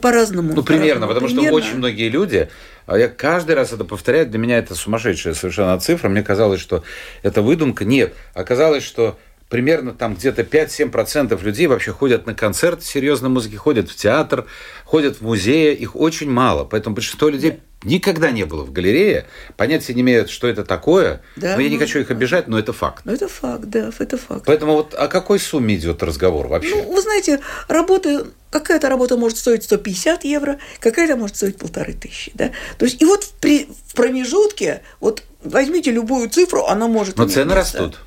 По-разному. 0.00 0.52
Ну, 0.54 0.62
примерно, 0.62 1.06
потому 1.06 1.26
примерно. 1.26 1.48
что 1.48 1.56
очень 1.56 1.76
многие 1.78 2.08
люди, 2.08 2.48
я 2.94 3.08
каждый 3.08 3.56
раз 3.56 3.72
это 3.72 3.84
повторяю, 3.84 4.26
для 4.26 4.38
меня 4.38 4.58
это 4.58 4.74
сумасшедшая 4.74 5.34
совершенно 5.34 5.78
цифра. 5.80 6.08
Мне 6.08 6.22
казалось, 6.22 6.60
что 6.60 6.84
это 7.22 7.42
выдумка. 7.42 7.84
Нет, 7.84 8.14
оказалось, 8.34 8.84
что 8.84 9.18
примерно 9.48 9.92
там 9.92 10.14
где-то 10.14 10.42
5-7% 10.42 11.42
людей 11.42 11.66
вообще 11.66 11.92
ходят 11.92 12.26
на 12.26 12.34
концерт 12.34 12.82
серьезной 12.82 13.30
музыки, 13.30 13.54
ходят 13.56 13.88
в 13.88 13.96
театр, 13.96 14.46
ходят 14.84 15.18
в 15.18 15.22
музеи, 15.22 15.74
их 15.74 15.94
очень 15.96 16.30
мало. 16.30 16.64
Поэтому 16.64 16.94
большинство 16.94 17.28
людей 17.28 17.60
никогда 17.84 18.30
не 18.30 18.44
было 18.44 18.64
в 18.64 18.72
галерее, 18.72 19.26
понятия 19.56 19.94
не 19.94 20.00
имеют, 20.00 20.30
что 20.30 20.48
это 20.48 20.64
такое. 20.64 21.22
Да, 21.36 21.54
но 21.54 21.62
я 21.62 21.68
не 21.68 21.76
ну, 21.76 21.80
хочу 21.80 22.00
их 22.00 22.10
обижать, 22.10 22.48
но 22.48 22.58
это 22.58 22.72
факт. 22.72 23.02
Ну, 23.04 23.12
это 23.12 23.28
факт, 23.28 23.64
да, 23.66 23.90
это 23.96 24.18
факт. 24.18 24.44
Поэтому 24.46 24.72
вот 24.72 24.94
о 24.94 25.06
какой 25.08 25.38
сумме 25.38 25.76
идет 25.76 26.02
разговор 26.02 26.48
вообще? 26.48 26.74
Ну, 26.74 26.92
вы 26.92 27.00
знаете, 27.00 27.40
работа, 27.68 28.26
какая-то 28.50 28.88
работа 28.88 29.16
может 29.16 29.38
стоить 29.38 29.62
150 29.62 30.24
евро, 30.24 30.58
какая-то 30.80 31.16
может 31.16 31.36
стоить 31.36 31.58
полторы 31.58 31.92
тысячи, 31.92 32.32
да. 32.34 32.50
То 32.78 32.86
есть, 32.86 33.00
и 33.00 33.04
вот 33.04 33.28
при, 33.40 33.68
в 33.86 33.94
промежутке, 33.94 34.82
вот 34.98 35.22
возьмите 35.44 35.92
любую 35.92 36.28
цифру, 36.30 36.64
она 36.64 36.88
может... 36.88 37.16
Но 37.16 37.28
цены 37.28 37.54
растут. 37.54 38.00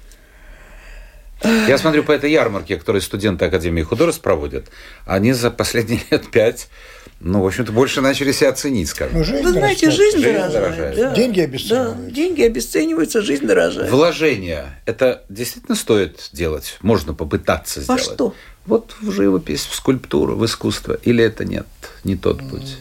Я 1.44 1.78
смотрю 1.78 2.04
по 2.04 2.12
этой 2.12 2.32
ярмарке, 2.32 2.78
которую 2.78 3.02
студенты 3.02 3.46
Академии 3.46 3.84
художеств 3.84 4.22
проводят, 4.22 4.68
они 5.06 5.34
за 5.34 5.52
последние 5.52 6.02
лет 6.12 6.30
пять 6.32 6.70
ну, 7.22 7.42
в 7.42 7.48
общем-то, 7.48 7.74
больше 7.74 8.00
начали 8.00 8.32
себя 8.32 8.54
ценить, 8.54 8.88
скажем. 8.88 9.18
Ну, 9.18 9.24
жизнь 9.26 9.44
Вы 9.44 9.52
знаете, 9.52 9.92
жизнь, 9.92 10.20
жизнь 10.20 10.38
дорожает. 10.38 10.54
дорожает. 10.54 10.96
Да. 10.96 11.16
Деньги 11.16 11.42
обесцениваются. 11.42 12.02
Да, 12.02 12.12
деньги 12.12 12.42
обесцениваются, 12.44 13.22
жизнь 13.22 13.46
дорожает. 13.46 13.92
Вложения. 13.92 14.82
Это 14.86 15.24
действительно 15.28 15.76
стоит 15.76 16.30
делать? 16.32 16.78
Можно 16.82 17.14
попытаться 17.14 17.82
сделать? 17.82 18.08
Во 18.08 18.14
что? 18.14 18.36
Вот 18.66 18.96
в 19.02 19.12
живопись, 19.12 19.66
в 19.66 19.76
скульптуру, 19.76 20.38
в 20.38 20.46
искусство. 20.46 20.98
Или 21.04 21.24
это 21.24 21.44
нет, 21.44 21.68
не 22.06 22.16
тот 22.16 22.40
путь? 22.50 22.78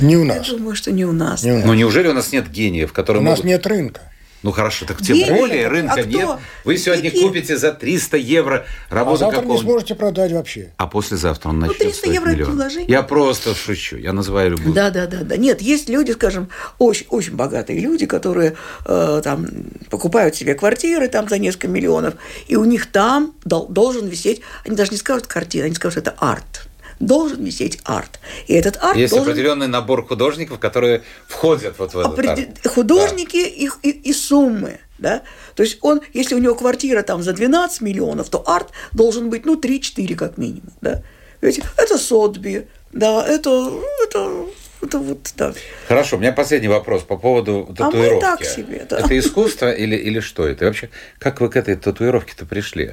Не 0.00 0.16
у 0.16 0.24
нас. 0.24 0.48
Я 0.48 0.56
думаю, 0.56 0.74
что 0.74 0.90
не 0.90 1.04
у 1.04 1.12
нас. 1.12 1.44
Не 1.44 1.52
у 1.52 1.56
нас. 1.56 1.64
Но 1.64 1.74
неужели 1.74 2.08
у 2.08 2.14
нас 2.14 2.32
нет 2.32 2.50
гениев, 2.50 2.92
которые 2.92 3.20
У 3.20 3.24
могут... 3.24 3.38
нас 3.38 3.44
нет 3.44 3.64
рынка. 3.66 4.00
Ну 4.46 4.52
хорошо, 4.52 4.86
так 4.86 4.98
тем 4.98 5.16
Денег? 5.16 5.40
более 5.40 5.66
рынка 5.66 5.94
а 5.94 6.02
нет. 6.04 6.28
Вы 6.62 6.78
сегодня 6.78 7.10
Какие? 7.10 7.26
купите 7.26 7.56
за 7.56 7.72
300 7.72 8.16
евро 8.16 8.64
работу 8.90 9.16
а 9.26 9.32
завтра 9.32 9.44
не 9.44 9.58
сможете 9.58 9.96
продать 9.96 10.30
вообще. 10.30 10.70
А 10.76 10.86
послезавтра 10.86 11.48
он 11.48 11.58
начнет 11.58 11.80
ну, 11.80 11.84
300 11.86 12.10
евро 12.12 12.30
миллион. 12.30 12.62
Я 12.86 13.02
просто 13.02 13.56
шучу, 13.56 13.96
я 13.96 14.12
называю 14.12 14.52
любую. 14.52 14.72
Да, 14.72 14.90
да, 14.90 15.08
да, 15.08 15.24
да. 15.24 15.36
Нет, 15.36 15.60
есть 15.60 15.88
люди, 15.88 16.12
скажем, 16.12 16.48
очень, 16.78 17.06
очень 17.08 17.34
богатые 17.34 17.80
люди, 17.80 18.06
которые 18.06 18.54
э, 18.84 19.20
там 19.24 19.48
покупают 19.90 20.36
себе 20.36 20.54
квартиры 20.54 21.08
там 21.08 21.28
за 21.28 21.38
несколько 21.38 21.66
миллионов, 21.66 22.14
и 22.46 22.54
у 22.54 22.64
них 22.64 22.86
там 22.86 23.34
дол- 23.44 23.66
должен 23.66 24.06
висеть, 24.06 24.42
они 24.64 24.76
даже 24.76 24.92
не 24.92 24.96
скажут 24.96 25.26
картина, 25.26 25.64
они 25.64 25.74
скажут, 25.74 25.98
это 25.98 26.14
арт 26.18 26.65
должен 27.00 27.44
висеть 27.44 27.78
арт. 27.84 28.20
И 28.46 28.54
этот 28.54 28.78
арт 28.82 28.96
Есть 28.96 29.12
должен... 29.12 29.30
определенный 29.30 29.68
набор 29.68 30.06
художников, 30.06 30.58
которые 30.58 31.02
входят 31.26 31.78
вот 31.78 31.94
в 31.94 31.98
этот 31.98 32.12
Опред... 32.12 32.30
арт. 32.30 32.66
Художники 32.66 33.42
да. 33.42 33.48
их, 33.48 33.78
и, 33.82 33.90
и 33.90 34.12
суммы. 34.12 34.80
Да? 34.98 35.22
То 35.54 35.62
есть 35.62 35.78
он, 35.82 36.00
если 36.14 36.34
у 36.34 36.38
него 36.38 36.54
квартира 36.54 37.02
там 37.02 37.22
за 37.22 37.32
12 37.32 37.82
миллионов, 37.82 38.30
то 38.30 38.42
арт 38.48 38.70
должен 38.92 39.28
быть, 39.28 39.44
ну, 39.44 39.60
3-4 39.60 40.14
как 40.14 40.38
минимум. 40.38 40.72
Да? 40.80 41.02
Ведь 41.42 41.60
это 41.76 41.98
Сотби, 41.98 42.66
да, 42.92 43.26
это, 43.26 43.72
это 44.06 44.46
это 44.82 44.98
вот, 44.98 45.32
да. 45.36 45.54
Хорошо, 45.88 46.16
у 46.16 46.20
меня 46.20 46.32
последний 46.32 46.68
вопрос 46.68 47.02
по 47.02 47.16
поводу 47.16 47.74
татуировки. 47.76 48.24
А 48.24 48.30
мы 48.30 48.36
так 48.36 48.44
себе, 48.44 48.86
да. 48.88 48.98
Это 48.98 49.18
искусство 49.18 49.72
или, 49.72 49.96
или 49.96 50.20
что 50.20 50.46
это? 50.46 50.64
И 50.64 50.68
вообще, 50.68 50.90
как 51.18 51.40
вы 51.40 51.48
к 51.48 51.56
этой 51.56 51.76
татуировке-то 51.76 52.44
пришли? 52.44 52.92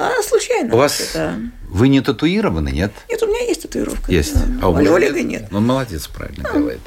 А, 0.00 0.22
случайно. 0.22 0.74
У 0.74 0.78
вас... 0.78 1.00
Это... 1.00 1.36
Вы 1.68 1.88
не 1.88 2.00
татуированы, 2.00 2.70
нет? 2.70 2.90
Нет, 3.08 3.22
у 3.22 3.26
меня 3.26 3.40
есть 3.42 3.62
татуировка. 3.62 4.10
Есть. 4.10 4.34
Да. 4.34 4.40
А 4.62 4.68
у 4.70 4.74
Олега 4.74 5.22
нет. 5.22 5.48
Ну, 5.50 5.58
он 5.58 5.66
молодец, 5.66 6.08
правильно 6.08 6.48
а. 6.48 6.56
делает. 6.56 6.80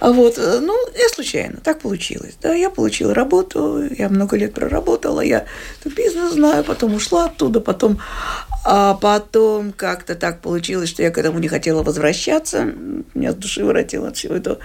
А 0.00 0.12
вот, 0.12 0.36
э, 0.36 0.58
ну, 0.60 0.76
я 0.98 1.08
случайно, 1.08 1.58
так 1.62 1.80
получилось. 1.80 2.34
Да, 2.42 2.52
я 2.52 2.68
получила 2.68 3.14
работу, 3.14 3.82
я 3.96 4.08
много 4.08 4.36
лет 4.36 4.52
проработала, 4.52 5.20
я 5.20 5.46
бизнес 5.84 6.32
знаю, 6.32 6.64
потом 6.64 6.94
ушла 6.94 7.26
оттуда, 7.26 7.60
потом, 7.60 7.98
а 8.64 8.94
потом 8.94 9.72
как-то 9.72 10.14
так 10.16 10.40
получилось, 10.40 10.90
что 10.90 11.02
я 11.02 11.10
к 11.10 11.18
этому 11.18 11.38
не 11.38 11.48
хотела 11.48 11.82
возвращаться, 11.82 12.74
меня 13.14 13.32
с 13.32 13.36
души 13.36 13.64
воротило 13.64 14.08
от 14.08 14.16
всего 14.16 14.34
этого. 14.34 14.58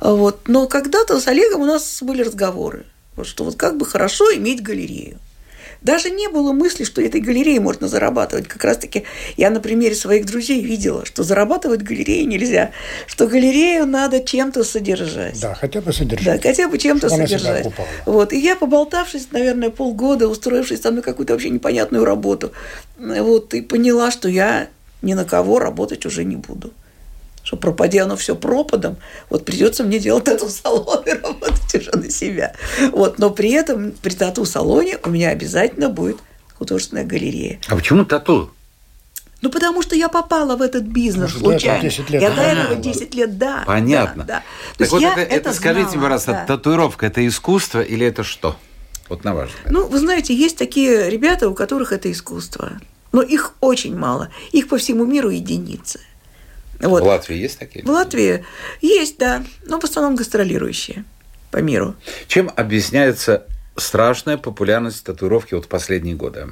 Вот. 0.00 0.48
Но 0.48 0.66
когда-то 0.66 1.20
с 1.20 1.28
Олегом 1.28 1.60
у 1.60 1.66
нас 1.66 2.02
были 2.02 2.22
разговоры, 2.22 2.86
что 3.22 3.44
вот 3.44 3.56
как 3.56 3.76
бы 3.76 3.84
хорошо 3.86 4.24
иметь 4.34 4.62
галерею. 4.62 5.18
Даже 5.82 6.10
не 6.10 6.28
было 6.28 6.52
мысли, 6.52 6.84
что 6.84 7.00
этой 7.00 7.20
галереей 7.20 7.58
можно 7.58 7.88
зарабатывать. 7.88 8.48
Как 8.48 8.64
раз-таки 8.64 9.04
я 9.36 9.50
на 9.50 9.60
примере 9.60 9.94
своих 9.94 10.26
друзей 10.26 10.62
видела, 10.62 11.04
что 11.04 11.22
зарабатывать 11.22 11.82
галереи 11.82 12.22
нельзя, 12.24 12.70
что 13.06 13.26
галерею 13.26 13.86
надо 13.86 14.20
чем-то 14.20 14.64
содержать. 14.64 15.40
Да, 15.40 15.54
хотя 15.54 15.80
бы 15.80 15.92
содержать. 15.92 16.42
Да, 16.42 16.48
хотя 16.48 16.68
бы 16.68 16.78
чем-то 16.78 17.08
содержать. 17.08 17.66
Вот. 18.04 18.32
И 18.32 18.38
я, 18.38 18.56
поболтавшись, 18.56 19.28
наверное, 19.32 19.70
полгода, 19.70 20.28
устроившись 20.28 20.80
там 20.80 20.96
на 20.96 21.02
какую-то 21.02 21.34
вообще 21.34 21.50
непонятную 21.50 22.04
работу, 22.04 22.52
вот, 22.98 23.54
и 23.54 23.60
поняла, 23.60 24.10
что 24.10 24.28
я 24.28 24.68
ни 25.02 25.14
на 25.14 25.24
кого 25.24 25.58
работать 25.58 26.06
уже 26.06 26.24
не 26.24 26.36
буду 26.36 26.72
что 27.46 27.56
пропади 27.56 27.98
оно 27.98 28.16
все 28.16 28.34
пропадом, 28.34 28.96
вот 29.30 29.44
придется 29.44 29.84
мне 29.84 30.00
делать 30.00 30.24
тату-салон 30.24 31.04
и 31.06 31.10
работать 31.22 31.74
уже 31.76 31.92
на 31.92 32.10
себя. 32.10 32.54
Вот, 32.92 33.20
но 33.20 33.30
при 33.30 33.52
этом 33.52 33.92
при 33.92 34.14
тату-салоне 34.14 34.98
у 35.04 35.10
меня 35.10 35.30
обязательно 35.30 35.88
будет 35.88 36.16
художественная 36.58 37.04
галерея. 37.04 37.60
А 37.68 37.76
почему 37.76 38.04
тату? 38.04 38.50
Ну, 39.42 39.50
потому 39.50 39.82
что 39.82 39.94
я 39.94 40.08
попала 40.08 40.56
в 40.56 40.62
этот 40.62 40.84
бизнес 40.84 41.34
Может, 41.34 41.38
случайно. 41.38 41.82
10 41.82 42.10
лет. 42.10 42.22
Я 42.22 42.30
до 42.30 42.42
этого 42.42 42.74
10 42.74 43.14
лет, 43.14 43.38
да. 43.38 43.62
Понятно. 43.64 44.24
Да, 44.24 44.42
да. 44.78 44.84
Так 44.84 44.90
вот, 44.90 45.02
это, 45.02 45.20
это, 45.20 45.52
скажите, 45.52 45.90
знала, 45.90 46.02
пожалуйста, 46.02 46.32
да. 46.32 46.56
татуировка– 46.56 47.06
это 47.06 47.24
искусство 47.24 47.80
или 47.80 48.04
это 48.04 48.24
что? 48.24 48.56
Вот 49.08 49.22
на 49.22 49.34
ваш 49.34 49.50
взгляд. 49.50 49.70
Ну, 49.70 49.86
вы 49.86 49.98
знаете, 50.00 50.34
есть 50.34 50.56
такие 50.56 51.08
ребята, 51.10 51.48
у 51.48 51.54
которых 51.54 51.92
это 51.92 52.10
искусство. 52.10 52.72
Но 53.12 53.22
их 53.22 53.54
очень 53.60 53.96
мало. 53.96 54.30
Их 54.50 54.68
по 54.68 54.78
всему 54.78 55.04
миру 55.04 55.30
единицы. 55.30 56.00
Вот. 56.80 57.02
В 57.02 57.06
Латвии 57.06 57.36
есть 57.36 57.58
такие? 57.58 57.84
В 57.84 57.88
Латвии 57.88 58.44
есть, 58.80 59.18
да, 59.18 59.44
но 59.66 59.80
в 59.80 59.84
основном 59.84 60.16
гастролирующие. 60.16 61.04
по 61.50 61.58
миру. 61.58 61.94
Чем 62.26 62.50
объясняется 62.54 63.44
страшная 63.76 64.36
популярность 64.36 65.04
татуировки 65.04 65.54
вот 65.54 65.68
последние 65.68 66.14
годы? 66.14 66.48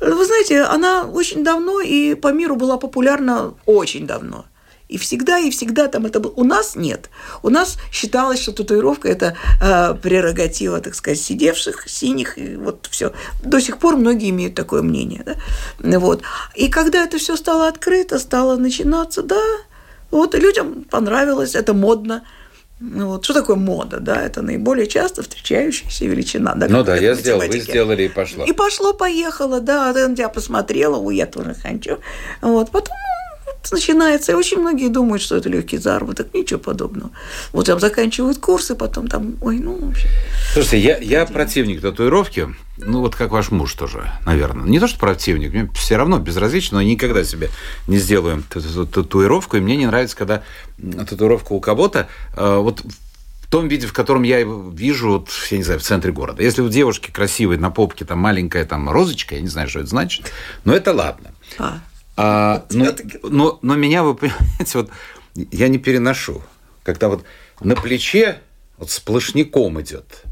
Вы 0.00 0.24
знаете, 0.24 0.62
она 0.62 1.04
очень 1.04 1.44
давно 1.44 1.80
и 1.80 2.14
по 2.14 2.32
миру 2.32 2.56
была 2.56 2.78
популярна 2.78 3.54
очень 3.66 4.06
давно. 4.06 4.46
И 4.90 4.98
всегда, 4.98 5.38
и 5.38 5.50
всегда 5.50 5.86
там 5.86 6.06
это 6.06 6.18
было. 6.18 6.32
У 6.34 6.42
нас 6.42 6.74
нет. 6.74 7.10
У 7.44 7.48
нас 7.48 7.78
считалось, 7.92 8.42
что 8.42 8.52
татуировка– 8.52 9.08
это 9.10 9.36
э, 9.62 9.94
прерогатива, 9.94 10.80
так 10.80 10.96
сказать, 10.96 11.20
сидевших, 11.20 11.88
синих, 11.88 12.36
и 12.36 12.56
вот 12.56 12.88
все. 12.90 13.12
До 13.44 13.60
сих 13.60 13.78
пор 13.78 13.96
многие 13.96 14.30
имеют 14.30 14.56
такое 14.56 14.82
мнение. 14.82 15.24
Да? 15.24 15.98
Вот. 16.00 16.22
И 16.56 16.68
когда 16.68 17.04
это 17.04 17.18
все 17.18 17.36
стало 17.36 17.68
открыто, 17.68 18.18
стало 18.18 18.56
начинаться, 18.56 19.22
да, 19.22 19.40
вот, 20.10 20.34
людям 20.34 20.84
понравилось, 20.90 21.54
это 21.54 21.72
модно. 21.72 22.24
Вот. 22.80 23.24
Что 23.24 23.34
такое 23.34 23.56
мода? 23.56 24.00
Да? 24.00 24.20
Это 24.20 24.42
наиболее 24.42 24.88
часто 24.88 25.22
встречающаяся 25.22 26.06
величина. 26.06 26.54
Да, 26.56 26.66
ну 26.68 26.82
да, 26.82 26.96
я 26.96 27.14
сделал, 27.14 27.46
вы 27.46 27.60
сделали 27.60 28.04
и 28.04 28.08
пошло. 28.08 28.44
И 28.44 28.52
пошло-поехало, 28.52 29.60
да. 29.60 29.94
Я 30.16 30.28
посмотрела, 30.28 30.96
у 30.96 31.10
я 31.10 31.26
тоже 31.26 31.54
хочу. 31.54 31.98
Вот. 32.40 32.70
Потом 32.70 32.96
начинается, 33.70 34.32
и 34.32 34.34
очень 34.34 34.58
многие 34.58 34.88
думают, 34.88 35.22
что 35.22 35.36
это 35.36 35.48
легкий 35.48 35.78
заработок, 35.78 36.32
ничего 36.34 36.58
подобного. 36.58 37.10
Вот 37.52 37.66
там 37.66 37.78
заканчивают 37.78 38.38
курсы, 38.38 38.74
потом 38.74 39.06
там, 39.06 39.36
ой, 39.40 39.58
ну, 39.58 39.76
вообще. 39.76 40.08
Слушайте, 40.52 40.78
я, 40.78 40.98
я 40.98 41.26
противник 41.26 41.80
татуировки, 41.80 42.48
ну, 42.78 43.00
вот 43.00 43.14
как 43.14 43.30
ваш 43.30 43.50
муж 43.50 43.74
тоже, 43.74 44.10
наверное. 44.24 44.66
Не 44.66 44.80
то, 44.80 44.88
что 44.88 44.98
противник, 44.98 45.52
мне 45.52 45.70
все 45.74 45.96
равно 45.96 46.18
безразлично, 46.18 46.78
но 46.78 46.82
никогда 46.82 47.24
себе 47.24 47.50
не 47.86 47.98
сделаю 47.98 48.42
татуировку, 48.42 49.56
и 49.56 49.60
мне 49.60 49.76
не 49.76 49.86
нравится, 49.86 50.16
когда 50.16 50.42
татуировка 50.78 51.52
у 51.52 51.60
кого-то, 51.60 52.08
э, 52.36 52.56
вот 52.56 52.80
в 52.80 53.50
том 53.50 53.66
виде, 53.66 53.86
в 53.86 53.92
котором 53.92 54.22
я 54.22 54.38
его 54.38 54.70
вижу, 54.70 55.10
вот, 55.10 55.28
я 55.50 55.58
не 55.58 55.64
знаю, 55.64 55.80
в 55.80 55.82
центре 55.82 56.12
города. 56.12 56.42
Если 56.42 56.62
у 56.62 56.68
девушки 56.68 57.10
красивой 57.10 57.58
на 57.58 57.70
попке 57.70 58.04
там 58.04 58.20
маленькая 58.20 58.64
там 58.64 58.88
розочка, 58.88 59.34
я 59.34 59.40
не 59.40 59.48
знаю, 59.48 59.68
что 59.68 59.80
это 59.80 59.88
значит, 59.88 60.32
но 60.64 60.72
это 60.72 60.92
ладно. 60.92 61.32
А. 61.58 61.80
А, 62.22 62.66
но, 62.70 62.94
но, 63.22 63.58
но 63.62 63.76
меня, 63.76 64.02
вы 64.02 64.14
понимаете, 64.14 64.78
вот 64.78 64.90
я 65.34 65.68
не 65.68 65.78
переношу. 65.78 66.42
Когда 66.82 67.08
вот 67.08 67.24
на 67.62 67.74
плече 67.76 68.40
вот 68.76 68.90
сплошняком 68.90 69.80
идет 69.80 70.24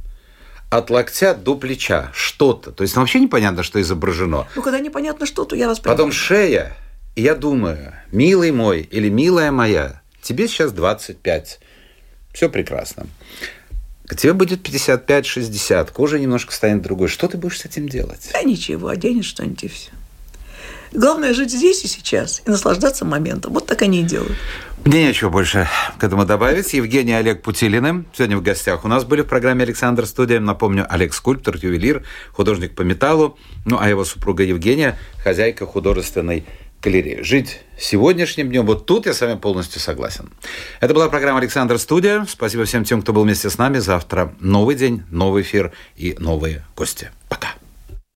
от 0.69 0.91
локтя 0.91 1.35
до 1.35 1.55
плеча 1.55 2.11
что-то. 2.13 2.73
То 2.73 2.83
есть 2.83 2.95
ну, 2.95 3.01
вообще 3.01 3.21
непонятно, 3.21 3.63
что 3.63 3.81
изображено. 3.81 4.47
Ну, 4.55 4.61
когда 4.61 4.81
непонятно 4.81 5.25
что, 5.25 5.47
то 5.47 5.57
я 5.57 5.67
вас 5.67 5.81
понимаю. 5.81 5.97
Потом 5.97 6.13
шея, 6.13 6.77
и 7.17 7.23
я 7.23 7.35
думаю, 7.35 7.95
милый 8.13 8.53
мой 8.53 8.83
или 8.83 9.09
милая 9.09 9.51
моя, 9.51 10.03
тебе 10.21 10.47
сейчас 10.47 10.73
25. 10.73 11.59
Все 12.35 12.51
прекрасно. 12.51 13.07
Тебе 14.15 14.35
будет 14.35 14.67
55-60, 14.67 15.91
кожа 15.93 16.19
немножко 16.19 16.53
станет 16.53 16.83
другой. 16.83 17.09
Что 17.09 17.29
ты 17.29 17.39
будешь 17.39 17.61
с 17.61 17.65
этим 17.65 17.89
делать? 17.89 18.29
Да 18.35 18.43
ничего, 18.43 18.89
оденешь 18.89 19.27
что-нибудь 19.27 19.65
и 19.65 19.69
все. 19.69 19.91
Главное 20.93 21.35
жить 21.35 21.51
здесь 21.51 21.85
и 21.85 21.89
сейчас 21.89 22.43
и 22.47 22.51
наслаждаться 22.51 23.05
моментом. 23.05 23.53
Вот 23.53 23.67
так 23.67 23.83
они 23.83 24.01
и 24.01 24.05
делают. 24.05 24.37
Мне 24.85 25.07
нечего 25.07 25.29
больше 25.29 25.69
к 25.99 26.05
этому 26.05 26.25
добавить. 26.25 26.73
Евгений 26.73 27.13
Олег 27.13 27.43
Путилины 27.43 28.05
сегодня 28.17 28.37
в 28.37 28.43
гостях 28.43 28.85
у 28.85 28.89
нас 28.89 29.05
были 29.05 29.23
в 29.23 29.27
программе 29.27 29.65
«Александр 29.65 30.07
Студия». 30.07 30.41
Напомню, 30.41 30.87
Олег 30.89 31.13
скульптор, 31.13 31.57
ювелир, 31.61 32.05
художник 32.33 32.75
по 32.75 32.83
металлу, 32.83 33.39
ну 33.67 33.79
а 33.81 33.89
его 33.89 34.05
супруга 34.05 34.45
Евгения– 34.45 34.99
хозяйка 35.23 35.67
художественной 35.67 36.47
галереи. 36.81 37.23
Жить 37.23 37.61
сегодняшним 37.79 38.49
днем, 38.49 38.65
вот 38.65 38.87
тут 38.87 39.07
я 39.07 39.13
с 39.13 39.21
вами 39.21 39.37
полностью 39.37 39.81
согласен. 39.81 40.31
Это 40.81 40.95
была 40.95 41.09
программа 41.09 41.41
«Александр 41.41 41.79
Студия». 41.79 42.25
Спасибо 42.29 42.65
всем 42.65 42.85
тем, 42.85 43.03
кто 43.03 43.13
был 43.13 43.25
вместе 43.25 43.51
с 43.51 43.59
нами. 43.59 43.79
Завтра 43.79 44.33
новый 44.41 44.77
день, 44.77 45.03
новый 45.11 45.43
эфир 45.43 45.73
и 45.97 46.15
новые 46.19 46.65
гости. 46.77 47.11
Пока. 47.29 47.49